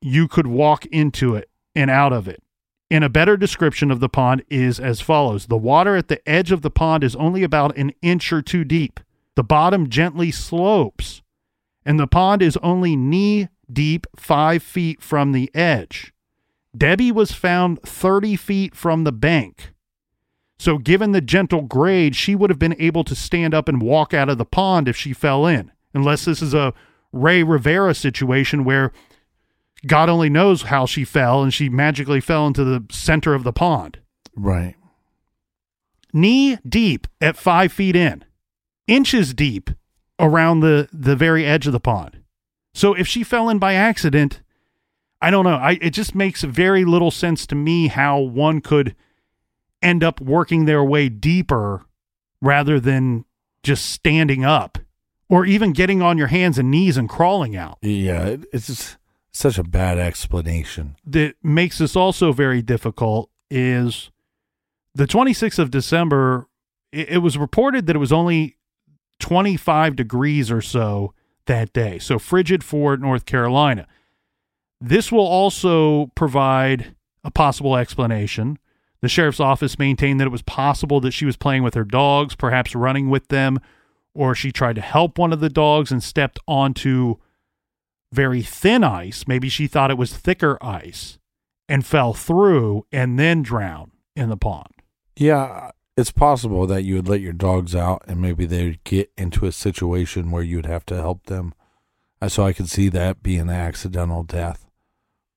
You 0.00 0.28
could 0.28 0.46
walk 0.46 0.86
into 0.86 1.34
it 1.34 1.50
and 1.74 1.90
out 1.90 2.12
of 2.12 2.28
it. 2.28 2.42
And 2.90 3.04
a 3.04 3.10
better 3.10 3.36
description 3.36 3.90
of 3.90 4.00
the 4.00 4.08
pond 4.08 4.44
is 4.48 4.80
as 4.80 5.00
follows 5.00 5.46
The 5.46 5.56
water 5.56 5.96
at 5.96 6.08
the 6.08 6.26
edge 6.28 6.52
of 6.52 6.62
the 6.62 6.70
pond 6.70 7.04
is 7.04 7.16
only 7.16 7.42
about 7.42 7.76
an 7.76 7.92
inch 8.02 8.32
or 8.32 8.42
two 8.42 8.64
deep. 8.64 9.00
The 9.36 9.44
bottom 9.44 9.88
gently 9.88 10.30
slopes, 10.30 11.22
and 11.84 12.00
the 12.00 12.06
pond 12.06 12.42
is 12.42 12.56
only 12.58 12.96
knee 12.96 13.48
deep, 13.70 14.06
five 14.16 14.62
feet 14.62 15.02
from 15.02 15.32
the 15.32 15.50
edge. 15.54 16.12
Debbie 16.76 17.12
was 17.12 17.32
found 17.32 17.80
30 17.82 18.36
feet 18.36 18.74
from 18.74 19.04
the 19.04 19.12
bank. 19.12 19.72
So, 20.58 20.78
given 20.78 21.12
the 21.12 21.20
gentle 21.20 21.62
grade, 21.62 22.16
she 22.16 22.34
would 22.34 22.50
have 22.50 22.58
been 22.58 22.74
able 22.80 23.04
to 23.04 23.14
stand 23.14 23.54
up 23.54 23.68
and 23.68 23.80
walk 23.80 24.12
out 24.12 24.28
of 24.28 24.38
the 24.38 24.44
pond 24.44 24.88
if 24.88 24.96
she 24.96 25.12
fell 25.12 25.46
in, 25.46 25.70
unless 25.94 26.24
this 26.24 26.42
is 26.42 26.52
a 26.52 26.74
Rey 27.12 27.42
Rivera 27.42 27.94
situation 27.94 28.64
where 28.64 28.92
God 29.86 30.08
only 30.08 30.28
knows 30.28 30.62
how 30.62 30.86
she 30.86 31.04
fell 31.04 31.42
and 31.42 31.52
she 31.52 31.68
magically 31.68 32.20
fell 32.20 32.46
into 32.46 32.64
the 32.64 32.84
center 32.90 33.34
of 33.34 33.44
the 33.44 33.52
pond. 33.52 33.98
Right. 34.34 34.74
Knee 36.12 36.58
deep 36.66 37.06
at 37.20 37.36
five 37.36 37.72
feet 37.72 37.94
in, 37.94 38.24
inches 38.86 39.34
deep 39.34 39.70
around 40.18 40.60
the, 40.60 40.88
the 40.92 41.14
very 41.14 41.44
edge 41.44 41.66
of 41.66 41.72
the 41.72 41.80
pond. 41.80 42.22
So, 42.74 42.94
if 42.94 43.06
she 43.06 43.24
fell 43.24 43.48
in 43.48 43.58
by 43.58 43.74
accident, 43.74 44.40
I 45.20 45.30
don't 45.30 45.44
know. 45.44 45.56
I 45.56 45.78
it 45.80 45.90
just 45.90 46.14
makes 46.14 46.42
very 46.42 46.84
little 46.84 47.10
sense 47.10 47.46
to 47.48 47.54
me 47.54 47.88
how 47.88 48.20
one 48.20 48.60
could 48.60 48.94
end 49.82 50.04
up 50.04 50.20
working 50.20 50.64
their 50.64 50.84
way 50.84 51.08
deeper 51.08 51.84
rather 52.40 52.78
than 52.78 53.24
just 53.62 53.86
standing 53.86 54.44
up 54.44 54.78
or 55.28 55.44
even 55.44 55.72
getting 55.72 56.00
on 56.02 56.18
your 56.18 56.28
hands 56.28 56.58
and 56.58 56.70
knees 56.70 56.96
and 56.96 57.08
crawling 57.08 57.56
out. 57.56 57.78
Yeah, 57.82 58.26
it, 58.26 58.44
it's 58.52 58.68
just 58.68 58.96
such 59.30 59.58
a 59.58 59.62
bad 59.62 59.98
explanation. 59.98 60.96
That 61.06 61.34
makes 61.42 61.78
this 61.78 61.96
also 61.96 62.32
very 62.32 62.62
difficult 62.62 63.30
is 63.50 64.10
the 64.94 65.06
26th 65.06 65.58
of 65.58 65.70
December 65.70 66.48
it, 66.92 67.08
it 67.10 67.18
was 67.18 67.38
reported 67.38 67.86
that 67.86 67.96
it 67.96 68.00
was 68.00 68.12
only 68.12 68.56
25 69.20 69.96
degrees 69.96 70.50
or 70.50 70.60
so 70.60 71.14
that 71.46 71.72
day. 71.72 71.98
So 71.98 72.18
frigid 72.18 72.62
for 72.62 72.96
North 72.96 73.26
Carolina. 73.26 73.86
This 74.80 75.10
will 75.10 75.26
also 75.26 76.06
provide 76.14 76.94
a 77.24 77.30
possible 77.30 77.76
explanation. 77.76 78.58
The 79.00 79.08
sheriff's 79.08 79.40
office 79.40 79.78
maintained 79.78 80.20
that 80.20 80.26
it 80.26 80.32
was 80.32 80.42
possible 80.42 81.00
that 81.00 81.12
she 81.12 81.24
was 81.24 81.36
playing 81.36 81.62
with 81.62 81.74
her 81.74 81.84
dogs, 81.84 82.34
perhaps 82.34 82.74
running 82.74 83.10
with 83.10 83.28
them, 83.28 83.58
or 84.14 84.34
she 84.34 84.52
tried 84.52 84.76
to 84.76 84.80
help 84.80 85.18
one 85.18 85.32
of 85.32 85.40
the 85.40 85.48
dogs 85.48 85.90
and 85.90 86.02
stepped 86.02 86.38
onto 86.46 87.16
very 88.12 88.42
thin 88.42 88.84
ice. 88.84 89.26
Maybe 89.26 89.48
she 89.48 89.66
thought 89.66 89.90
it 89.90 89.98
was 89.98 90.16
thicker 90.16 90.58
ice 90.62 91.18
and 91.68 91.86
fell 91.86 92.14
through 92.14 92.86
and 92.90 93.18
then 93.18 93.42
drowned 93.42 93.92
in 94.16 94.28
the 94.28 94.36
pond. 94.36 94.72
Yeah, 95.16 95.70
it's 95.96 96.12
possible 96.12 96.66
that 96.66 96.84
you 96.84 96.94
would 96.94 97.08
let 97.08 97.20
your 97.20 97.32
dogs 97.32 97.74
out 97.74 98.02
and 98.06 98.20
maybe 98.20 98.46
they'd 98.46 98.82
get 98.84 99.10
into 99.16 99.46
a 99.46 99.52
situation 99.52 100.30
where 100.30 100.42
you'd 100.42 100.66
have 100.66 100.86
to 100.86 100.96
help 100.96 101.26
them. 101.26 101.54
Uh, 102.20 102.28
so 102.28 102.44
I 102.44 102.52
could 102.52 102.68
see 102.68 102.88
that 102.88 103.22
being 103.22 103.42
an 103.42 103.50
accidental 103.50 104.22
death. 104.22 104.64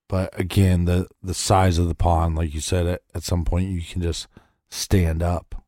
But 0.08 0.38
again, 0.38 0.84
the 0.84 1.06
the 1.22 1.32
size 1.32 1.78
of 1.78 1.88
the 1.88 1.94
pond, 1.94 2.36
like 2.36 2.52
you 2.52 2.60
said, 2.60 2.86
at, 2.86 3.02
at 3.14 3.22
some 3.22 3.44
point 3.44 3.70
you 3.70 3.80
can 3.80 4.02
just 4.02 4.26
stand 4.68 5.22
up. 5.22 5.64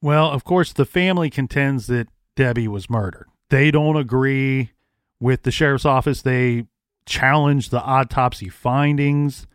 Well, 0.00 0.30
of 0.30 0.44
course, 0.44 0.72
the 0.72 0.84
family 0.84 1.28
contends 1.28 1.86
that 1.88 2.08
Debbie 2.36 2.68
was 2.68 2.90
murdered. 2.90 3.26
They 3.48 3.70
don't 3.70 3.96
agree 3.96 4.73
with 5.20 5.42
the 5.42 5.50
sheriff's 5.50 5.84
office. 5.84 6.22
They 6.22 6.66
challenged 7.06 7.70
the 7.70 7.82
autopsy 7.82 8.48
findings. 8.48 9.46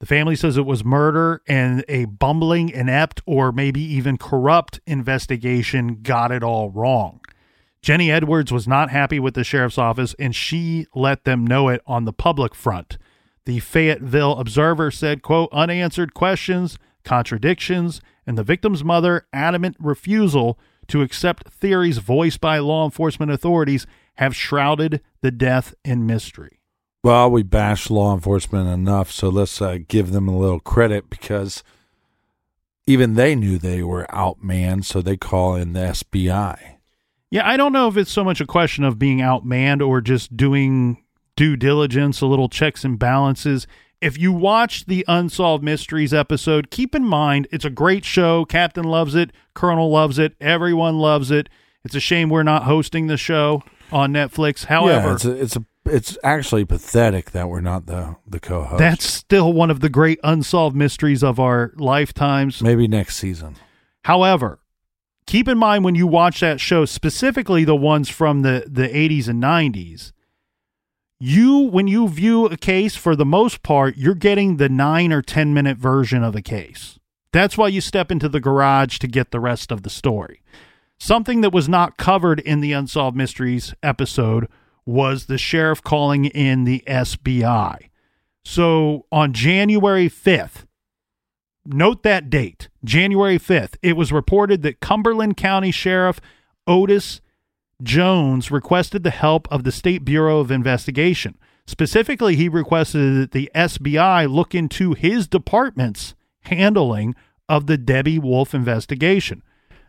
The 0.00 0.06
family 0.06 0.34
says 0.34 0.56
it 0.56 0.66
was 0.66 0.84
murder 0.84 1.42
and 1.46 1.84
a 1.88 2.06
bumbling, 2.06 2.70
inept, 2.70 3.22
or 3.24 3.52
maybe 3.52 3.80
even 3.80 4.18
corrupt 4.18 4.80
investigation 4.86 6.00
got 6.02 6.32
it 6.32 6.42
all 6.42 6.70
wrong. 6.70 7.20
Jenny 7.82 8.10
Edwards 8.10 8.52
was 8.52 8.68
not 8.68 8.90
happy 8.90 9.18
with 9.18 9.34
the 9.34 9.44
sheriff's 9.44 9.78
office 9.78 10.14
and 10.18 10.34
she 10.34 10.86
let 10.94 11.24
them 11.24 11.46
know 11.46 11.68
it 11.68 11.82
on 11.86 12.04
the 12.04 12.12
public 12.12 12.54
front. 12.54 12.98
The 13.44 13.58
Fayetteville 13.58 14.38
Observer 14.38 14.92
said, 14.92 15.22
quote, 15.22 15.48
unanswered 15.52 16.14
questions, 16.14 16.78
contradictions, 17.04 18.00
and 18.24 18.38
the 18.38 18.44
victim's 18.44 18.84
mother 18.84 19.26
adamant 19.32 19.76
refusal 19.80 20.58
to 20.88 21.02
accept 21.02 21.48
theories 21.48 21.98
voiced 21.98 22.40
by 22.40 22.58
law 22.58 22.84
enforcement 22.84 23.32
authorities 23.32 23.86
have 24.16 24.36
shrouded 24.36 25.00
the 25.20 25.30
death 25.30 25.74
in 25.84 26.06
mystery. 26.06 26.60
Well, 27.04 27.30
we 27.30 27.42
bash 27.42 27.90
law 27.90 28.14
enforcement 28.14 28.68
enough, 28.68 29.10
so 29.10 29.28
let's 29.28 29.60
uh, 29.60 29.78
give 29.88 30.12
them 30.12 30.28
a 30.28 30.38
little 30.38 30.60
credit 30.60 31.10
because 31.10 31.64
even 32.86 33.14
they 33.14 33.34
knew 33.34 33.58
they 33.58 33.82
were 33.82 34.06
outmanned, 34.10 34.84
so 34.84 35.02
they 35.02 35.16
call 35.16 35.56
in 35.56 35.72
the 35.72 35.80
SBI. 35.80 36.76
Yeah, 37.30 37.48
I 37.48 37.56
don't 37.56 37.72
know 37.72 37.88
if 37.88 37.96
it's 37.96 38.12
so 38.12 38.22
much 38.22 38.40
a 38.40 38.46
question 38.46 38.84
of 38.84 38.98
being 38.98 39.18
outmanned 39.18 39.84
or 39.86 40.00
just 40.00 40.36
doing 40.36 41.02
due 41.34 41.56
diligence, 41.56 42.20
a 42.20 42.26
little 42.26 42.48
checks 42.48 42.84
and 42.84 42.98
balances. 42.98 43.66
If 44.00 44.18
you 44.18 44.32
watch 44.32 44.86
the 44.86 45.04
Unsolved 45.08 45.64
Mysteries 45.64 46.12
episode, 46.12 46.70
keep 46.70 46.94
in 46.94 47.04
mind 47.04 47.48
it's 47.50 47.64
a 47.64 47.70
great 47.70 48.04
show. 48.04 48.44
Captain 48.44 48.84
loves 48.84 49.14
it, 49.14 49.32
Colonel 49.54 49.90
loves 49.90 50.18
it, 50.18 50.34
everyone 50.40 50.98
loves 50.98 51.30
it. 51.30 51.48
It's 51.84 51.94
a 51.94 52.00
shame 52.00 52.28
we're 52.28 52.42
not 52.42 52.64
hosting 52.64 53.06
the 53.06 53.16
show 53.16 53.62
on 53.92 54.12
Netflix. 54.12 54.66
However, 54.66 55.08
yeah, 55.08 55.14
it's 55.14 55.24
a, 55.24 55.32
it's 55.32 55.56
a 55.56 55.64
it's 55.84 56.18
actually 56.22 56.64
pathetic 56.64 57.32
that 57.32 57.48
we're 57.48 57.60
not 57.60 57.86
the 57.86 58.16
the 58.26 58.40
co-host. 58.40 58.78
That's 58.78 59.04
still 59.04 59.52
one 59.52 59.70
of 59.70 59.80
the 59.80 59.88
great 59.88 60.20
unsolved 60.22 60.76
mysteries 60.76 61.22
of 61.22 61.40
our 61.40 61.72
lifetimes. 61.76 62.62
Maybe 62.62 62.86
next 62.88 63.16
season. 63.16 63.56
However, 64.04 64.60
keep 65.26 65.48
in 65.48 65.58
mind 65.58 65.84
when 65.84 65.94
you 65.94 66.06
watch 66.06 66.40
that 66.40 66.60
show, 66.60 66.84
specifically 66.84 67.64
the 67.64 67.76
ones 67.76 68.08
from 68.08 68.42
the 68.42 68.64
the 68.68 68.88
80s 68.88 69.28
and 69.28 69.42
90s, 69.42 70.12
you 71.18 71.58
when 71.58 71.88
you 71.88 72.08
view 72.08 72.46
a 72.46 72.56
case 72.56 72.96
for 72.96 73.16
the 73.16 73.26
most 73.26 73.62
part, 73.62 73.96
you're 73.96 74.14
getting 74.14 74.56
the 74.56 74.68
9 74.68 75.12
or 75.12 75.22
10 75.22 75.54
minute 75.54 75.78
version 75.78 76.22
of 76.22 76.36
a 76.36 76.42
case. 76.42 76.98
That's 77.32 77.56
why 77.56 77.68
you 77.68 77.80
step 77.80 78.10
into 78.12 78.28
the 78.28 78.40
garage 78.40 78.98
to 78.98 79.08
get 79.08 79.30
the 79.30 79.40
rest 79.40 79.72
of 79.72 79.82
the 79.82 79.90
story. 79.90 80.42
Something 81.04 81.40
that 81.40 81.52
was 81.52 81.68
not 81.68 81.96
covered 81.96 82.38
in 82.38 82.60
the 82.60 82.72
Unsolved 82.72 83.16
Mysteries 83.16 83.74
episode 83.82 84.46
was 84.86 85.26
the 85.26 85.36
sheriff 85.36 85.82
calling 85.82 86.26
in 86.26 86.62
the 86.62 86.84
SBI. 86.86 87.90
So 88.44 89.06
on 89.10 89.32
January 89.32 90.08
5th, 90.08 90.64
note 91.66 92.04
that 92.04 92.30
date, 92.30 92.68
January 92.84 93.36
5th, 93.36 93.74
it 93.82 93.96
was 93.96 94.12
reported 94.12 94.62
that 94.62 94.78
Cumberland 94.78 95.36
County 95.36 95.72
Sheriff 95.72 96.20
Otis 96.68 97.20
Jones 97.82 98.52
requested 98.52 99.02
the 99.02 99.10
help 99.10 99.50
of 99.50 99.64
the 99.64 99.72
State 99.72 100.04
Bureau 100.04 100.38
of 100.38 100.52
Investigation. 100.52 101.36
Specifically, 101.66 102.36
he 102.36 102.48
requested 102.48 103.16
that 103.16 103.32
the 103.32 103.50
SBI 103.56 104.32
look 104.32 104.54
into 104.54 104.92
his 104.92 105.26
department's 105.26 106.14
handling 106.42 107.16
of 107.48 107.66
the 107.66 107.76
Debbie 107.76 108.20
Wolf 108.20 108.54
investigation. 108.54 109.42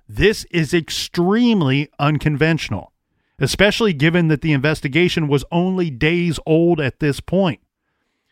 This 0.07 0.45
is 0.45 0.73
extremely 0.73 1.89
unconventional 1.99 2.93
especially 3.39 3.93
given 3.93 4.27
that 4.27 4.41
the 4.41 4.53
investigation 4.53 5.27
was 5.27 5.43
only 5.51 5.89
days 5.89 6.39
old 6.45 6.79
at 6.79 6.99
this 6.99 7.19
point. 7.19 7.59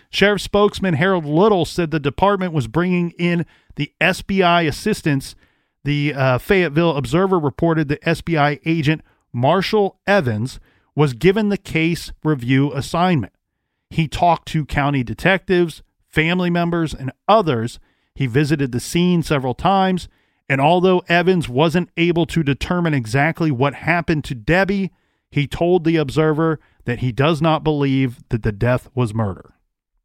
Sheriff 0.09 0.41
spokesman 0.41 0.95
Harold 0.95 1.25
Little 1.25 1.65
said 1.65 1.91
the 1.91 1.99
department 1.99 2.53
was 2.53 2.67
bringing 2.67 3.11
in 3.11 3.45
the 3.75 3.91
SBI 3.99 4.67
assistance. 4.67 5.35
The 5.83 6.13
uh, 6.13 6.37
Fayetteville 6.37 6.97
Observer 6.97 7.39
reported 7.39 7.87
that 7.87 8.01
SBI 8.01 8.59
agent 8.65 9.01
Marshall 9.33 9.99
Evans 10.05 10.59
was 10.95 11.13
given 11.13 11.49
the 11.49 11.57
case 11.57 12.11
review 12.23 12.73
assignment. 12.73 13.33
He 13.89 14.07
talked 14.07 14.47
to 14.49 14.65
county 14.65 15.03
detectives, 15.03 15.81
family 16.07 16.49
members, 16.49 16.93
and 16.93 17.11
others. 17.27 17.79
He 18.13 18.27
visited 18.27 18.71
the 18.71 18.79
scene 18.81 19.23
several 19.23 19.53
times 19.53 20.09
and 20.51 20.59
although 20.59 21.01
Evans 21.07 21.47
wasn't 21.47 21.89
able 21.95 22.25
to 22.25 22.43
determine 22.43 22.93
exactly 22.93 23.51
what 23.51 23.73
happened 23.73 24.25
to 24.25 24.35
Debbie, 24.35 24.91
he 25.29 25.47
told 25.47 25.85
the 25.85 25.95
Observer 25.95 26.59
that 26.83 26.99
he 26.99 27.13
does 27.13 27.41
not 27.41 27.63
believe 27.63 28.19
that 28.27 28.43
the 28.43 28.51
death 28.51 28.89
was 28.93 29.13
murder. 29.13 29.53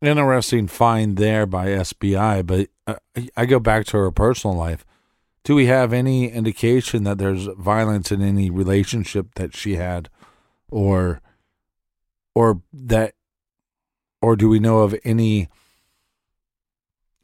Interesting 0.00 0.68
find 0.68 1.16
there 1.16 1.46
by 1.46 1.66
SBI, 1.66 2.46
but 2.46 2.68
uh, 2.86 2.94
I 3.36 3.44
go 3.44 3.58
back 3.58 3.86
to 3.86 3.96
her 3.96 4.12
personal 4.12 4.54
life. 4.54 4.86
Do 5.42 5.56
we 5.56 5.66
have 5.66 5.92
any 5.92 6.30
indication 6.30 7.02
that 7.02 7.18
there's 7.18 7.46
violence 7.58 8.12
in 8.12 8.22
any 8.22 8.48
relationship 8.48 9.34
that 9.34 9.56
she 9.56 9.74
had, 9.74 10.08
or, 10.70 11.20
or 12.36 12.62
that, 12.72 13.14
or 14.22 14.36
do 14.36 14.48
we 14.48 14.60
know 14.60 14.82
of 14.82 14.94
any 15.02 15.48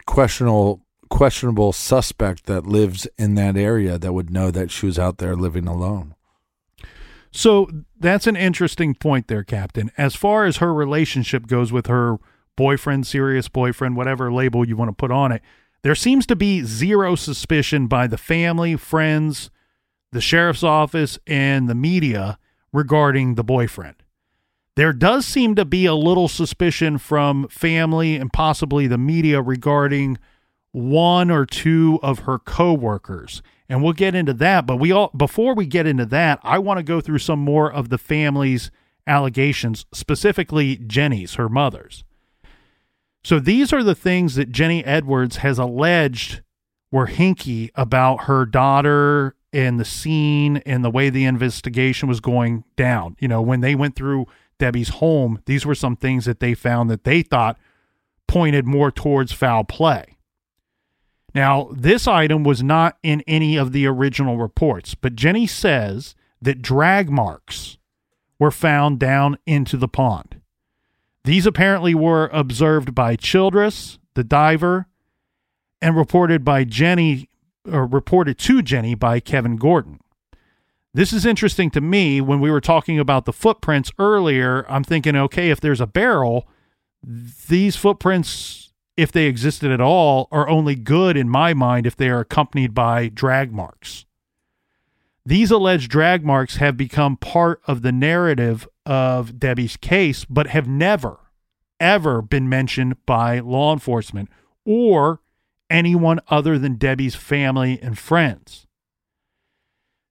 questionable 0.06 0.81
questionable 1.12 1.74
suspect 1.74 2.46
that 2.46 2.66
lives 2.66 3.06
in 3.18 3.34
that 3.34 3.54
area 3.54 3.98
that 3.98 4.14
would 4.14 4.30
know 4.30 4.50
that 4.50 4.70
she 4.70 4.86
was 4.86 4.98
out 4.98 5.18
there 5.18 5.36
living 5.36 5.68
alone. 5.68 6.14
So 7.30 7.68
that's 8.00 8.26
an 8.26 8.34
interesting 8.34 8.94
point 8.94 9.28
there, 9.28 9.44
Captain. 9.44 9.92
As 9.98 10.14
far 10.14 10.46
as 10.46 10.56
her 10.56 10.72
relationship 10.72 11.46
goes 11.46 11.70
with 11.70 11.86
her 11.86 12.16
boyfriend, 12.56 13.06
serious 13.06 13.46
boyfriend, 13.48 13.94
whatever 13.94 14.32
label 14.32 14.66
you 14.66 14.74
want 14.74 14.88
to 14.88 14.94
put 14.94 15.10
on 15.10 15.32
it, 15.32 15.42
there 15.82 15.94
seems 15.94 16.24
to 16.26 16.34
be 16.34 16.62
zero 16.62 17.14
suspicion 17.14 17.88
by 17.88 18.06
the 18.06 18.16
family, 18.16 18.76
friends, 18.76 19.50
the 20.12 20.20
sheriff's 20.22 20.62
office, 20.62 21.18
and 21.26 21.68
the 21.68 21.74
media 21.74 22.38
regarding 22.72 23.34
the 23.34 23.44
boyfriend. 23.44 23.96
There 24.76 24.94
does 24.94 25.26
seem 25.26 25.56
to 25.56 25.66
be 25.66 25.84
a 25.84 25.94
little 25.94 26.28
suspicion 26.28 26.96
from 26.96 27.48
family 27.48 28.16
and 28.16 28.32
possibly 28.32 28.86
the 28.86 28.96
media 28.96 29.42
regarding 29.42 30.16
one 30.72 31.30
or 31.30 31.46
two 31.46 31.98
of 32.02 32.20
her 32.20 32.38
coworkers. 32.38 33.42
And 33.68 33.82
we'll 33.82 33.92
get 33.92 34.14
into 34.14 34.34
that, 34.34 34.66
but 34.66 34.76
we 34.76 34.92
all 34.92 35.10
before 35.16 35.54
we 35.54 35.66
get 35.66 35.86
into 35.86 36.04
that, 36.06 36.40
I 36.42 36.58
want 36.58 36.78
to 36.78 36.82
go 36.82 37.00
through 37.00 37.18
some 37.18 37.38
more 37.38 37.72
of 37.72 37.88
the 37.88 37.98
family's 37.98 38.70
allegations, 39.06 39.86
specifically 39.92 40.76
Jenny's, 40.76 41.34
her 41.34 41.48
mother's. 41.48 42.04
So 43.24 43.38
these 43.38 43.72
are 43.72 43.82
the 43.82 43.94
things 43.94 44.34
that 44.34 44.50
Jenny 44.50 44.84
Edwards 44.84 45.36
has 45.36 45.58
alleged 45.58 46.42
were 46.90 47.06
hinky 47.06 47.70
about 47.74 48.24
her 48.24 48.44
daughter 48.44 49.36
and 49.52 49.78
the 49.78 49.84
scene 49.84 50.58
and 50.58 50.84
the 50.84 50.90
way 50.90 51.08
the 51.08 51.24
investigation 51.24 52.08
was 52.08 52.20
going 52.20 52.64
down. 52.76 53.16
You 53.20 53.28
know, 53.28 53.40
when 53.40 53.60
they 53.60 53.74
went 53.74 53.96
through 53.96 54.26
Debbie's 54.58 54.88
home, 54.90 55.40
these 55.46 55.64
were 55.64 55.74
some 55.74 55.96
things 55.96 56.24
that 56.24 56.40
they 56.40 56.54
found 56.54 56.90
that 56.90 57.04
they 57.04 57.22
thought 57.22 57.58
pointed 58.26 58.66
more 58.66 58.90
towards 58.90 59.32
foul 59.32 59.64
play. 59.64 60.11
Now, 61.34 61.70
this 61.72 62.06
item 62.06 62.44
was 62.44 62.62
not 62.62 62.98
in 63.02 63.22
any 63.26 63.56
of 63.56 63.72
the 63.72 63.86
original 63.86 64.36
reports, 64.36 64.94
but 64.94 65.16
Jenny 65.16 65.46
says 65.46 66.14
that 66.40 66.60
drag 66.60 67.10
marks 67.10 67.78
were 68.38 68.50
found 68.50 68.98
down 68.98 69.38
into 69.46 69.76
the 69.76 69.88
pond. 69.88 70.40
These 71.24 71.46
apparently 71.46 71.94
were 71.94 72.28
observed 72.32 72.94
by 72.94 73.16
Childress, 73.16 73.98
the 74.14 74.24
diver, 74.24 74.86
and 75.80 75.96
reported 75.96 76.44
by 76.44 76.64
Jenny 76.64 77.28
or 77.70 77.86
reported 77.86 78.38
to 78.38 78.60
Jenny 78.60 78.94
by 78.94 79.20
Kevin 79.20 79.56
Gordon. 79.56 80.00
This 80.94 81.12
is 81.12 81.24
interesting 81.24 81.70
to 81.70 81.80
me 81.80 82.20
when 82.20 82.40
we 82.40 82.50
were 82.50 82.60
talking 82.60 82.98
about 82.98 83.24
the 83.24 83.32
footprints 83.32 83.90
earlier. 83.98 84.66
I'm 84.68 84.84
thinking, 84.84 85.16
okay, 85.16 85.50
if 85.50 85.60
there's 85.60 85.80
a 85.80 85.86
barrel, 85.86 86.46
these 87.02 87.76
footprints 87.76 88.61
if 88.96 89.10
they 89.10 89.26
existed 89.26 89.70
at 89.70 89.80
all, 89.80 90.28
are 90.30 90.48
only 90.48 90.74
good 90.74 91.16
in 91.16 91.28
my 91.28 91.54
mind 91.54 91.86
if 91.86 91.96
they 91.96 92.08
are 92.08 92.20
accompanied 92.20 92.74
by 92.74 93.08
drag 93.08 93.52
marks. 93.52 94.04
These 95.24 95.50
alleged 95.50 95.90
drag 95.90 96.24
marks 96.24 96.56
have 96.56 96.76
become 96.76 97.16
part 97.16 97.60
of 97.66 97.82
the 97.82 97.92
narrative 97.92 98.68
of 98.84 99.38
Debbie's 99.38 99.76
case, 99.76 100.24
but 100.24 100.48
have 100.48 100.66
never, 100.66 101.20
ever 101.78 102.20
been 102.20 102.48
mentioned 102.48 103.04
by 103.06 103.38
law 103.38 103.72
enforcement 103.72 104.28
or 104.66 105.20
anyone 105.70 106.20
other 106.28 106.58
than 106.58 106.74
Debbie's 106.74 107.14
family 107.14 107.78
and 107.80 107.98
friends. 107.98 108.66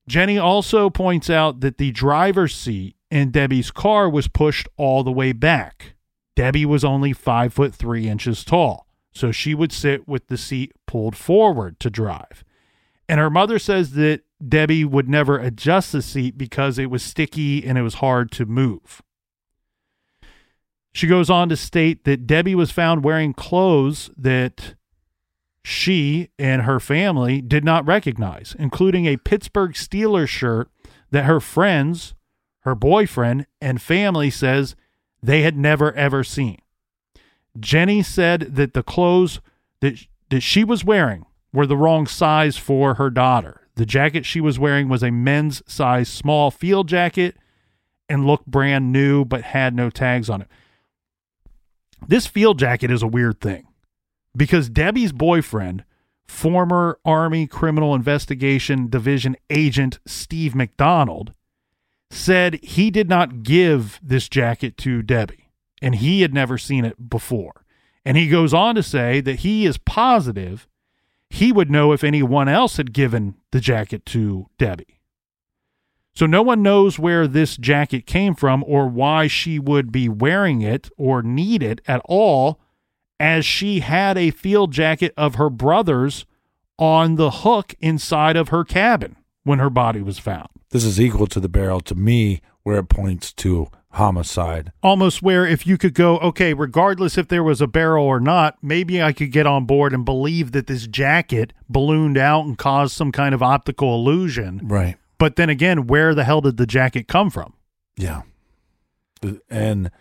Jenny 0.07 0.38
also 0.38 0.89
points 0.89 1.29
out 1.29 1.59
that 1.59 1.77
the 1.77 1.91
driver's 1.91 2.55
seat 2.55 2.95
in 3.11 3.32
Debbie's 3.32 3.69
car 3.69 4.09
was 4.09 4.27
pushed 4.27 4.67
all 4.77 5.03
the 5.03 5.11
way 5.11 5.34
back. 5.34 5.93
Debbie 6.36 6.65
was 6.65 6.84
only 6.84 7.13
five 7.13 7.53
foot 7.53 7.73
three 7.73 8.07
inches 8.07 8.43
tall, 8.43 8.88
so 9.11 9.32
she 9.32 9.53
would 9.53 9.71
sit 9.71 10.07
with 10.07 10.27
the 10.27 10.38
seat 10.38 10.73
pulled 10.88 11.15
forward 11.15 11.79
to 11.79 11.89
drive. 11.89 12.43
And 13.09 13.19
her 13.19 13.29
mother 13.29 13.59
says 13.59 13.91
that 13.91 14.21
Debbie 14.47 14.86
would 14.86 15.09
never 15.09 15.38
adjust 15.38 15.91
the 15.91 16.01
seat 16.01 16.38
because 16.38 16.79
it 16.79 16.89
was 16.89 17.03
sticky 17.03 17.65
and 17.65 17.77
it 17.77 17.82
was 17.82 17.95
hard 17.95 18.32
to 18.32 18.45
move. 18.45 19.01
She 20.93 21.07
goes 21.07 21.29
on 21.29 21.49
to 21.49 21.57
state 21.57 22.03
that 22.05 22.27
Debbie 22.27 22.55
was 22.55 22.71
found 22.71 23.03
wearing 23.03 23.34
clothes 23.34 24.09
that 24.17 24.75
she 25.63 26.29
and 26.39 26.63
her 26.63 26.79
family 26.79 27.41
did 27.41 27.63
not 27.63 27.86
recognize, 27.86 28.55
including 28.57 29.05
a 29.05 29.17
Pittsburgh 29.17 29.73
Steelers 29.73 30.27
shirt 30.27 30.69
that 31.11 31.25
her 31.25 31.39
friends, 31.39 32.13
her 32.61 32.75
boyfriend, 32.75 33.45
and 33.61 33.82
family 33.82 34.29
says 34.29 34.75
they 35.22 35.41
had 35.41 35.57
never 35.57 35.93
ever 35.93 36.24
seen. 36.24 36.59
Jenny 37.59 38.01
said 38.01 38.55
that 38.55 38.74
the 38.74 38.84
clothes 38.84 39.39
that 39.82 40.05
that 40.30 40.41
she 40.41 40.63
was 40.63 40.84
wearing 40.86 41.26
were 41.53 41.65
the 41.65 41.78
wrong 41.78 42.07
size 42.07 42.57
for 42.57 42.95
her 42.95 43.09
daughter. 43.09 43.67
The 43.76 43.86
jacket 43.86 44.26
she 44.26 44.41
was 44.41 44.59
wearing 44.59 44.89
was 44.89 45.03
a 45.03 45.11
men's 45.11 45.61
size 45.67 46.07
small 46.07 46.51
field 46.51 46.88
jacket 46.88 47.36
and 48.07 48.26
looked 48.26 48.45
brand 48.45 48.91
new 48.91 49.26
but 49.26 49.41
had 49.41 49.76
no 49.76 49.89
tags 49.89 50.30
on 50.30 50.41
it. 50.41 50.47
This 52.07 52.28
field 52.28 52.59
jacket 52.59 52.91
is 52.91 53.03
a 53.03 53.07
weird 53.07 53.41
thing 53.41 53.67
because 54.36 54.69
Debbie's 54.69 55.11
boyfriend, 55.11 55.84
former 56.28 56.99
Army 57.05 57.47
Criminal 57.47 57.93
Investigation 57.93 58.89
Division 58.89 59.36
agent 59.49 59.99
Steve 60.05 60.55
McDonald, 60.55 61.34
said 62.14 62.64
he 62.64 62.91
did 62.91 63.09
not 63.09 63.43
give 63.43 63.99
this 64.03 64.28
jacket 64.30 64.78
to 64.78 65.01
Debbie 65.01 65.49
and 65.82 65.95
he 65.95 66.22
had 66.22 66.34
never 66.34 66.57
seen 66.57 66.86
it 66.86 67.09
before. 67.09 67.66
And 68.05 68.18
he 68.18 68.28
goes 68.28 68.53
on 68.53 68.76
to 68.76 68.84
say 68.84 69.22
that 69.22 69.39
he 69.39 69.66
is 69.66 69.78
positive 69.78 70.68
he 71.32 71.53
would 71.53 71.72
know 71.72 71.93
if 71.93 72.03
anyone 72.03 72.49
else 72.49 72.76
had 72.76 72.91
given 72.91 73.36
the 73.51 73.62
jacket 73.62 74.05
to 74.07 74.49
Debbie. 74.57 74.99
So 76.14 76.26
no 76.26 76.41
one 76.41 76.62
knows 76.62 76.99
where 76.99 77.26
this 77.26 77.55
jacket 77.55 78.05
came 78.05 78.36
from 78.36 78.66
or 78.68 78.88
why 78.88 79.28
she 79.28 79.57
would 79.57 79.93
be 79.93 80.09
wearing 80.09 80.62
it 80.62 80.89
or 80.97 81.24
need 81.24 81.64
it 81.64 81.80
at 81.88 82.01
all, 82.03 82.59
as 83.18 83.45
she 83.45 83.80
had 83.80 84.18
a 84.18 84.32
field 84.32 84.74
jacket 84.74 85.14
of 85.16 85.36
her 85.36 85.49
brother's 85.49 86.26
on 86.78 87.16
the 87.16 87.32
hook 87.32 87.76
inside 87.80 88.36
of 88.36 88.49
her 88.49 88.66
cabin 88.66 89.16
when 89.43 89.59
her 89.59 89.70
body 89.70 90.01
was 90.01 90.20
found. 90.20 90.49
This 90.72 90.84
is 90.84 90.99
equal 90.99 91.28
to 91.28 91.39
the 91.39 91.49
barrel 91.49 91.82
to 91.82 91.95
me, 91.95 92.41
where 92.63 92.80
it 92.80 92.89
points 92.89 93.34
to 93.34 93.67
homicide. 93.91 94.72
Almost 94.82 95.22
where 95.22 95.45
if 95.45 95.67
you 95.67 95.78
could 95.78 95.93
go, 95.93 96.17
okay, 96.19 96.53
regardless 96.53 97.17
if 97.17 97.28
there 97.28 97.43
was 97.43 97.61
a 97.61 97.67
barrel 97.67 98.05
or 98.05 98.19
not, 98.19 98.57
maybe 98.61 99.01
I 99.01 99.11
could 99.11 99.32
get 99.32 99.45
on 99.45 99.65
board 99.65 99.93
and 99.93 100.05
believe 100.05 100.53
that 100.53 100.67
this 100.67 100.88
jacket 100.88 101.53
ballooned 101.69 102.17
out 102.17 102.45
and 102.45 102.57
caused 102.57 102.95
some 102.95 103.11
kind 103.11 103.36
of 103.36 103.43
optical 103.43 103.95
illusion. 103.95 104.61
Right. 104.63 104.97
But 105.17 105.36
then 105.36 105.49
again, 105.49 105.88
where 105.88 106.15
the 106.15 106.24
hell 106.24 106.41
did 106.41 106.57
the 106.57 106.65
jacket 106.65 107.07
come 107.07 107.30
from? 107.30 107.53
Yeah. 107.97 108.22
And 109.49 109.91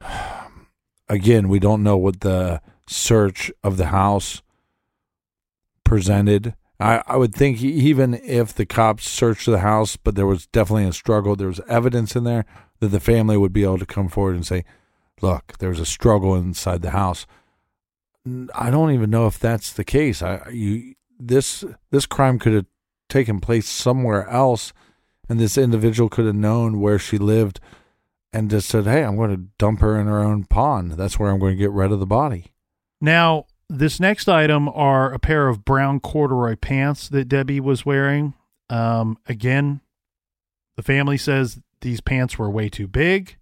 again, 1.08 1.48
we 1.48 1.58
don't 1.58 1.82
know 1.82 1.96
what 1.96 2.20
the 2.20 2.60
search 2.86 3.52
of 3.62 3.76
the 3.76 3.86
house 3.86 4.42
presented. 5.84 6.54
I, 6.84 7.02
I 7.06 7.16
would 7.16 7.34
think 7.34 7.62
even 7.62 8.12
if 8.22 8.52
the 8.52 8.66
cops 8.66 9.08
searched 9.08 9.46
the 9.46 9.60
house, 9.60 9.96
but 9.96 10.16
there 10.16 10.26
was 10.26 10.46
definitely 10.48 10.84
a 10.84 10.92
struggle, 10.92 11.34
there 11.34 11.48
was 11.48 11.60
evidence 11.66 12.14
in 12.14 12.24
there 12.24 12.44
that 12.80 12.88
the 12.88 13.00
family 13.00 13.38
would 13.38 13.54
be 13.54 13.64
able 13.64 13.78
to 13.78 13.86
come 13.86 14.08
forward 14.08 14.34
and 14.34 14.46
say, 14.46 14.64
look, 15.22 15.56
there 15.58 15.70
was 15.70 15.80
a 15.80 15.86
struggle 15.86 16.34
inside 16.34 16.82
the 16.82 16.90
house. 16.90 17.26
I 18.54 18.70
don't 18.70 18.90
even 18.90 19.08
know 19.08 19.26
if 19.26 19.38
that's 19.38 19.72
the 19.72 19.84
case. 19.84 20.20
I 20.22 20.46
you 20.50 20.94
this 21.18 21.64
this 21.90 22.04
crime 22.06 22.38
could 22.38 22.52
have 22.52 22.66
taken 23.08 23.40
place 23.40 23.68
somewhere 23.68 24.28
else, 24.28 24.72
and 25.28 25.38
this 25.38 25.58
individual 25.58 26.08
could 26.08 26.26
have 26.26 26.34
known 26.34 26.80
where 26.80 26.98
she 26.98 27.18
lived, 27.18 27.60
and 28.32 28.50
just 28.50 28.68
said, 28.68 28.84
"Hey, 28.84 29.04
I'm 29.04 29.16
going 29.16 29.30
to 29.30 29.48
dump 29.58 29.80
her 29.80 29.98
in 29.98 30.06
her 30.06 30.20
own 30.20 30.44
pond. 30.44 30.92
That's 30.92 31.18
where 31.18 31.30
I'm 31.30 31.38
going 31.38 31.56
to 31.56 31.62
get 31.62 31.70
rid 31.70 31.92
of 31.92 32.00
the 32.00 32.06
body." 32.06 32.52
Now, 32.98 33.44
this 33.68 33.98
next 33.98 34.28
item 34.28 34.68
are 34.68 35.12
a 35.12 35.18
pair 35.18 35.48
of 35.48 35.64
brown 35.64 36.00
corduroy 36.00 36.56
pants 36.56 37.08
that 37.08 37.28
Debbie 37.28 37.60
was 37.60 37.86
wearing. 37.86 38.34
Um, 38.68 39.18
again, 39.26 39.80
the 40.76 40.82
family 40.82 41.16
says 41.16 41.60
these 41.80 42.00
pants 42.00 42.38
were 42.38 42.50
way 42.50 42.68
too 42.68 42.86
big, 42.86 43.36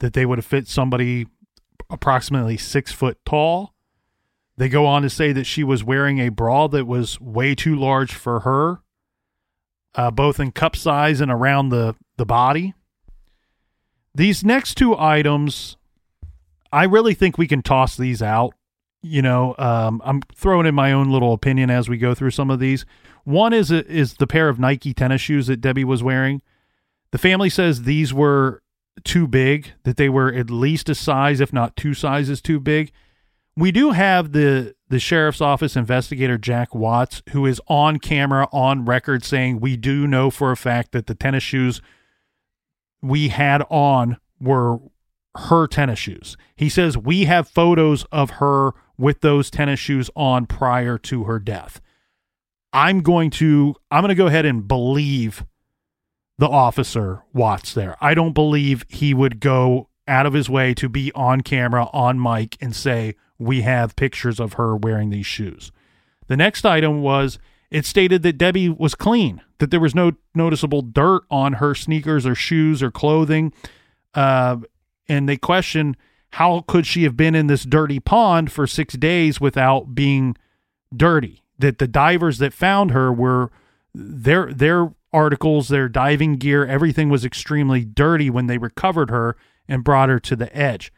that 0.00 0.12
they 0.12 0.26
would 0.26 0.38
have 0.38 0.44
fit 0.44 0.68
somebody 0.68 1.26
approximately 1.90 2.56
six 2.56 2.92
foot 2.92 3.18
tall. 3.24 3.74
They 4.56 4.68
go 4.68 4.86
on 4.86 5.02
to 5.02 5.10
say 5.10 5.32
that 5.32 5.44
she 5.44 5.62
was 5.62 5.84
wearing 5.84 6.18
a 6.18 6.30
bra 6.30 6.66
that 6.68 6.86
was 6.86 7.20
way 7.20 7.54
too 7.54 7.76
large 7.76 8.14
for 8.14 8.40
her, 8.40 8.80
uh, 9.94 10.10
both 10.10 10.40
in 10.40 10.52
cup 10.52 10.76
size 10.76 11.20
and 11.20 11.30
around 11.30 11.68
the, 11.68 11.94
the 12.16 12.26
body. 12.26 12.74
These 14.14 14.44
next 14.44 14.76
two 14.76 14.96
items, 14.96 15.76
I 16.72 16.84
really 16.84 17.12
think 17.12 17.36
we 17.36 17.46
can 17.46 17.62
toss 17.62 17.96
these 17.96 18.22
out. 18.22 18.54
You 19.06 19.22
know, 19.22 19.54
um, 19.58 20.02
I'm 20.04 20.22
throwing 20.34 20.66
in 20.66 20.74
my 20.74 20.92
own 20.92 21.10
little 21.10 21.32
opinion 21.32 21.70
as 21.70 21.88
we 21.88 21.96
go 21.96 22.14
through 22.14 22.32
some 22.32 22.50
of 22.50 22.58
these. 22.58 22.84
One 23.24 23.52
is 23.52 23.70
is 23.70 24.14
the 24.14 24.26
pair 24.26 24.48
of 24.48 24.58
Nike 24.58 24.92
tennis 24.92 25.20
shoes 25.20 25.46
that 25.46 25.60
Debbie 25.60 25.84
was 25.84 26.02
wearing. 26.02 26.42
The 27.12 27.18
family 27.18 27.50
says 27.50 27.82
these 27.82 28.12
were 28.12 28.62
too 29.04 29.26
big, 29.26 29.72
that 29.84 29.96
they 29.96 30.08
were 30.08 30.32
at 30.32 30.50
least 30.50 30.88
a 30.88 30.94
size, 30.94 31.40
if 31.40 31.52
not 31.52 31.76
two 31.76 31.94
sizes 31.94 32.40
too 32.40 32.60
big. 32.60 32.92
We 33.56 33.72
do 33.72 33.92
have 33.92 34.32
the 34.32 34.74
the 34.88 34.98
sheriff's 34.98 35.40
office 35.40 35.76
investigator 35.76 36.38
Jack 36.38 36.74
Watts, 36.74 37.22
who 37.30 37.46
is 37.46 37.60
on 37.66 37.98
camera 37.98 38.48
on 38.52 38.84
record 38.84 39.24
saying 39.24 39.60
we 39.60 39.76
do 39.76 40.06
know 40.06 40.30
for 40.30 40.50
a 40.52 40.56
fact 40.56 40.92
that 40.92 41.06
the 41.06 41.14
tennis 41.14 41.42
shoes 41.42 41.80
we 43.02 43.28
had 43.28 43.62
on 43.70 44.18
were 44.40 44.78
her 45.36 45.66
tennis 45.66 45.98
shoes. 45.98 46.36
He 46.54 46.68
says 46.68 46.96
we 46.96 47.24
have 47.24 47.48
photos 47.48 48.04
of 48.12 48.30
her 48.30 48.72
with 48.98 49.20
those 49.20 49.50
tennis 49.50 49.80
shoes 49.80 50.10
on 50.16 50.46
prior 50.46 50.98
to 50.98 51.24
her 51.24 51.38
death. 51.38 51.80
I'm 52.72 53.00
going 53.00 53.30
to 53.32 53.74
I'm 53.90 54.02
going 54.02 54.08
to 54.10 54.14
go 54.14 54.26
ahead 54.26 54.44
and 54.44 54.66
believe 54.66 55.44
the 56.38 56.48
officer 56.48 57.22
Watts 57.32 57.72
there. 57.74 57.96
I 58.00 58.14
don't 58.14 58.34
believe 58.34 58.84
he 58.88 59.14
would 59.14 59.40
go 59.40 59.88
out 60.08 60.26
of 60.26 60.34
his 60.34 60.48
way 60.48 60.74
to 60.74 60.88
be 60.88 61.10
on 61.14 61.40
camera, 61.40 61.88
on 61.92 62.20
mic, 62.20 62.56
and 62.60 62.74
say, 62.74 63.14
We 63.38 63.62
have 63.62 63.96
pictures 63.96 64.38
of 64.38 64.54
her 64.54 64.76
wearing 64.76 65.10
these 65.10 65.26
shoes. 65.26 65.72
The 66.28 66.36
next 66.36 66.64
item 66.64 67.02
was 67.02 67.38
it 67.70 67.84
stated 67.84 68.22
that 68.22 68.38
Debbie 68.38 68.68
was 68.68 68.94
clean, 68.94 69.42
that 69.58 69.70
there 69.70 69.80
was 69.80 69.94
no 69.94 70.12
noticeable 70.34 70.82
dirt 70.82 71.22
on 71.30 71.54
her 71.54 71.74
sneakers 71.74 72.26
or 72.26 72.34
shoes 72.34 72.82
or 72.82 72.90
clothing. 72.90 73.52
Uh, 74.14 74.58
and 75.08 75.28
they 75.28 75.36
questioned 75.36 75.96
how 76.36 76.62
could 76.66 76.86
she 76.86 77.04
have 77.04 77.16
been 77.16 77.34
in 77.34 77.46
this 77.46 77.64
dirty 77.64 77.98
pond 77.98 78.52
for 78.52 78.66
six 78.66 78.92
days 78.92 79.40
without 79.40 79.94
being 79.94 80.36
dirty? 80.94 81.42
That 81.58 81.78
the 81.78 81.88
divers 81.88 82.36
that 82.38 82.52
found 82.52 82.90
her 82.90 83.10
were 83.10 83.50
their 83.94 84.52
their 84.52 84.92
articles, 85.14 85.68
their 85.68 85.88
diving 85.88 86.36
gear, 86.36 86.66
everything 86.66 87.08
was 87.08 87.24
extremely 87.24 87.86
dirty 87.86 88.28
when 88.28 88.48
they 88.48 88.58
recovered 88.58 89.08
her 89.08 89.34
and 89.66 89.82
brought 89.82 90.10
her 90.10 90.20
to 90.20 90.36
the 90.36 90.54
edge. 90.54 90.92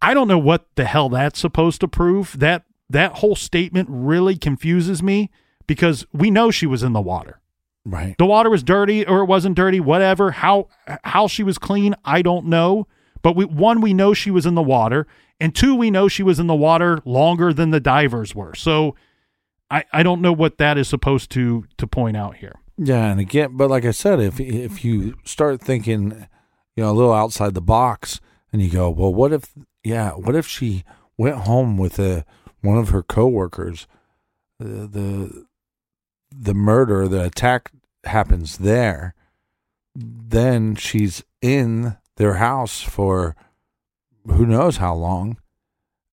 I 0.00 0.14
don't 0.14 0.28
know 0.28 0.38
what 0.38 0.68
the 0.76 0.84
hell 0.84 1.08
that's 1.08 1.40
supposed 1.40 1.80
to 1.80 1.88
prove. 1.88 2.38
That 2.38 2.62
that 2.88 3.14
whole 3.14 3.34
statement 3.34 3.88
really 3.90 4.36
confuses 4.36 5.02
me 5.02 5.32
because 5.66 6.06
we 6.12 6.30
know 6.30 6.52
she 6.52 6.66
was 6.66 6.84
in 6.84 6.92
the 6.92 7.00
water. 7.00 7.40
Right. 7.84 8.14
The 8.18 8.26
water 8.26 8.50
was 8.50 8.62
dirty 8.62 9.04
or 9.04 9.22
it 9.22 9.26
wasn't 9.26 9.56
dirty, 9.56 9.80
whatever. 9.80 10.30
How 10.30 10.68
how 11.02 11.26
she 11.26 11.42
was 11.42 11.58
clean, 11.58 11.96
I 12.04 12.22
don't 12.22 12.46
know. 12.46 12.86
But 13.24 13.36
we 13.36 13.46
one 13.46 13.80
we 13.80 13.94
know 13.94 14.12
she 14.12 14.30
was 14.30 14.44
in 14.44 14.54
the 14.54 14.62
water, 14.62 15.06
and 15.40 15.54
two 15.54 15.74
we 15.74 15.90
know 15.90 16.08
she 16.08 16.22
was 16.22 16.38
in 16.38 16.46
the 16.46 16.54
water 16.54 17.00
longer 17.06 17.54
than 17.54 17.70
the 17.70 17.80
divers 17.80 18.34
were. 18.34 18.54
So 18.54 18.94
I 19.70 19.84
I 19.94 20.02
don't 20.02 20.20
know 20.20 20.32
what 20.32 20.58
that 20.58 20.76
is 20.76 20.88
supposed 20.88 21.30
to 21.30 21.64
to 21.78 21.86
point 21.86 22.18
out 22.18 22.36
here. 22.36 22.60
Yeah, 22.76 23.06
and 23.06 23.18
again, 23.18 23.56
but 23.56 23.70
like 23.70 23.86
I 23.86 23.92
said, 23.92 24.20
if 24.20 24.38
if 24.38 24.84
you 24.84 25.14
start 25.24 25.62
thinking, 25.62 26.28
you 26.76 26.84
know, 26.84 26.90
a 26.90 26.92
little 26.92 27.14
outside 27.14 27.54
the 27.54 27.62
box, 27.62 28.20
and 28.52 28.60
you 28.60 28.68
go, 28.68 28.90
well, 28.90 29.14
what 29.14 29.32
if, 29.32 29.54
yeah, 29.82 30.10
what 30.10 30.34
if 30.34 30.46
she 30.46 30.84
went 31.16 31.38
home 31.38 31.78
with 31.78 31.98
a 31.98 32.26
one 32.60 32.76
of 32.76 32.90
her 32.90 33.02
coworkers, 33.02 33.86
the 34.60 34.86
the 34.86 35.46
the 36.30 36.54
murder, 36.54 37.08
the 37.08 37.24
attack 37.24 37.70
happens 38.04 38.58
there, 38.58 39.14
then 39.94 40.74
she's 40.74 41.24
in 41.40 41.96
their 42.16 42.34
house 42.34 42.80
for 42.80 43.36
who 44.26 44.46
knows 44.46 44.78
how 44.78 44.94
long. 44.94 45.38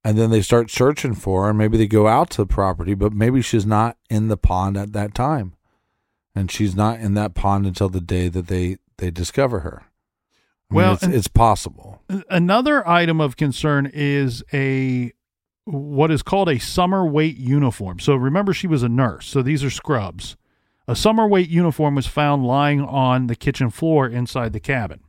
And 0.03 0.17
then 0.17 0.31
they 0.31 0.41
start 0.41 0.71
searching 0.71 1.13
for 1.13 1.45
her. 1.45 1.53
Maybe 1.53 1.77
they 1.77 1.87
go 1.87 2.07
out 2.07 2.31
to 2.31 2.37
the 2.37 2.47
property, 2.47 2.95
but 2.95 3.13
maybe 3.13 3.41
she's 3.41 3.67
not 3.67 3.97
in 4.09 4.29
the 4.29 4.37
pond 4.37 4.75
at 4.75 4.93
that 4.93 5.13
time 5.13 5.55
and 6.35 6.51
she's 6.51 6.75
not 6.75 6.99
in 6.99 7.13
that 7.15 7.33
pond 7.33 7.65
until 7.65 7.89
the 7.89 8.01
day 8.01 8.27
that 8.27 8.47
they 8.47 8.77
they 8.97 9.11
discover 9.11 9.59
her. 9.59 9.83
I 10.71 10.75
well, 10.75 10.87
mean, 10.89 10.95
it's, 10.95 11.03
it's 11.03 11.27
possible. 11.27 12.01
Another 12.29 12.87
item 12.87 13.19
of 13.19 13.35
concern 13.35 13.89
is 13.93 14.43
a 14.53 15.11
what 15.65 16.11
is 16.11 16.23
called 16.23 16.49
a 16.49 16.59
summer 16.59 17.05
weight 17.05 17.37
uniform. 17.37 17.99
So 17.99 18.15
remember, 18.15 18.53
she 18.53 18.67
was 18.67 18.83
a 18.83 18.89
nurse. 18.89 19.27
So 19.27 19.41
these 19.41 19.63
are 19.63 19.69
scrubs. 19.69 20.37
A 20.87 20.95
summer 20.95 21.27
weight 21.27 21.49
uniform 21.49 21.95
was 21.95 22.07
found 22.07 22.45
lying 22.45 22.81
on 22.81 23.27
the 23.27 23.35
kitchen 23.35 23.69
floor 23.69 24.07
inside 24.07 24.53
the 24.53 24.59
cabin. 24.59 25.01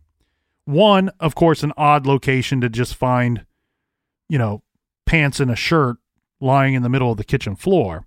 One, 0.65 1.11
of 1.19 1.35
course, 1.35 1.63
an 1.63 1.73
odd 1.77 2.07
location 2.07 2.61
to 2.61 2.69
just 2.69 2.95
find, 2.95 3.47
you 4.29 4.39
know, 4.39 4.63
pants 5.07 5.41
and 5.41 5.51
a 5.51 5.57
shirt 5.57 5.97
lying 6.41 6.75
in 6.75 6.83
the 6.83 6.89
middle 6.89 7.11
of 7.11 7.17
the 7.17 7.25
kitchen 7.25 7.57
floor. 7.57 8.07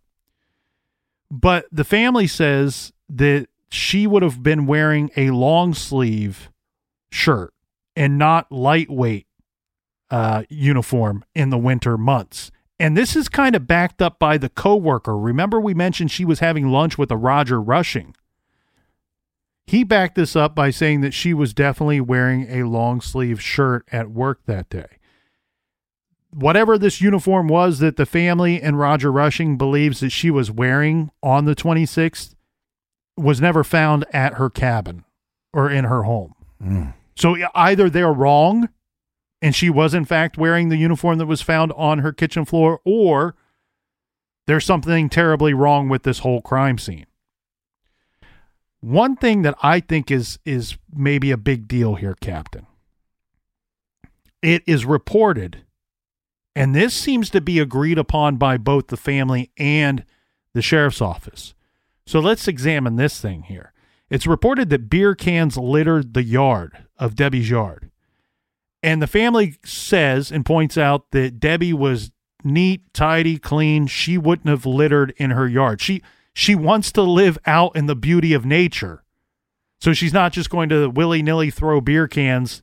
But 1.30 1.66
the 1.72 1.84
family 1.84 2.28
says 2.28 2.93
that 3.10 3.47
she 3.70 4.08
would 4.08 4.24
have 4.24 4.41
been 4.41 4.66
wearing 4.66 5.10
a 5.18 5.32
long 5.32 5.74
sleeve 5.74 6.49
shirt 7.12 7.53
and 7.95 8.18
not 8.18 8.51
lightweight 8.51 9.28
uh, 10.10 10.43
uniform 10.49 11.26
in 11.34 11.49
the 11.49 11.58
winter 11.58 11.97
months. 11.97 12.51
And 12.80 12.97
this 12.97 13.16
is 13.16 13.30
kind 13.30 13.56
of 13.56 13.68
backed 13.68 14.01
up 14.01 14.20
by 14.20 14.38
the 14.38 14.49
coworker. 14.49 15.18
Remember, 15.18 15.60
we 15.60 15.74
mentioned 15.74 16.12
she 16.12 16.26
was 16.26 16.39
having 16.39 16.70
lunch 16.70 16.97
with 16.97 17.10
a 17.10 17.18
Roger 17.18 17.62
Rushing. 17.62 18.16
He 19.68 19.84
backed 19.84 20.16
this 20.16 20.36
up 20.36 20.53
by 20.53 20.70
saying 20.70 21.01
that 21.01 21.13
she 21.13 21.34
was 21.34 21.53
definitely 21.53 21.99
wearing 21.99 22.47
a 22.49 22.68
long 22.68 23.01
sleeve 23.01 23.41
shirt 23.41 23.86
at 23.91 24.11
work 24.11 24.41
that 24.45 24.70
day. 24.70 24.99
Whatever 26.32 26.78
this 26.78 27.01
uniform 27.01 27.47
was 27.47 27.80
that 27.80 27.95
the 27.95 28.05
family 28.05 28.61
and 28.61 28.78
Roger 28.78 29.11
Rushing 29.11 29.57
believes 29.57 30.01
that 30.01 30.11
she 30.11 30.30
was 30.30 30.51
wearing 30.51 31.09
on 31.24 31.45
the 31.45 31.55
26th 31.55 32.36
was 33.18 33.41
never 33.41 33.63
found 33.63 34.05
at 34.13 34.34
her 34.34 34.49
cabin 34.49 35.05
or 35.53 35.70
in 35.70 35.86
her 35.86 36.03
home. 36.03 36.36
Mm. 36.61 36.93
So 37.16 37.38
either 37.55 37.89
they're 37.89 38.11
wrong 38.11 38.70
and 39.41 39.55
she 39.55 39.70
was 39.70 39.93
in 39.93 40.05
fact 40.05 40.38
wearing 40.38 40.70
the 40.70 40.78
uniform 40.78 41.18
that 41.18 41.26
was 41.26 41.41
found 41.41 41.72
on 41.74 41.99
her 41.99 42.11
kitchen 42.11 42.45
floor 42.45 42.82
or 42.84 43.36
there's 44.47 44.66
something 44.66 45.09
terribly 45.09 45.53
wrong 45.53 45.89
with 45.89 46.03
this 46.03 46.20
whole 46.20 46.41
crime 46.41 46.78
scene. 46.78 47.05
One 48.86 49.15
thing 49.15 49.41
that 49.41 49.55
I 49.63 49.79
think 49.79 50.11
is 50.11 50.38
is 50.45 50.77
maybe 50.95 51.31
a 51.31 51.38
big 51.38 51.67
deal 51.67 51.95
here, 51.95 52.15
Captain. 52.21 52.67
It 54.43 54.61
is 54.67 54.86
reported, 54.86 55.63
and 56.55 56.75
this 56.75 56.93
seems 56.93 57.31
to 57.31 57.41
be 57.41 57.57
agreed 57.57 57.97
upon 57.97 58.36
by 58.36 58.57
both 58.57 58.88
the 58.88 58.95
family 58.95 59.49
and 59.57 60.05
the 60.53 60.61
sheriff's 60.61 61.01
office. 61.01 61.55
So 62.05 62.19
let's 62.19 62.47
examine 62.47 62.95
this 62.95 63.19
thing 63.19 63.41
here. 63.43 63.73
It's 64.11 64.27
reported 64.27 64.69
that 64.69 64.88
beer 64.88 65.15
cans 65.15 65.57
littered 65.57 66.13
the 66.13 66.23
yard 66.23 66.86
of 66.99 67.15
Debbie's 67.15 67.49
yard. 67.49 67.89
And 68.83 69.01
the 69.01 69.07
family 69.07 69.57
says 69.65 70.31
and 70.31 70.45
points 70.45 70.77
out 70.77 71.09
that 71.09 71.39
Debbie 71.39 71.73
was 71.73 72.11
neat, 72.43 72.93
tidy, 72.93 73.39
clean. 73.39 73.88
She 73.88 74.19
wouldn't 74.19 74.47
have 74.47 74.67
littered 74.67 75.11
in 75.17 75.31
her 75.31 75.47
yard. 75.47 75.81
She 75.81 76.03
she 76.36 76.53
wants 76.53 76.91
to 76.91 77.01
live 77.01 77.39
out 77.45 77.75
in 77.75 77.86
the 77.86 77.95
beauty 77.95 78.33
of 78.33 78.45
nature. 78.45 79.03
So 79.79 79.93
she's 79.93 80.13
not 80.13 80.33
just 80.33 80.49
going 80.49 80.67
to 80.69 80.89
willy 80.89 81.23
nilly 81.23 81.49
throw 81.49 81.79
beer 81.79 82.07
cans 82.07 82.61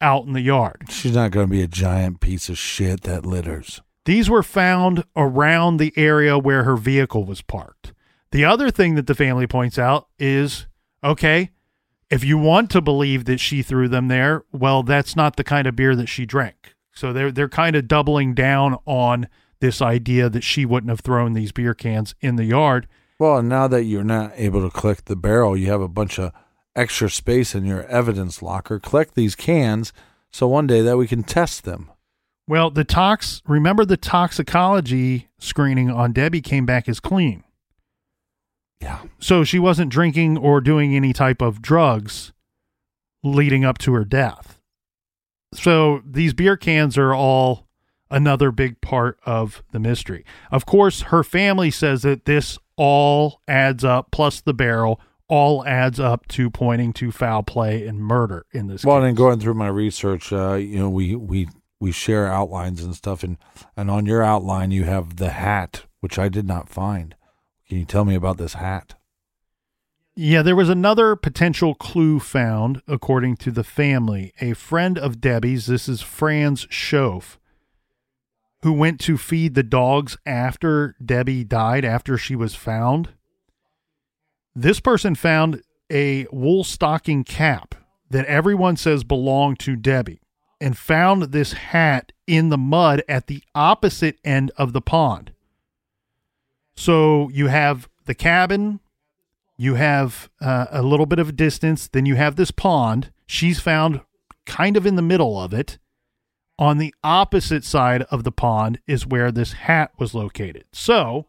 out 0.00 0.24
in 0.24 0.32
the 0.32 0.40
yard. 0.40 0.86
She's 0.88 1.14
not 1.14 1.30
going 1.30 1.46
to 1.46 1.50
be 1.50 1.62
a 1.62 1.68
giant 1.68 2.20
piece 2.20 2.48
of 2.48 2.56
shit 2.56 3.02
that 3.02 3.26
litters. 3.26 3.82
These 4.06 4.30
were 4.30 4.42
found 4.42 5.04
around 5.14 5.76
the 5.76 5.92
area 5.96 6.38
where 6.38 6.64
her 6.64 6.76
vehicle 6.76 7.24
was 7.24 7.42
parked. 7.42 7.92
The 8.32 8.46
other 8.46 8.70
thing 8.70 8.94
that 8.94 9.06
the 9.06 9.14
family 9.14 9.46
points 9.46 9.78
out 9.78 10.08
is 10.18 10.66
okay, 11.04 11.50
if 12.08 12.24
you 12.24 12.38
want 12.38 12.70
to 12.70 12.80
believe 12.80 13.26
that 13.26 13.38
she 13.38 13.62
threw 13.62 13.86
them 13.86 14.08
there, 14.08 14.44
well, 14.50 14.82
that's 14.82 15.14
not 15.14 15.36
the 15.36 15.44
kind 15.44 15.66
of 15.66 15.76
beer 15.76 15.94
that 15.94 16.08
she 16.08 16.24
drank. 16.24 16.74
So 16.94 17.12
they're 17.12 17.30
they're 17.30 17.48
kind 17.48 17.76
of 17.76 17.86
doubling 17.86 18.32
down 18.32 18.78
on 18.86 19.28
this 19.60 19.82
idea 19.82 20.30
that 20.30 20.42
she 20.42 20.64
wouldn't 20.64 20.90
have 20.90 21.00
thrown 21.00 21.34
these 21.34 21.52
beer 21.52 21.74
cans 21.74 22.14
in 22.22 22.36
the 22.36 22.44
yard. 22.44 22.88
Well, 23.20 23.42
now 23.42 23.68
that 23.68 23.84
you're 23.84 24.02
not 24.02 24.32
able 24.36 24.62
to 24.62 24.74
collect 24.74 25.04
the 25.04 25.14
barrel, 25.14 25.54
you 25.54 25.66
have 25.70 25.82
a 25.82 25.88
bunch 25.88 26.18
of 26.18 26.32
extra 26.74 27.10
space 27.10 27.54
in 27.54 27.66
your 27.66 27.84
evidence 27.84 28.40
locker. 28.40 28.80
Collect 28.80 29.14
these 29.14 29.36
cans 29.36 29.92
so 30.32 30.48
one 30.48 30.66
day 30.66 30.80
that 30.80 30.96
we 30.96 31.06
can 31.06 31.22
test 31.22 31.64
them. 31.64 31.90
Well, 32.48 32.70
the 32.70 32.82
tox, 32.82 33.42
remember 33.46 33.84
the 33.84 33.98
toxicology 33.98 35.28
screening 35.38 35.90
on 35.90 36.14
Debbie 36.14 36.40
came 36.40 36.64
back 36.64 36.88
as 36.88 36.98
clean. 36.98 37.44
Yeah. 38.80 39.02
So 39.18 39.44
she 39.44 39.58
wasn't 39.58 39.92
drinking 39.92 40.38
or 40.38 40.62
doing 40.62 40.96
any 40.96 41.12
type 41.12 41.42
of 41.42 41.60
drugs 41.60 42.32
leading 43.22 43.66
up 43.66 43.76
to 43.78 43.92
her 43.92 44.06
death. 44.06 44.62
So 45.52 46.00
these 46.06 46.32
beer 46.32 46.56
cans 46.56 46.96
are 46.96 47.12
all 47.12 47.66
another 48.10 48.50
big 48.50 48.80
part 48.80 49.18
of 49.24 49.62
the 49.72 49.78
mystery. 49.78 50.24
Of 50.50 50.66
course, 50.66 51.02
her 51.02 51.22
family 51.22 51.70
says 51.70 52.02
that 52.02 52.24
this 52.24 52.58
all 52.76 53.40
adds 53.46 53.84
up, 53.84 54.10
plus 54.10 54.40
the 54.40 54.54
barrel, 54.54 55.00
all 55.28 55.64
adds 55.66 56.00
up 56.00 56.26
to 56.28 56.50
pointing 56.50 56.92
to 56.94 57.12
foul 57.12 57.42
play 57.42 57.86
and 57.86 57.98
murder 58.00 58.46
in 58.52 58.66
this 58.66 58.84
Well, 58.84 59.00
case. 59.00 59.08
and 59.08 59.16
going 59.16 59.38
through 59.40 59.54
my 59.54 59.68
research, 59.68 60.32
uh, 60.32 60.54
you 60.54 60.78
know, 60.78 60.90
we 60.90 61.14
we 61.14 61.48
we 61.78 61.92
share 61.92 62.26
outlines 62.26 62.82
and 62.82 62.94
stuff, 62.94 63.22
and 63.22 63.38
and 63.76 63.90
on 63.90 64.06
your 64.06 64.22
outline 64.22 64.70
you 64.70 64.84
have 64.84 65.16
the 65.16 65.30
hat, 65.30 65.84
which 66.00 66.18
I 66.18 66.28
did 66.28 66.46
not 66.46 66.68
find. 66.68 67.14
Can 67.68 67.78
you 67.78 67.84
tell 67.84 68.04
me 68.04 68.14
about 68.16 68.38
this 68.38 68.54
hat? 68.54 68.94
Yeah, 70.16 70.42
there 70.42 70.56
was 70.56 70.68
another 70.68 71.14
potential 71.16 71.74
clue 71.74 72.18
found, 72.18 72.82
according 72.88 73.36
to 73.38 73.50
the 73.50 73.64
family. 73.64 74.32
A 74.40 74.54
friend 74.54 74.98
of 74.98 75.20
Debbie's, 75.20 75.66
this 75.66 75.88
is 75.88 76.02
Franz 76.02 76.66
Schoaf, 76.66 77.38
who 78.62 78.72
went 78.72 79.00
to 79.00 79.16
feed 79.16 79.54
the 79.54 79.62
dogs 79.62 80.16
after 80.26 80.94
Debbie 81.04 81.44
died, 81.44 81.84
after 81.84 82.18
she 82.18 82.36
was 82.36 82.54
found. 82.54 83.10
This 84.54 84.80
person 84.80 85.14
found 85.14 85.62
a 85.90 86.26
wool 86.30 86.64
stocking 86.64 87.24
cap 87.24 87.74
that 88.10 88.26
everyone 88.26 88.76
says 88.76 89.04
belonged 89.04 89.58
to 89.60 89.76
Debbie 89.76 90.20
and 90.60 90.76
found 90.76 91.24
this 91.24 91.52
hat 91.52 92.12
in 92.26 92.50
the 92.50 92.58
mud 92.58 93.02
at 93.08 93.28
the 93.28 93.42
opposite 93.54 94.18
end 94.24 94.50
of 94.56 94.72
the 94.72 94.80
pond. 94.80 95.32
So 96.74 97.30
you 97.30 97.46
have 97.46 97.88
the 98.04 98.14
cabin, 98.14 98.80
you 99.56 99.74
have 99.74 100.30
uh, 100.40 100.66
a 100.70 100.82
little 100.82 101.06
bit 101.06 101.18
of 101.18 101.36
distance, 101.36 101.88
then 101.88 102.06
you 102.06 102.16
have 102.16 102.36
this 102.36 102.50
pond. 102.50 103.12
She's 103.26 103.60
found 103.60 104.00
kind 104.46 104.76
of 104.76 104.86
in 104.86 104.96
the 104.96 105.02
middle 105.02 105.40
of 105.40 105.54
it. 105.54 105.78
On 106.60 106.76
the 106.76 106.94
opposite 107.02 107.64
side 107.64 108.02
of 108.02 108.22
the 108.22 108.30
pond 108.30 108.80
is 108.86 109.06
where 109.06 109.32
this 109.32 109.54
hat 109.54 109.92
was 109.98 110.14
located. 110.14 110.66
So 110.72 111.24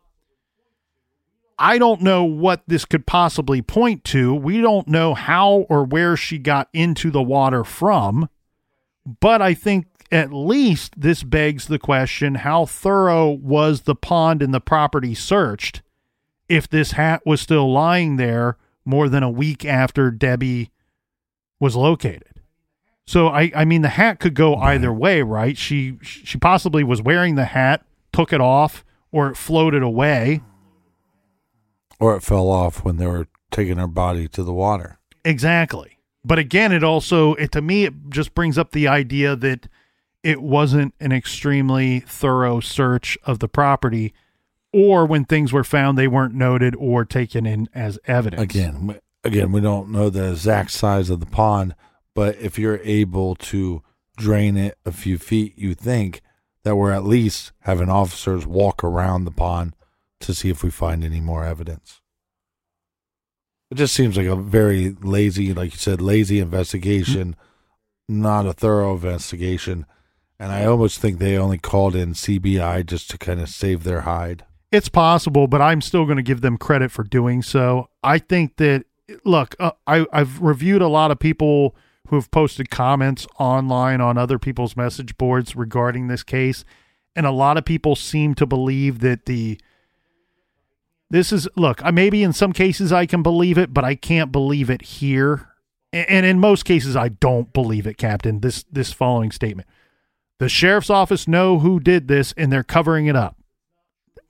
I 1.58 1.78
don't 1.78 2.02
know 2.02 2.26
what 2.26 2.64
this 2.68 2.84
could 2.84 3.08
possibly 3.08 3.62
point 3.62 4.04
to. 4.06 4.36
We 4.36 4.60
don't 4.60 4.90
know 4.90 5.14
how 5.14 5.68
or 5.70 5.86
where 5.86 6.18
she 6.18 6.38
got 6.38 6.68
into 6.74 7.10
the 7.10 7.22
water 7.22 7.64
from, 7.64 8.30
but 9.22 9.42
I 9.42 9.54
think 9.54 9.86
at 10.12 10.34
least 10.34 11.00
this 11.00 11.24
begs 11.24 11.68
the 11.68 11.80
question 11.80 12.36
how 12.36 12.66
thorough 12.66 13.30
was 13.30 13.84
the 13.84 13.96
pond 13.96 14.42
and 14.42 14.54
the 14.54 14.60
property 14.60 15.16
searched 15.16 15.82
if 16.50 16.68
this 16.68 16.92
hat 16.92 17.22
was 17.26 17.40
still 17.40 17.72
lying 17.72 18.18
there 18.18 18.58
more 18.84 19.08
than 19.08 19.24
a 19.24 19.30
week 19.30 19.64
after 19.64 20.12
Debbie 20.12 20.72
was 21.58 21.78
located? 21.78 22.31
So 23.08 23.28
I, 23.28 23.52
I 23.56 23.66
mean 23.66 23.82
the 23.82 23.90
hat 23.90 24.20
could 24.20 24.34
go 24.34 24.56
either 24.56 24.94
way, 24.94 25.22
right? 25.22 25.58
She 25.58 25.98
she 26.02 26.38
possibly 26.38 26.84
was 26.84 27.02
wearing 27.02 27.36
the 27.36 27.46
hat, 27.46 27.84
took 28.14 28.32
it 28.32 28.42
off, 28.42 28.86
or 29.12 29.30
it 29.30 29.38
floated 29.38 29.84
away. 29.84 30.42
Or 32.00 32.16
it 32.16 32.22
fell 32.22 32.50
off 32.50 32.84
when 32.84 32.98
they 32.98 33.08
were 33.08 33.28
taking 33.52 33.78
her 33.78 33.88
body 33.88 34.28
to 34.30 34.44
the 34.44 34.54
water. 34.54 35.00
Exactly. 35.24 36.00
But 36.24 36.40
again, 36.40 36.72
it 36.72 36.84
also 36.84 37.34
it 37.36 37.52
to 37.52 37.62
me 37.62 37.86
it 37.86 37.94
just 38.10 38.34
brings 38.34 38.58
up 38.58 38.72
the 38.72 38.88
idea 38.88 39.36
that 39.36 39.68
it 40.24 40.42
wasn't 40.42 40.94
an 41.00 41.12
extremely 41.12 42.00
thorough 42.02 42.60
search 42.60 43.18
of 43.24 43.40
the 43.40 43.48
property 43.48 44.14
or 44.74 45.06
when 45.06 45.26
things 45.26 45.52
were 45.52 45.64
found 45.64 45.98
they 45.98 46.08
weren't 46.08 46.34
noted 46.34 46.76
or 46.78 47.06
taken 47.06 47.46
in 47.46 47.68
as 47.74 48.00
evidence. 48.06 48.42
Again, 48.42 49.00
again, 49.24 49.52
we 49.52 49.62
don't 49.62 49.90
know 49.90 50.10
the 50.10 50.32
exact 50.32 50.72
size 50.72 51.10
of 51.10 51.20
the 51.20 51.26
pond, 51.26 51.76
but 52.14 52.36
if 52.38 52.60
you're 52.60 52.80
able 52.84 53.36
to 53.36 53.84
drain 54.18 54.58
it 54.58 54.78
a 54.86 54.92
few 54.92 55.18
feet, 55.18 55.58
you 55.58 55.74
think 55.74 56.22
that 56.64 56.76
we're 56.76 56.92
at 56.92 57.04
least 57.04 57.52
having 57.62 57.90
officers 57.90 58.46
walk 58.46 58.84
around 58.84 59.26
the 59.26 59.32
pond 59.32 59.76
to 60.20 60.34
see 60.34 60.50
if 60.50 60.64
we 60.64 60.70
find 60.70 61.04
any 61.04 61.20
more 61.20 61.44
evidence. 61.44 62.02
It 63.72 63.76
just 63.76 63.94
seems 63.94 64.18
like 64.18 64.28
a 64.28 64.36
very 64.36 64.96
lazy, 65.02 65.54
like 65.54 65.72
you 65.72 65.78
said, 65.78 66.02
lazy 66.02 66.40
investigation, 66.40 67.36
not 68.08 68.46
a 68.46 68.54
thorough 68.54 68.94
investigation. 68.94 69.86
And 70.38 70.52
I 70.52 70.66
almost 70.66 71.00
think 71.00 71.20
they 71.20 71.38
only 71.38 71.58
called 71.58 71.96
in 71.96 72.14
CBI 72.14 72.86
just 72.86 73.10
to 73.12 73.18
kind 73.18 73.40
of 73.40 73.48
save 73.48 73.84
their 73.84 74.02
hide. 74.02 74.44
It's 74.72 74.90
possible, 74.90 75.48
but 75.48 75.62
I'm 75.62 75.82
still 75.82 76.06
going 76.06 76.18
to 76.18 76.24
give 76.24 76.42
them 76.42 76.58
credit 76.58 76.92
for 76.92 77.04
doing 77.04 77.42
so. 77.42 77.90
I 78.04 78.20
think 78.20 78.58
that 78.58 78.86
look, 79.26 79.56
uh, 79.60 79.72
I 79.88 80.06
I've 80.12 80.42
reviewed 80.42 80.82
a 80.82 80.88
lot 80.88 81.12
of 81.12 81.20
people 81.20 81.76
who 82.12 82.18
have 82.18 82.30
posted 82.30 82.70
comments 82.70 83.26
online 83.40 84.02
on 84.02 84.20
other 84.20 84.38
people's 84.38 84.78
message 84.78 85.18
boards 85.18 85.56
regarding 85.56 86.10
this 86.10 86.24
case, 86.24 86.64
and 87.16 87.26
a 87.26 87.32
lot 87.32 87.58
of 87.58 87.66
people 87.66 87.96
seem 87.96 88.36
to 88.36 88.46
believe 88.46 89.00
that 89.00 89.26
the 89.26 89.60
this 91.10 91.32
is 91.34 91.48
look, 91.58 91.84
I 91.84 91.92
maybe 91.92 92.24
in 92.24 92.34
some 92.34 92.54
cases 92.54 92.92
I 92.94 93.08
can 93.08 93.24
believe 93.24 93.58
it, 93.58 93.74
but 93.74 93.84
I 93.84 93.96
can't 93.96 94.32
believe 94.32 94.70
it 94.70 94.84
here 94.84 95.48
And 95.94 96.26
in 96.26 96.40
most 96.40 96.64
cases, 96.64 96.96
I 96.96 97.10
don't 97.10 97.52
believe 97.52 97.86
it, 97.86 97.98
Captain. 97.98 98.40
This 98.40 98.64
this 98.72 98.94
following 98.94 99.32
statement: 99.32 99.68
the 100.40 100.48
sheriff's 100.48 100.90
office 100.90 101.28
know 101.28 101.60
who 101.60 101.80
did 101.80 102.08
this, 102.08 102.34
and 102.38 102.52
they're 102.52 102.64
covering 102.64 103.08
it 103.08 103.16
up. 103.16 103.38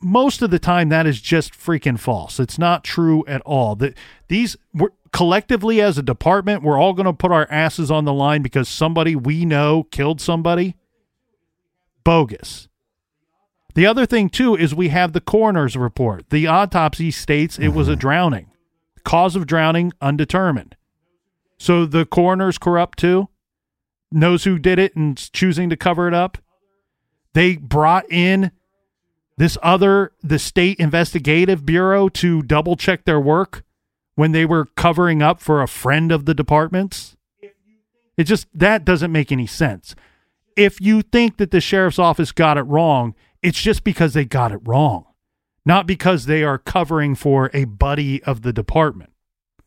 Most 0.02 0.42
of 0.42 0.50
the 0.50 0.60
time, 0.60 0.90
that 0.90 1.06
is 1.06 1.22
just 1.22 1.54
freaking 1.54 2.00
false. 2.00 2.40
It's 2.40 2.58
not 2.58 2.84
true 2.84 3.24
at 3.28 3.42
all. 3.42 3.76
That 3.76 3.96
these 4.28 4.58
we're, 4.74 4.90
collectively 5.12 5.82
as 5.82 5.98
a 5.98 6.04
department, 6.04 6.64
we're 6.64 6.80
all 6.80 6.94
going 6.94 7.06
to 7.06 7.14
put 7.14 7.32
our 7.32 7.48
asses 7.50 7.92
on 7.92 8.06
the 8.06 8.14
line 8.14 8.42
because 8.42 8.68
somebody 8.68 9.16
we 9.16 9.46
know 9.46 9.84
killed 9.84 10.22
somebody. 10.22 10.76
Bogus. 12.04 12.68
The 13.74 13.86
other 13.86 14.06
thing 14.06 14.30
too 14.30 14.56
is 14.56 14.76
we 14.76 14.90
have 14.90 15.14
the 15.14 15.22
coroner's 15.22 15.78
report. 15.78 16.30
The 16.30 16.48
autopsy 16.48 17.12
states 17.12 17.58
it 17.58 17.70
was 17.70 17.88
a 17.88 17.92
mm-hmm. 17.92 18.00
drowning. 18.00 18.52
Cause 19.04 19.36
of 19.36 19.48
drowning 19.48 19.94
undetermined. 20.02 20.76
So 21.58 21.86
the 21.86 22.06
coroner's 22.06 22.58
corrupt 22.58 23.00
too? 23.00 23.30
Knows 24.12 24.44
who 24.44 24.60
did 24.60 24.78
it 24.80 24.96
and 24.96 25.18
choosing 25.32 25.70
to 25.70 25.78
cover 25.78 26.08
it 26.08 26.14
up? 26.14 26.38
They 27.34 27.56
brought 27.56 28.12
in 28.12 28.52
this 29.38 29.58
other 29.62 30.12
the 30.22 30.40
state 30.40 30.80
investigative 30.80 31.66
bureau 31.66 32.10
to 32.10 32.42
double 32.42 32.76
check 32.76 33.06
their 33.06 33.20
work 33.20 33.64
when 34.16 34.32
they 34.32 34.46
were 34.46 34.66
covering 34.76 35.22
up 35.22 35.40
for 35.40 35.62
a 35.62 35.68
friend 35.68 36.12
of 36.12 36.26
the 36.26 36.34
department's? 36.34 37.16
It 38.18 38.26
just 38.26 38.48
that 38.54 38.86
doesn't 38.86 39.12
make 39.12 39.32
any 39.32 39.48
sense. 39.48 39.96
If 40.56 40.82
you 40.82 41.02
think 41.02 41.38
that 41.38 41.52
the 41.52 41.62
sheriff's 41.62 41.98
office 41.98 42.32
got 42.32 42.58
it 42.58 42.64
wrong, 42.64 43.16
it's 43.42 43.62
just 43.62 43.84
because 43.84 44.14
they 44.14 44.26
got 44.26 44.52
it 44.52 44.60
wrong, 44.64 45.06
not 45.66 45.88
because 45.88 46.26
they 46.26 46.44
are 46.44 46.58
covering 46.58 47.16
for 47.16 47.50
a 47.54 47.64
buddy 47.64 48.22
of 48.24 48.42
the 48.42 48.54
department. 48.54 49.12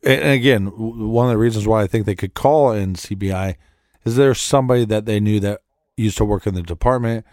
And 0.05 0.31
again, 0.31 0.67
one 0.67 1.27
of 1.27 1.33
the 1.33 1.39
reasons 1.39 1.67
why 1.67 1.83
I 1.83 1.87
think 1.87 2.05
they 2.05 2.15
could 2.15 2.35
call 2.35 2.73
in 2.73 2.95
CBI 2.95 3.57
is 4.05 4.17
there's 4.17 4.41
somebody 4.41 4.85
that 4.85 5.07
they 5.07 5.19
knew 5.19 5.41
that 5.41 5.63
used 5.97 6.19
to 6.19 6.25
work 6.25 6.47
in 6.47 6.55
the 6.55 6.63
department. 6.63 7.25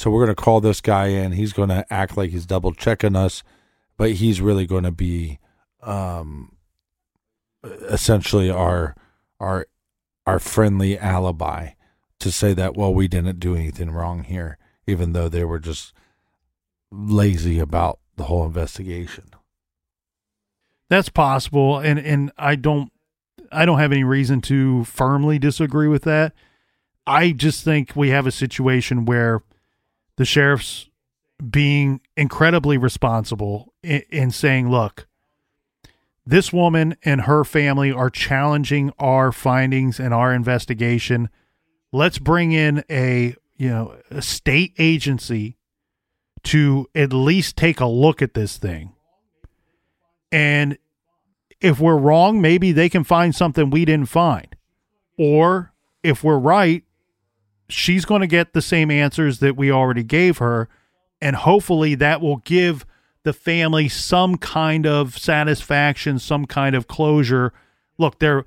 So 0.00 0.10
we're 0.10 0.24
going 0.24 0.34
to 0.34 0.42
call 0.42 0.62
this 0.62 0.80
guy 0.80 1.08
in. 1.08 1.32
He's 1.32 1.52
going 1.52 1.68
to 1.68 1.84
act 1.92 2.16
like 2.16 2.30
he's 2.30 2.46
double 2.46 2.72
checking 2.72 3.14
us, 3.14 3.42
but 3.98 4.12
he's 4.12 4.40
really 4.40 4.66
going 4.66 4.84
to 4.84 4.90
be 4.90 5.38
um, 5.82 6.56
essentially 7.62 8.48
our 8.48 8.94
our 9.40 9.66
our 10.26 10.38
friendly 10.38 10.98
alibi 10.98 11.72
to 12.18 12.32
say 12.32 12.54
that 12.54 12.78
well 12.78 12.94
we 12.94 13.08
didn't 13.08 13.40
do 13.40 13.54
anything 13.54 13.90
wrong 13.90 14.24
here, 14.24 14.56
even 14.86 15.12
though 15.12 15.28
they 15.28 15.44
were 15.44 15.58
just 15.58 15.92
lazy 16.90 17.58
about 17.58 17.98
the 18.16 18.24
whole 18.24 18.46
investigation. 18.46 19.24
That's 20.88 21.10
possible, 21.10 21.78
and 21.78 21.98
and 21.98 22.32
I 22.38 22.56
don't 22.56 22.90
I 23.52 23.66
don't 23.66 23.80
have 23.80 23.92
any 23.92 24.04
reason 24.04 24.40
to 24.42 24.82
firmly 24.84 25.38
disagree 25.38 25.88
with 25.88 26.04
that. 26.04 26.32
I 27.06 27.32
just 27.32 27.64
think 27.64 27.94
we 27.94 28.08
have 28.08 28.26
a 28.26 28.32
situation 28.32 29.04
where 29.04 29.42
the 30.20 30.26
sheriff's 30.26 30.90
being 31.48 31.98
incredibly 32.14 32.76
responsible 32.76 33.72
in, 33.82 34.02
in 34.10 34.30
saying, 34.30 34.70
"Look, 34.70 35.08
this 36.26 36.52
woman 36.52 36.94
and 37.02 37.22
her 37.22 37.42
family 37.42 37.90
are 37.90 38.10
challenging 38.10 38.92
our 38.98 39.32
findings 39.32 39.98
and 39.98 40.12
our 40.12 40.34
investigation. 40.34 41.30
Let's 41.90 42.18
bring 42.18 42.52
in 42.52 42.84
a 42.90 43.34
you 43.56 43.70
know 43.70 43.96
a 44.10 44.20
state 44.20 44.74
agency 44.78 45.56
to 46.42 46.86
at 46.94 47.14
least 47.14 47.56
take 47.56 47.80
a 47.80 47.86
look 47.86 48.20
at 48.20 48.34
this 48.34 48.58
thing." 48.58 48.92
And 50.30 50.76
if 51.62 51.80
we're 51.80 51.96
wrong, 51.96 52.42
maybe 52.42 52.72
they 52.72 52.90
can 52.90 53.04
find 53.04 53.34
something 53.34 53.70
we 53.70 53.86
didn't 53.86 54.10
find. 54.10 54.54
Or 55.16 55.72
if 56.02 56.22
we're 56.22 56.38
right, 56.38 56.84
she's 57.72 58.04
going 58.04 58.20
to 58.20 58.26
get 58.26 58.52
the 58.52 58.62
same 58.62 58.90
answers 58.90 59.38
that 59.40 59.56
we 59.56 59.70
already 59.70 60.02
gave 60.02 60.38
her. 60.38 60.68
And 61.20 61.36
hopefully 61.36 61.94
that 61.96 62.20
will 62.20 62.38
give 62.38 62.86
the 63.22 63.32
family 63.32 63.88
some 63.88 64.36
kind 64.36 64.86
of 64.86 65.18
satisfaction, 65.18 66.18
some 66.18 66.46
kind 66.46 66.74
of 66.74 66.88
closure. 66.88 67.52
Look, 67.98 68.18
they're, 68.18 68.44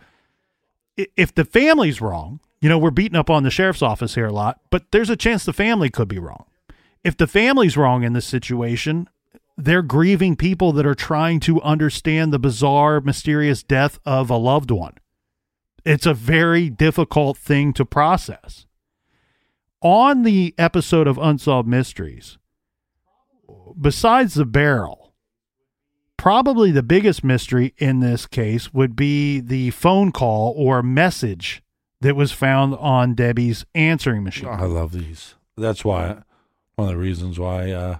if 1.15 1.34
the 1.34 1.45
family's 1.45 2.01
wrong, 2.01 2.39
you 2.61 2.69
know, 2.69 2.78
we're 2.78 2.91
beating 2.91 3.17
up 3.17 3.30
on 3.30 3.43
the 3.43 3.51
sheriff's 3.51 3.82
office 3.82 4.15
here 4.15 4.28
a 4.28 4.34
lot, 4.34 4.59
but 4.69 4.91
there's 4.91 5.09
a 5.09 5.15
chance 5.15 5.43
the 5.43 5.53
family 5.53 5.89
could 5.89 6.07
be 6.07 6.19
wrong. 6.19 6.45
If 7.03 7.17
the 7.17 7.28
family's 7.28 7.76
wrong 7.76 8.03
in 8.03 8.13
this 8.13 8.26
situation, 8.26 9.09
they're 9.57 9.82
grieving 9.82 10.36
people 10.36 10.71
that 10.71 10.86
are 10.86 10.95
trying 10.95 11.39
to 11.41 11.61
understand 11.61 12.32
the 12.32 12.39
bizarre, 12.39 13.01
mysterious 13.01 13.61
death 13.61 13.99
of 14.05 14.30
a 14.30 14.38
loved 14.38 14.71
one. 14.71 14.95
It's 15.86 16.05
a 16.05 16.13
very 16.13 16.69
difficult 16.69 17.38
thing 17.38 17.74
to 17.74 17.86
process. 17.86 18.65
On 19.84 20.23
the 20.23 20.55
episode 20.57 21.07
of 21.07 21.17
Unsolved 21.17 21.67
Mysteries, 21.67 22.38
besides 23.79 24.34
the 24.34 24.45
barrel, 24.45 25.13
probably 26.15 26.71
the 26.71 26.81
biggest 26.81 27.21
mystery 27.21 27.73
in 27.77 27.99
this 27.99 28.25
case 28.25 28.73
would 28.73 28.95
be 28.95 29.41
the 29.41 29.71
phone 29.71 30.13
call 30.13 30.53
or 30.55 30.81
message 30.81 31.61
that 31.99 32.15
was 32.15 32.31
found 32.31 32.75
on 32.75 33.13
Debbie's 33.13 33.65
answering 33.75 34.23
machine. 34.23 34.47
I 34.47 34.63
love 34.63 34.93
these. 34.93 35.36
That's 35.57 35.84
why 35.84 36.23
one 36.75 36.88
of 36.88 36.93
the 36.93 36.97
reasons 36.97 37.38
why 37.38 37.71
uh, 37.71 37.97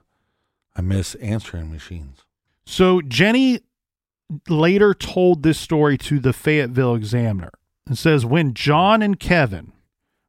I 0.78 0.82
miss 0.82 1.16
answering 1.16 1.70
machines. 1.70 2.24
So 2.66 3.02
Jenny 3.02 3.60
later 4.48 4.94
told 4.94 5.44
this 5.44 5.60
story 5.60 5.98
to 5.98 6.20
the 6.20 6.32
Fayetteville 6.32 6.96
Examiner 6.96 7.52
and 7.86 7.98
says 7.98 8.26
when 8.26 8.54
John 8.54 9.02
and 9.02 9.20
Kevin 9.20 9.74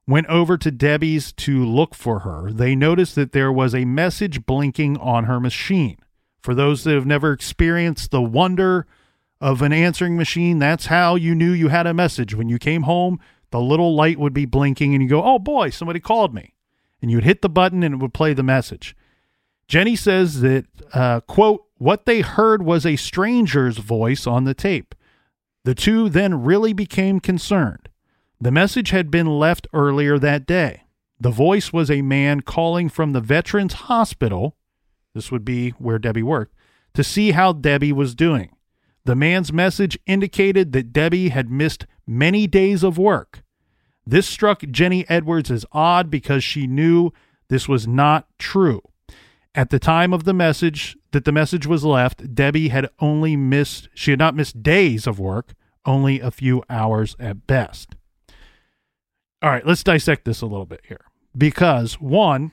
went 0.06 0.26
over 0.26 0.56
to 0.58 0.70
Debbie's 0.70 1.32
to 1.32 1.64
look 1.64 1.94
for 1.94 2.20
her, 2.20 2.50
they 2.52 2.74
noticed 2.74 3.14
that 3.14 3.32
there 3.32 3.52
was 3.52 3.74
a 3.74 3.84
message 3.84 4.44
blinking 4.44 4.96
on 4.98 5.24
her 5.24 5.40
machine. 5.40 5.96
For 6.40 6.54
those 6.54 6.84
that 6.84 6.94
have 6.94 7.06
never 7.06 7.32
experienced 7.32 8.10
the 8.10 8.22
wonder 8.22 8.86
of 9.40 9.62
an 9.62 9.72
answering 9.72 10.16
machine, 10.16 10.58
that's 10.58 10.86
how 10.86 11.14
you 11.14 11.34
knew 11.34 11.52
you 11.52 11.68
had 11.68 11.86
a 11.86 11.94
message. 11.94 12.34
When 12.34 12.48
you 12.48 12.58
came 12.58 12.82
home, 12.82 13.18
the 13.50 13.60
little 13.60 13.94
light 13.94 14.18
would 14.18 14.34
be 14.34 14.46
blinking 14.46 14.94
and 14.94 15.02
you 15.02 15.08
go, 15.08 15.22
"Oh 15.22 15.38
boy, 15.38 15.70
somebody 15.70 16.00
called 16.00 16.34
me." 16.34 16.54
And 17.00 17.10
you'd 17.10 17.24
hit 17.24 17.40
the 17.40 17.48
button 17.48 17.82
and 17.82 17.94
it 17.94 17.98
would 17.98 18.14
play 18.14 18.34
the 18.34 18.42
message. 18.42 18.96
Jenny 19.68 19.96
says 19.96 20.40
that, 20.40 20.66
uh, 20.92 21.20
quote, 21.20 21.64
what 21.78 22.06
they 22.06 22.20
heard 22.20 22.62
was 22.62 22.84
a 22.84 22.96
stranger's 22.96 23.78
voice 23.78 24.26
on 24.26 24.44
the 24.44 24.54
tape. 24.54 24.94
The 25.64 25.74
two 25.74 26.08
then 26.08 26.42
really 26.42 26.72
became 26.72 27.20
concerned. 27.20 27.88
The 28.44 28.50
message 28.50 28.90
had 28.90 29.10
been 29.10 29.38
left 29.38 29.66
earlier 29.72 30.18
that 30.18 30.44
day. 30.44 30.82
The 31.18 31.30
voice 31.30 31.72
was 31.72 31.90
a 31.90 32.02
man 32.02 32.42
calling 32.42 32.90
from 32.90 33.14
the 33.14 33.22
Veterans 33.22 33.72
Hospital, 33.72 34.54
this 35.14 35.32
would 35.32 35.46
be 35.46 35.70
where 35.70 35.98
Debbie 35.98 36.22
worked, 36.22 36.54
to 36.92 37.02
see 37.02 37.30
how 37.30 37.54
Debbie 37.54 37.90
was 37.90 38.14
doing. 38.14 38.50
The 39.06 39.14
man's 39.14 39.50
message 39.50 39.98
indicated 40.04 40.72
that 40.72 40.92
Debbie 40.92 41.30
had 41.30 41.50
missed 41.50 41.86
many 42.06 42.46
days 42.46 42.82
of 42.82 42.98
work. 42.98 43.42
This 44.06 44.26
struck 44.26 44.60
Jenny 44.70 45.08
Edwards 45.08 45.50
as 45.50 45.64
odd 45.72 46.10
because 46.10 46.44
she 46.44 46.66
knew 46.66 47.12
this 47.48 47.66
was 47.66 47.88
not 47.88 48.28
true. 48.38 48.82
At 49.54 49.70
the 49.70 49.78
time 49.78 50.12
of 50.12 50.24
the 50.24 50.34
message 50.34 50.98
that 51.12 51.24
the 51.24 51.32
message 51.32 51.66
was 51.66 51.82
left, 51.82 52.34
Debbie 52.34 52.68
had 52.68 52.90
only 53.00 53.36
missed 53.36 53.88
she 53.94 54.10
had 54.10 54.20
not 54.20 54.36
missed 54.36 54.62
days 54.62 55.06
of 55.06 55.18
work, 55.18 55.54
only 55.86 56.20
a 56.20 56.30
few 56.30 56.62
hours 56.68 57.16
at 57.18 57.46
best. 57.46 57.96
All 59.44 59.50
right, 59.50 59.66
let's 59.66 59.84
dissect 59.84 60.24
this 60.24 60.40
a 60.40 60.46
little 60.46 60.64
bit 60.64 60.80
here. 60.88 61.04
Because 61.36 62.00
one, 62.00 62.52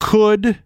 could 0.00 0.60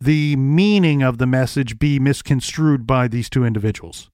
the 0.00 0.34
meaning 0.34 1.00
of 1.00 1.18
the 1.18 1.26
message 1.28 1.78
be 1.78 2.00
misconstrued 2.00 2.84
by 2.84 3.06
these 3.06 3.30
two 3.30 3.44
individuals? 3.44 4.10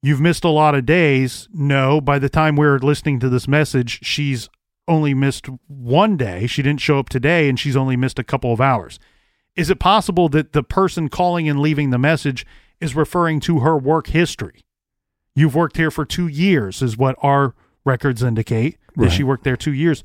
You've 0.00 0.20
missed 0.20 0.44
a 0.44 0.48
lot 0.48 0.76
of 0.76 0.86
days. 0.86 1.48
No, 1.52 2.00
by 2.00 2.20
the 2.20 2.28
time 2.28 2.54
we're 2.54 2.78
listening 2.78 3.18
to 3.18 3.28
this 3.28 3.48
message, 3.48 3.98
she's 4.00 4.48
only 4.86 5.12
missed 5.12 5.46
one 5.66 6.16
day. 6.16 6.46
She 6.46 6.62
didn't 6.62 6.80
show 6.80 7.00
up 7.00 7.08
today 7.08 7.48
and 7.48 7.58
she's 7.58 7.74
only 7.74 7.96
missed 7.96 8.20
a 8.20 8.24
couple 8.24 8.52
of 8.52 8.60
hours. 8.60 9.00
Is 9.56 9.70
it 9.70 9.80
possible 9.80 10.28
that 10.28 10.52
the 10.52 10.62
person 10.62 11.08
calling 11.08 11.48
and 11.48 11.58
leaving 11.58 11.90
the 11.90 11.98
message 11.98 12.46
is 12.80 12.94
referring 12.94 13.40
to 13.40 13.58
her 13.58 13.76
work 13.76 14.06
history? 14.06 14.65
You've 15.36 15.54
worked 15.54 15.76
here 15.76 15.90
for 15.92 16.04
two 16.04 16.26
years, 16.26 16.82
is 16.82 16.96
what 16.98 17.14
our 17.22 17.54
records 17.84 18.22
indicate 18.22 18.78
that 18.96 19.10
she 19.12 19.22
Right. 19.22 19.28
worked 19.28 19.44
there 19.44 19.56
two 19.56 19.72
years. 19.74 20.02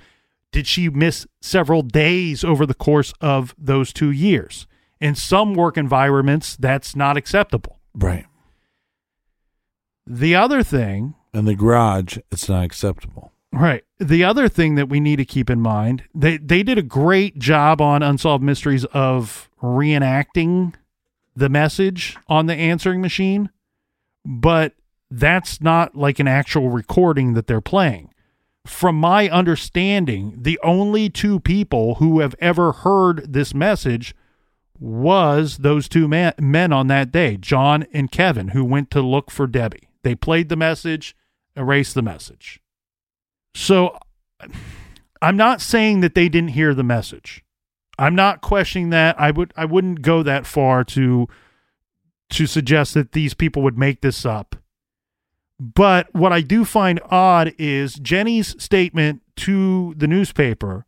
Did 0.52 0.68
she 0.68 0.90
miss 0.90 1.26
several 1.41 1.82
days 1.82 2.44
over 2.44 2.66
the 2.66 2.74
course 2.76 3.14
of 3.22 3.56
those 3.58 3.94
two 3.94 4.12
years? 4.12 4.68
In 4.99 5.16
some 5.16 5.53
work 5.56 5.78
environments, 5.78 6.56
that's 6.58 6.95
not 6.95 7.16
acceptable. 7.18 7.80
Right. 7.95 8.26
The 10.06 10.36
other 10.36 10.62
thing 10.64 11.16
In 11.34 11.45
the 11.45 11.56
garage, 11.56 12.18
it's 12.30 12.49
not 12.49 12.66
acceptable. 12.66 13.32
Right. 13.53 13.86
The 13.99 14.24
other 14.26 14.49
thing 14.49 14.76
that 14.76 14.90
we 14.90 14.99
need 14.99 15.16
to 15.16 15.26
keep 15.26 15.49
in 15.49 15.62
mind, 15.62 16.03
they 16.14 16.36
they 16.38 16.62
did 16.62 16.78
a 16.78 16.82
great 16.84 17.40
job 17.40 17.80
on 17.80 18.03
Unsolved 18.03 18.44
Mysteries 18.44 18.84
of 18.86 19.49
reenacting 19.64 20.74
the 21.36 21.48
message 21.48 22.18
on 22.28 22.48
the 22.48 22.56
answering 22.56 22.99
machine, 22.99 23.49
but 24.26 24.74
that's 25.12 25.62
not 25.62 25.96
like 25.96 26.20
an 26.20 26.28
actual 26.28 26.70
recording 26.70 27.34
that 27.34 27.46
they're 27.46 27.62
playing. 27.62 28.14
From 28.66 28.96
my 28.96 29.30
understanding, 29.30 30.38
the 30.40 30.60
only 30.64 31.10
two 31.10 31.40
people 31.40 31.96
who 31.96 32.22
have 32.22 32.36
ever 32.40 32.72
heard 32.72 33.34
this 33.34 33.54
message 33.54 34.16
was 34.80 35.58
those 35.58 35.90
two 35.90 36.08
man, 36.08 36.34
men 36.40 36.72
on 36.72 36.88
that 36.88 37.12
day, 37.12 37.38
John 37.38 37.86
and 37.92 38.12
Kevin, 38.12 38.50
who 38.50 38.64
went 38.64 38.90
to 38.92 39.02
look 39.02 39.30
for 39.30 39.46
Debbie. 39.48 39.90
They 40.04 40.16
played 40.16 40.50
the 40.50 40.56
message, 40.56 41.16
erased 41.56 41.94
the 41.94 42.02
message. 42.02 42.62
So 43.54 43.98
I'm 45.22 45.38
not 45.38 45.62
saying 45.62 46.00
that 46.02 46.16
they 46.16 46.30
didn't 46.30 46.52
hear 46.52 46.74
the 46.74 46.84
message. 46.84 47.44
I'm 48.00 48.16
not 48.16 48.42
questioning 48.42 48.90
that. 48.92 49.20
I 49.20 49.32
would 49.32 49.54
I 49.56 49.66
wouldn't 49.66 50.02
go 50.02 50.24
that 50.24 50.48
far 50.48 50.84
to 50.86 51.28
to 52.32 52.48
suggest 52.48 52.94
that 52.94 53.12
these 53.12 53.34
people 53.34 53.62
would 53.62 53.78
make 53.78 54.02
this 54.02 54.26
up. 54.26 54.56
But 55.62 56.12
what 56.12 56.34
I 56.34 56.42
do 56.42 56.66
find 56.66 57.00
odd 57.12 57.54
is 57.60 57.94
Jenny's 57.94 58.60
statement 58.62 59.22
to 59.36 59.94
the 59.96 60.08
newspaper 60.08 60.88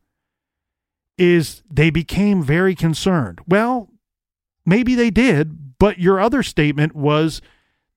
is 1.15 1.61
they 1.71 1.91
became 1.91 2.41
very 2.41 2.73
concerned. 2.73 3.39
Well, 3.47 3.91
maybe 4.65 4.95
they 4.95 5.11
did, 5.11 5.77
but 5.77 5.99
your 5.99 6.19
other 6.19 6.41
statement 6.41 6.95
was 6.95 7.39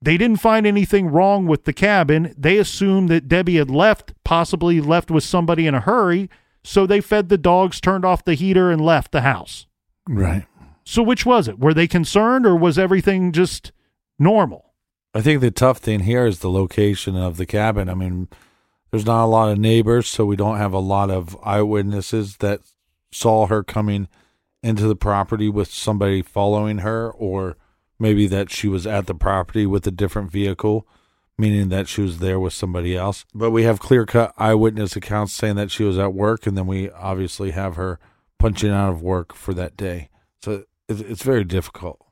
they 0.03 0.19
didn't 0.19 0.40
find 0.40 0.66
anything 0.66 1.07
wrong 1.07 1.47
with 1.47 1.65
the 1.65 1.73
cabin. 1.73 2.35
They 2.36 2.59
assumed 2.59 3.09
that 3.09 3.27
Debbie 3.27 3.57
had 3.57 3.70
left, 3.70 4.12
possibly 4.23 4.78
left 4.78 5.11
with 5.11 5.24
somebody 5.24 5.66
in 5.66 5.74
a 5.74 5.81
hurry, 5.81 6.28
so 6.62 6.85
they 6.85 7.01
fed 7.01 7.31
the 7.31 7.39
dogs, 7.39 7.81
turned 7.81 8.05
off 8.05 8.23
the 8.23 8.35
heater, 8.35 8.70
and 8.70 8.85
left 8.85 9.12
the 9.12 9.23
house. 9.23 9.66
Right. 10.07 10.44
So 10.85 11.03
which 11.03 11.24
was 11.24 11.48
it? 11.48 11.59
Were 11.59 11.73
they 11.73 11.86
concerned 11.86 12.44
or 12.44 12.55
was 12.55 12.78
everything 12.78 13.32
just 13.32 13.73
normal? 14.19 14.65
I 15.14 15.22
think 15.22 15.40
the 15.40 15.50
tough 15.50 15.78
thing 15.78 16.00
here 16.00 16.26
is 16.26 16.40
the 16.40 16.50
location 16.50 17.16
of 17.16 17.36
the 17.36 17.46
cabin. 17.46 17.88
I 17.88 17.94
mean, 17.94 18.28
there's 18.90 19.06
not 19.06 19.24
a 19.24 19.26
lot 19.26 19.50
of 19.50 19.58
neighbors, 19.58 20.06
so 20.08 20.24
we 20.24 20.36
don't 20.36 20.58
have 20.58 20.72
a 20.72 20.78
lot 20.78 21.10
of 21.10 21.36
eyewitnesses 21.42 22.38
that 22.38 22.60
saw 23.10 23.46
her 23.46 23.62
coming 23.62 24.08
into 24.62 24.86
the 24.86 24.96
property 24.96 25.48
with 25.48 25.72
somebody 25.72 26.22
following 26.22 26.78
her, 26.78 27.10
or 27.10 27.56
maybe 27.98 28.26
that 28.26 28.50
she 28.50 28.68
was 28.68 28.86
at 28.86 29.06
the 29.06 29.14
property 29.14 29.64
with 29.64 29.86
a 29.86 29.90
different 29.90 30.30
vehicle, 30.30 30.86
meaning 31.38 31.68
that 31.68 31.88
she 31.88 32.02
was 32.02 32.18
there 32.18 32.40
with 32.40 32.52
somebody 32.52 32.96
else. 32.96 33.24
But 33.34 33.50
we 33.50 33.62
have 33.64 33.78
clear 33.80 34.06
cut 34.06 34.34
eyewitness 34.36 34.96
accounts 34.96 35.32
saying 35.32 35.56
that 35.56 35.70
she 35.70 35.84
was 35.84 35.98
at 35.98 36.14
work, 36.14 36.46
and 36.46 36.56
then 36.56 36.66
we 36.66 36.90
obviously 36.90 37.52
have 37.52 37.76
her 37.76 37.98
punching 38.38 38.70
out 38.70 38.90
of 38.90 39.02
work 39.02 39.34
for 39.34 39.54
that 39.54 39.76
day. 39.76 40.08
So 40.42 40.64
it's 40.88 41.22
very 41.22 41.44
difficult. 41.44 42.05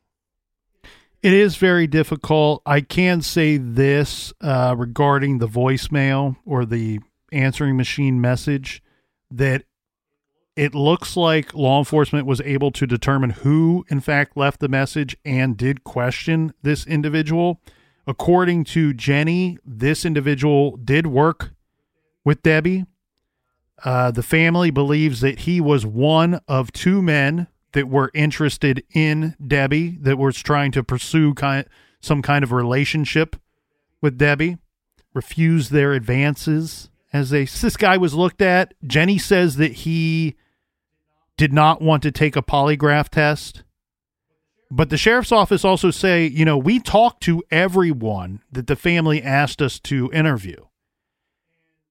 It 1.24 1.32
is 1.32 1.56
very 1.56 1.86
difficult. 1.86 2.60
I 2.66 2.82
can 2.82 3.22
say 3.22 3.56
this 3.56 4.34
uh, 4.42 4.74
regarding 4.76 5.38
the 5.38 5.48
voicemail 5.48 6.36
or 6.44 6.66
the 6.66 7.00
answering 7.32 7.78
machine 7.78 8.20
message 8.20 8.82
that 9.30 9.64
it 10.54 10.74
looks 10.74 11.16
like 11.16 11.54
law 11.54 11.78
enforcement 11.78 12.26
was 12.26 12.42
able 12.42 12.70
to 12.72 12.86
determine 12.86 13.30
who, 13.30 13.86
in 13.88 14.00
fact, 14.00 14.36
left 14.36 14.60
the 14.60 14.68
message 14.68 15.16
and 15.24 15.56
did 15.56 15.82
question 15.82 16.52
this 16.60 16.86
individual. 16.86 17.58
According 18.06 18.64
to 18.64 18.92
Jenny, 18.92 19.56
this 19.64 20.04
individual 20.04 20.76
did 20.76 21.06
work 21.06 21.54
with 22.22 22.42
Debbie. 22.42 22.84
Uh, 23.82 24.10
the 24.10 24.22
family 24.22 24.70
believes 24.70 25.22
that 25.22 25.38
he 25.40 25.58
was 25.58 25.86
one 25.86 26.40
of 26.46 26.70
two 26.70 27.00
men 27.00 27.46
that 27.74 27.88
were 27.88 28.10
interested 28.14 28.82
in 28.94 29.36
Debbie, 29.44 29.98
that 30.00 30.16
was 30.16 30.42
trying 30.42 30.72
to 30.72 30.82
pursue 30.82 31.34
kind, 31.34 31.66
some 32.00 32.22
kind 32.22 32.42
of 32.42 32.50
relationship 32.50 33.36
with 34.00 34.16
Debbie, 34.16 34.58
refused 35.12 35.70
their 35.70 35.92
advances 35.92 36.88
as 37.12 37.30
they. 37.30 37.44
This 37.44 37.76
guy 37.76 37.96
was 37.96 38.14
looked 38.14 38.40
at. 38.42 38.74
Jenny 38.84 39.18
says 39.18 39.56
that 39.56 39.72
he 39.72 40.36
did 41.36 41.52
not 41.52 41.82
want 41.82 42.02
to 42.04 42.12
take 42.12 42.36
a 42.36 42.42
polygraph 42.42 43.08
test. 43.08 43.62
But 44.70 44.90
the 44.90 44.96
sheriff's 44.96 45.32
office 45.32 45.64
also 45.64 45.90
say, 45.90 46.26
you 46.26 46.44
know, 46.44 46.58
we 46.58 46.80
talked 46.80 47.22
to 47.24 47.42
everyone 47.50 48.40
that 48.50 48.66
the 48.66 48.76
family 48.76 49.22
asked 49.22 49.60
us 49.60 49.78
to 49.80 50.10
interview. 50.12 50.56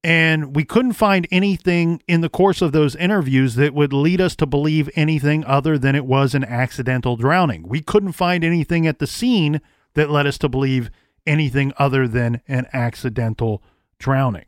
And 0.04 0.54
we 0.54 0.64
couldn't 0.64 0.92
find 0.92 1.26
anything 1.30 2.02
in 2.06 2.20
the 2.20 2.28
course 2.28 2.60
of 2.60 2.72
those 2.72 2.94
interviews 2.94 3.54
that 3.54 3.72
would 3.72 3.94
lead 3.94 4.20
us 4.20 4.36
to 4.36 4.44
believe 4.44 4.90
anything 4.94 5.46
other 5.46 5.78
than 5.78 5.96
it 5.96 6.04
was 6.04 6.34
an 6.34 6.44
accidental 6.44 7.16
drowning. 7.16 7.66
We 7.66 7.80
couldn't 7.80 8.12
find 8.12 8.44
anything 8.44 8.86
at 8.86 8.98
the 8.98 9.06
scene 9.06 9.62
that 9.94 10.10
led 10.10 10.26
us 10.26 10.36
to 10.38 10.48
believe 10.50 10.90
anything 11.26 11.72
other 11.78 12.06
than 12.06 12.42
an 12.46 12.66
accidental 12.74 13.62
drowning. 13.98 14.44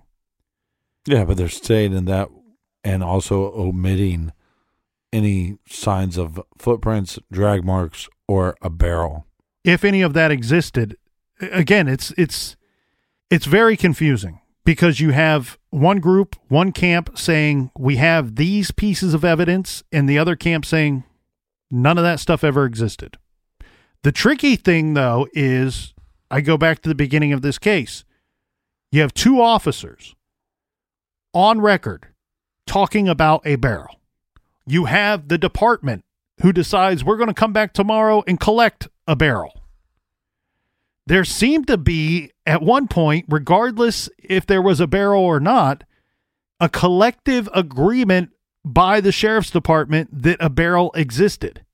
Yeah, 1.06 1.24
but 1.24 1.38
they're 1.38 1.48
staying 1.48 1.94
in 1.94 2.04
that 2.04 2.28
and 2.84 3.02
also 3.02 3.50
omitting 3.54 4.32
any 5.10 5.56
signs 5.66 6.18
of 6.18 6.38
footprints, 6.58 7.18
drag 7.32 7.64
marks, 7.64 8.10
or 8.28 8.58
a 8.60 8.68
barrel. 8.68 9.24
If 9.64 9.84
any 9.84 10.02
of 10.02 10.12
that 10.12 10.30
existed, 10.30 10.98
again, 11.40 11.88
it's 11.88 12.12
it's 12.18 12.56
it's 13.30 13.46
very 13.46 13.78
confusing 13.78 14.40
because 14.66 14.98
you 14.98 15.12
have 15.12 15.58
one 15.70 16.00
group, 16.00 16.36
one 16.48 16.72
camp 16.72 17.16
saying 17.16 17.70
we 17.78 17.96
have 17.96 18.34
these 18.34 18.72
pieces 18.72 19.14
of 19.14 19.24
evidence, 19.24 19.84
and 19.92 20.08
the 20.08 20.18
other 20.18 20.34
camp 20.34 20.66
saying 20.66 21.04
none 21.70 21.96
of 21.96 22.04
that 22.04 22.18
stuff 22.18 22.42
ever 22.42 22.66
existed. 22.66 23.16
The 24.02 24.10
tricky 24.10 24.56
thing, 24.56 24.94
though, 24.94 25.28
is 25.32 25.94
I 26.30 26.40
go 26.40 26.58
back 26.58 26.82
to 26.82 26.88
the 26.88 26.96
beginning 26.96 27.32
of 27.32 27.42
this 27.42 27.58
case. 27.58 28.04
You 28.90 29.00
have 29.02 29.14
two 29.14 29.40
officers 29.40 30.16
on 31.32 31.60
record 31.60 32.08
talking 32.66 33.08
about 33.08 33.46
a 33.46 33.54
barrel. 33.56 34.00
You 34.66 34.86
have 34.86 35.28
the 35.28 35.38
department 35.38 36.04
who 36.42 36.52
decides 36.52 37.04
we're 37.04 37.16
going 37.16 37.28
to 37.28 37.34
come 37.34 37.52
back 37.52 37.72
tomorrow 37.72 38.24
and 38.26 38.40
collect 38.40 38.88
a 39.06 39.14
barrel 39.14 39.62
there 41.06 41.24
seemed 41.24 41.66
to 41.68 41.76
be 41.76 42.32
at 42.44 42.62
one 42.62 42.88
point, 42.88 43.26
regardless 43.28 44.08
if 44.18 44.46
there 44.46 44.62
was 44.62 44.80
a 44.80 44.86
barrel 44.86 45.22
or 45.22 45.40
not, 45.40 45.84
a 46.60 46.68
collective 46.68 47.48
agreement 47.54 48.30
by 48.64 49.00
the 49.00 49.12
sheriff's 49.12 49.50
department 49.50 50.08
that 50.22 50.38
a 50.40 50.50
barrel 50.50 50.90
existed. 50.94 51.64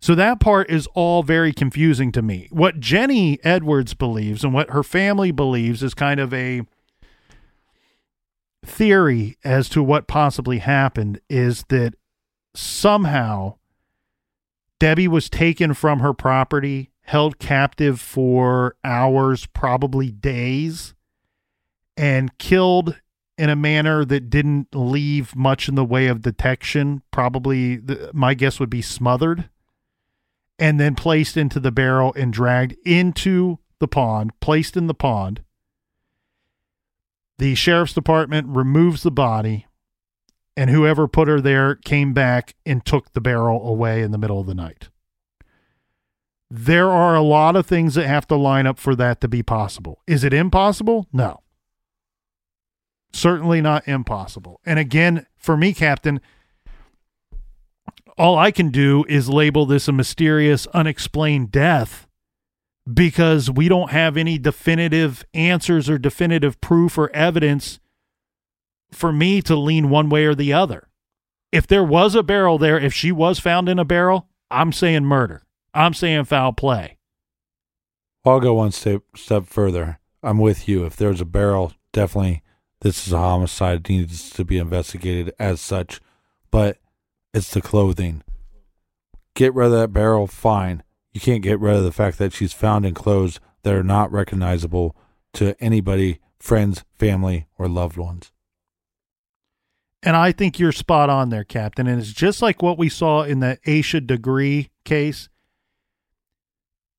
So 0.00 0.14
that 0.14 0.38
part 0.38 0.70
is 0.70 0.86
all 0.94 1.22
very 1.22 1.52
confusing 1.52 2.12
to 2.12 2.22
me. 2.22 2.46
What 2.50 2.78
Jenny 2.78 3.38
Edwards 3.42 3.94
believes 3.94 4.44
and 4.44 4.52
what 4.52 4.70
her 4.70 4.82
family 4.82 5.32
believes 5.32 5.82
is 5.82 5.94
kind 5.94 6.20
of 6.20 6.32
a 6.34 6.62
theory 8.64 9.36
as 9.42 9.68
to 9.70 9.82
what 9.82 10.06
possibly 10.06 10.58
happened 10.58 11.20
is 11.28 11.64
that 11.70 11.94
somehow 12.54 13.54
Debbie 14.78 15.08
was 15.08 15.30
taken 15.30 15.72
from 15.74 16.00
her 16.00 16.12
property 16.12 16.90
held 17.04 17.38
captive 17.38 18.00
for 18.00 18.76
hours, 18.82 19.46
probably 19.46 20.10
days, 20.10 20.94
and 21.96 22.36
killed 22.38 22.98
in 23.36 23.50
a 23.50 23.56
manner 23.56 24.04
that 24.04 24.30
didn't 24.30 24.74
leave 24.74 25.36
much 25.36 25.68
in 25.68 25.74
the 25.74 25.84
way 25.84 26.06
of 26.06 26.22
detection. 26.22 27.02
Probably, 27.10 27.76
the, 27.76 28.10
my 28.14 28.34
guess 28.34 28.58
would 28.58 28.70
be 28.70 28.82
smothered, 28.82 29.50
and 30.58 30.80
then 30.80 30.94
placed 30.94 31.36
into 31.36 31.60
the 31.60 31.72
barrel 31.72 32.14
and 32.16 32.32
dragged 32.32 32.74
into 32.86 33.58
the 33.80 33.88
pond, 33.88 34.32
placed 34.40 34.76
in 34.76 34.86
the 34.86 34.94
pond. 34.94 35.42
The 37.38 37.54
sheriff's 37.54 37.92
department 37.92 38.46
removes 38.48 39.02
the 39.02 39.10
body, 39.10 39.66
and 40.56 40.70
whoever 40.70 41.06
put 41.06 41.28
her 41.28 41.40
there 41.40 41.74
came 41.74 42.14
back 42.14 42.54
and 42.64 42.84
took 42.84 43.12
the 43.12 43.20
barrel 43.20 43.68
away 43.68 44.02
in 44.02 44.10
the 44.10 44.18
middle 44.18 44.40
of 44.40 44.46
the 44.46 44.54
night. 44.54 44.88
There 46.56 46.88
are 46.88 47.16
a 47.16 47.20
lot 47.20 47.56
of 47.56 47.66
things 47.66 47.96
that 47.96 48.06
have 48.06 48.28
to 48.28 48.36
line 48.36 48.64
up 48.64 48.78
for 48.78 48.94
that 48.94 49.20
to 49.22 49.26
be 49.26 49.42
possible. 49.42 50.00
Is 50.06 50.22
it 50.22 50.32
impossible? 50.32 51.08
No. 51.12 51.40
Certainly 53.12 53.60
not 53.60 53.88
impossible. 53.88 54.60
And 54.64 54.78
again, 54.78 55.26
for 55.36 55.56
me, 55.56 55.74
Captain, 55.74 56.20
all 58.16 58.38
I 58.38 58.52
can 58.52 58.70
do 58.70 59.04
is 59.08 59.28
label 59.28 59.66
this 59.66 59.88
a 59.88 59.92
mysterious, 59.92 60.68
unexplained 60.68 61.50
death 61.50 62.06
because 62.92 63.50
we 63.50 63.68
don't 63.68 63.90
have 63.90 64.16
any 64.16 64.38
definitive 64.38 65.24
answers 65.34 65.90
or 65.90 65.98
definitive 65.98 66.60
proof 66.60 66.96
or 66.96 67.10
evidence 67.10 67.80
for 68.92 69.12
me 69.12 69.42
to 69.42 69.56
lean 69.56 69.90
one 69.90 70.08
way 70.08 70.24
or 70.24 70.36
the 70.36 70.52
other. 70.52 70.88
If 71.50 71.66
there 71.66 71.82
was 71.82 72.14
a 72.14 72.22
barrel 72.22 72.58
there, 72.58 72.78
if 72.78 72.94
she 72.94 73.10
was 73.10 73.40
found 73.40 73.68
in 73.68 73.80
a 73.80 73.84
barrel, 73.84 74.28
I'm 74.52 74.70
saying 74.70 75.04
murder. 75.04 75.43
I'm 75.74 75.94
saying 75.94 76.24
foul 76.24 76.52
play. 76.52 76.98
I'll 78.24 78.40
go 78.40 78.54
one 78.54 78.72
step 78.72 79.02
step 79.16 79.46
further. 79.46 79.98
I'm 80.22 80.38
with 80.38 80.68
you. 80.68 80.86
If 80.86 80.96
there's 80.96 81.20
a 81.20 81.26
barrel, 81.26 81.72
definitely 81.92 82.42
this 82.80 83.06
is 83.06 83.12
a 83.12 83.18
homicide. 83.18 83.80
It 83.80 83.88
needs 83.90 84.30
to 84.30 84.44
be 84.44 84.58
investigated 84.58 85.34
as 85.38 85.60
such. 85.60 86.00
But 86.50 86.78
it's 87.32 87.52
the 87.52 87.60
clothing. 87.60 88.22
Get 89.34 89.54
rid 89.54 89.66
of 89.66 89.72
that 89.72 89.92
barrel, 89.92 90.26
fine. 90.26 90.82
You 91.12 91.20
can't 91.20 91.42
get 91.42 91.60
rid 91.60 91.76
of 91.76 91.84
the 91.84 91.92
fact 91.92 92.18
that 92.18 92.32
she's 92.32 92.52
found 92.52 92.86
in 92.86 92.94
clothes 92.94 93.40
that 93.62 93.74
are 93.74 93.82
not 93.82 94.12
recognizable 94.12 94.96
to 95.34 95.56
anybody, 95.60 96.20
friends, 96.38 96.84
family, 96.92 97.46
or 97.58 97.68
loved 97.68 97.96
ones. 97.96 98.30
And 100.02 100.16
I 100.16 100.32
think 100.32 100.58
you're 100.58 100.72
spot 100.72 101.08
on 101.08 101.30
there, 101.30 101.44
Captain. 101.44 101.86
And 101.86 102.00
it's 102.00 102.12
just 102.12 102.42
like 102.42 102.62
what 102.62 102.78
we 102.78 102.88
saw 102.88 103.22
in 103.22 103.40
the 103.40 103.58
Asha 103.66 104.06
Degree 104.06 104.70
case. 104.84 105.28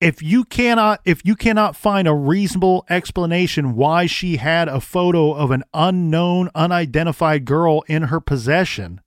If 0.06 0.22
you 0.22 0.44
cannot 0.44 1.02
if 1.04 1.26
you 1.26 1.36
cannot 1.36 1.76
find 1.76 2.08
a 2.08 2.14
reasonable 2.14 2.86
explanation 2.92 3.76
why 3.76 4.06
she 4.06 4.38
had 4.38 4.68
a 4.68 4.80
photo 4.80 5.34
of 5.34 5.50
an 5.50 5.64
unknown, 5.74 6.52
unidentified 6.54 7.44
girl 7.44 7.84
in 7.88 8.04
her 8.04 8.20
possession, 8.20 9.02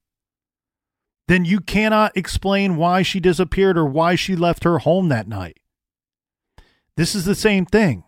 then 1.29 1.45
you 1.45 1.61
cannot 1.61 2.17
explain 2.17 2.75
why 2.77 3.03
she 3.03 3.21
disappeared 3.21 3.79
or 3.79 3.87
why 3.87 4.17
she 4.17 4.35
left 4.35 4.65
her 4.65 4.81
home 4.81 5.09
that 5.09 5.29
night. 5.29 5.61
This 6.97 7.15
is 7.15 7.25
the 7.25 7.37
same 7.37 7.65
thing. 7.65 8.03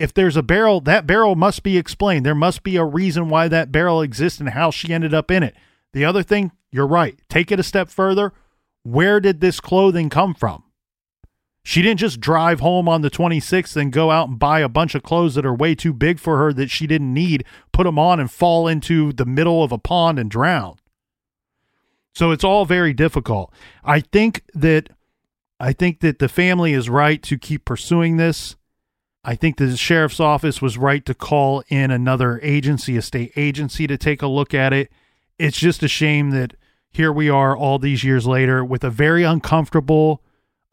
If 0.00 0.12
there's 0.12 0.36
a 0.36 0.42
barrel, 0.42 0.80
that 0.80 1.06
barrel 1.06 1.36
must 1.36 1.62
be 1.62 1.78
explained. 1.78 2.26
There 2.26 2.34
must 2.34 2.64
be 2.64 2.74
a 2.74 2.84
reason 2.84 3.28
why 3.28 3.46
that 3.46 3.70
barrel 3.70 4.02
exists 4.02 4.40
and 4.40 4.48
how 4.48 4.72
she 4.72 4.92
ended 4.92 5.14
up 5.14 5.30
in 5.30 5.44
it. 5.44 5.54
The 5.92 6.04
other 6.04 6.24
thing, 6.24 6.50
you're 6.72 6.84
right. 6.84 7.16
Take 7.28 7.52
it 7.52 7.60
a 7.60 7.62
step 7.62 7.90
further. 7.90 8.32
Where 8.82 9.20
did 9.20 9.40
this 9.40 9.60
clothing 9.60 10.10
come 10.10 10.34
from? 10.34 10.63
She 11.64 11.80
didn't 11.80 12.00
just 12.00 12.20
drive 12.20 12.60
home 12.60 12.88
on 12.88 13.00
the 13.00 13.10
26th 13.10 13.74
and 13.74 13.90
go 13.90 14.10
out 14.10 14.28
and 14.28 14.38
buy 14.38 14.60
a 14.60 14.68
bunch 14.68 14.94
of 14.94 15.02
clothes 15.02 15.34
that 15.34 15.46
are 15.46 15.54
way 15.54 15.74
too 15.74 15.94
big 15.94 16.18
for 16.18 16.36
her 16.36 16.52
that 16.52 16.70
she 16.70 16.86
didn't 16.86 17.12
need, 17.12 17.44
put 17.72 17.84
them 17.84 17.98
on 17.98 18.20
and 18.20 18.30
fall 18.30 18.68
into 18.68 19.12
the 19.14 19.24
middle 19.24 19.64
of 19.64 19.72
a 19.72 19.78
pond 19.78 20.18
and 20.18 20.30
drown. 20.30 20.76
So 22.14 22.30
it's 22.30 22.44
all 22.44 22.66
very 22.66 22.92
difficult. 22.92 23.52
I 23.82 24.00
think 24.00 24.42
that 24.54 24.90
I 25.58 25.72
think 25.72 26.00
that 26.00 26.18
the 26.18 26.28
family 26.28 26.74
is 26.74 26.90
right 26.90 27.22
to 27.22 27.38
keep 27.38 27.64
pursuing 27.64 28.18
this. 28.18 28.56
I 29.24 29.34
think 29.34 29.56
the 29.56 29.76
sheriff's 29.76 30.20
office 30.20 30.60
was 30.60 30.76
right 30.76 31.04
to 31.06 31.14
call 31.14 31.62
in 31.68 31.90
another 31.90 32.38
agency, 32.42 32.96
a 32.98 33.02
state 33.02 33.32
agency, 33.36 33.86
to 33.86 33.96
take 33.96 34.20
a 34.20 34.26
look 34.26 34.52
at 34.52 34.74
it. 34.74 34.92
It's 35.38 35.58
just 35.58 35.82
a 35.82 35.88
shame 35.88 36.30
that 36.30 36.54
here 36.90 37.10
we 37.10 37.30
are 37.30 37.56
all 37.56 37.78
these 37.78 38.04
years 38.04 38.26
later 38.26 38.62
with 38.64 38.84
a 38.84 38.90
very 38.90 39.22
uncomfortable, 39.22 40.20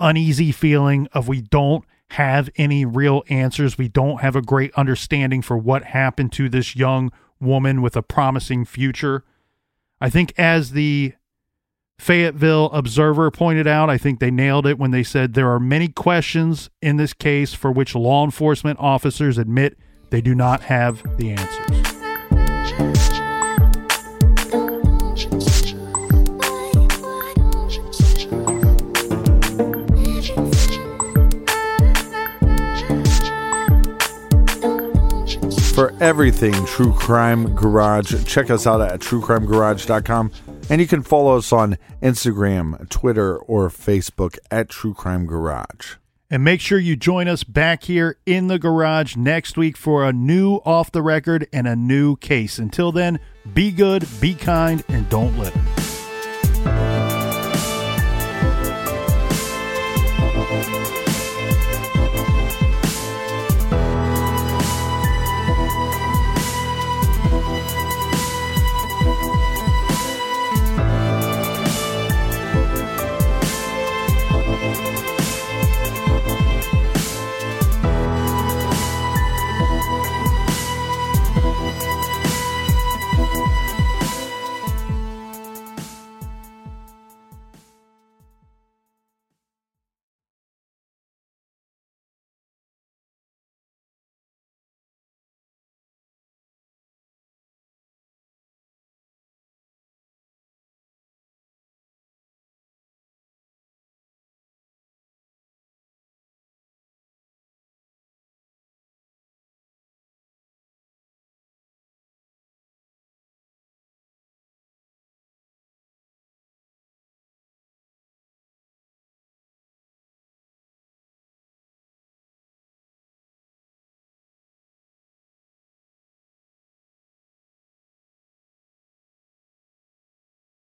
uneasy 0.02 0.52
feeling 0.52 1.08
of 1.14 1.28
we 1.28 1.42
don't 1.42 1.86
have 2.12 2.50
any 2.58 2.84
real 2.84 3.24
answers. 3.30 3.78
We 3.78 3.88
don't 3.88 4.22
have 4.22 4.36
a 4.36 4.42
great 4.42 4.74
understanding 4.76 5.42
for 5.42 5.58
what 5.58 5.84
happened 5.86 6.34
to 6.34 6.50
this 6.50 6.76
young 6.76 7.12
woman 7.40 7.82
with 7.82 7.96
a 7.96 8.02
promising 8.02 8.66
future. 8.66 9.24
I 10.02 10.10
think 10.10 10.34
as 10.38 10.72
the 10.72 11.14
Fayetteville 12.02 12.72
Observer 12.74 13.30
pointed 13.30 13.68
out. 13.68 13.88
I 13.88 14.00
think 14.00 14.20
they 14.20 14.32
nailed 14.32 14.66
it 14.66 14.80
when 14.80 14.90
they 14.90 15.04
said 15.04 15.36
there 15.36 15.52
are 15.52 15.60
many 15.60 15.88
questions 15.88 16.68
in 16.82 16.98
this 16.98 17.14
case 17.14 17.54
for 17.54 17.72
which 17.72 17.94
law 17.94 18.26
enforcement 18.26 18.80
officers 18.80 19.38
admit 19.38 19.78
they 20.10 20.20
do 20.20 20.34
not 20.34 20.64
have 20.64 21.04
the 21.18 21.30
answers. 21.34 21.81
For 35.82 35.96
everything 36.00 36.54
True 36.68 36.94
Crime 36.94 37.56
Garage, 37.56 38.14
check 38.26 38.52
us 38.52 38.68
out 38.68 38.82
at 38.82 39.00
truecrimegarage.com. 39.00 40.32
And 40.70 40.80
you 40.80 40.86
can 40.86 41.02
follow 41.02 41.36
us 41.36 41.52
on 41.52 41.76
Instagram, 42.04 42.88
Twitter, 42.90 43.36
or 43.36 43.68
Facebook 43.70 44.38
at 44.52 44.70
True 44.70 44.94
Crime 44.94 45.26
Garage. 45.26 45.96
And 46.30 46.44
make 46.44 46.62
sure 46.62 46.78
you 46.78 46.96
join 46.96 47.28
us 47.28 47.44
back 47.44 47.86
here 47.86 48.20
in 48.28 48.46
the 48.46 48.60
garage 48.60 49.16
next 49.16 49.58
week 49.58 49.76
for 49.76 50.06
a 50.06 50.14
new 50.14 50.58
off 50.66 50.92
the 50.92 51.02
record 51.02 51.48
and 51.52 51.68
a 51.68 51.76
new 51.76 52.16
case. 52.16 52.60
Until 52.60 52.92
then, 52.92 53.20
be 53.56 53.72
good, 53.72 54.08
be 54.20 54.36
kind, 54.36 54.84
and 54.88 55.10
don't 55.10 55.36
litter. 55.40 55.81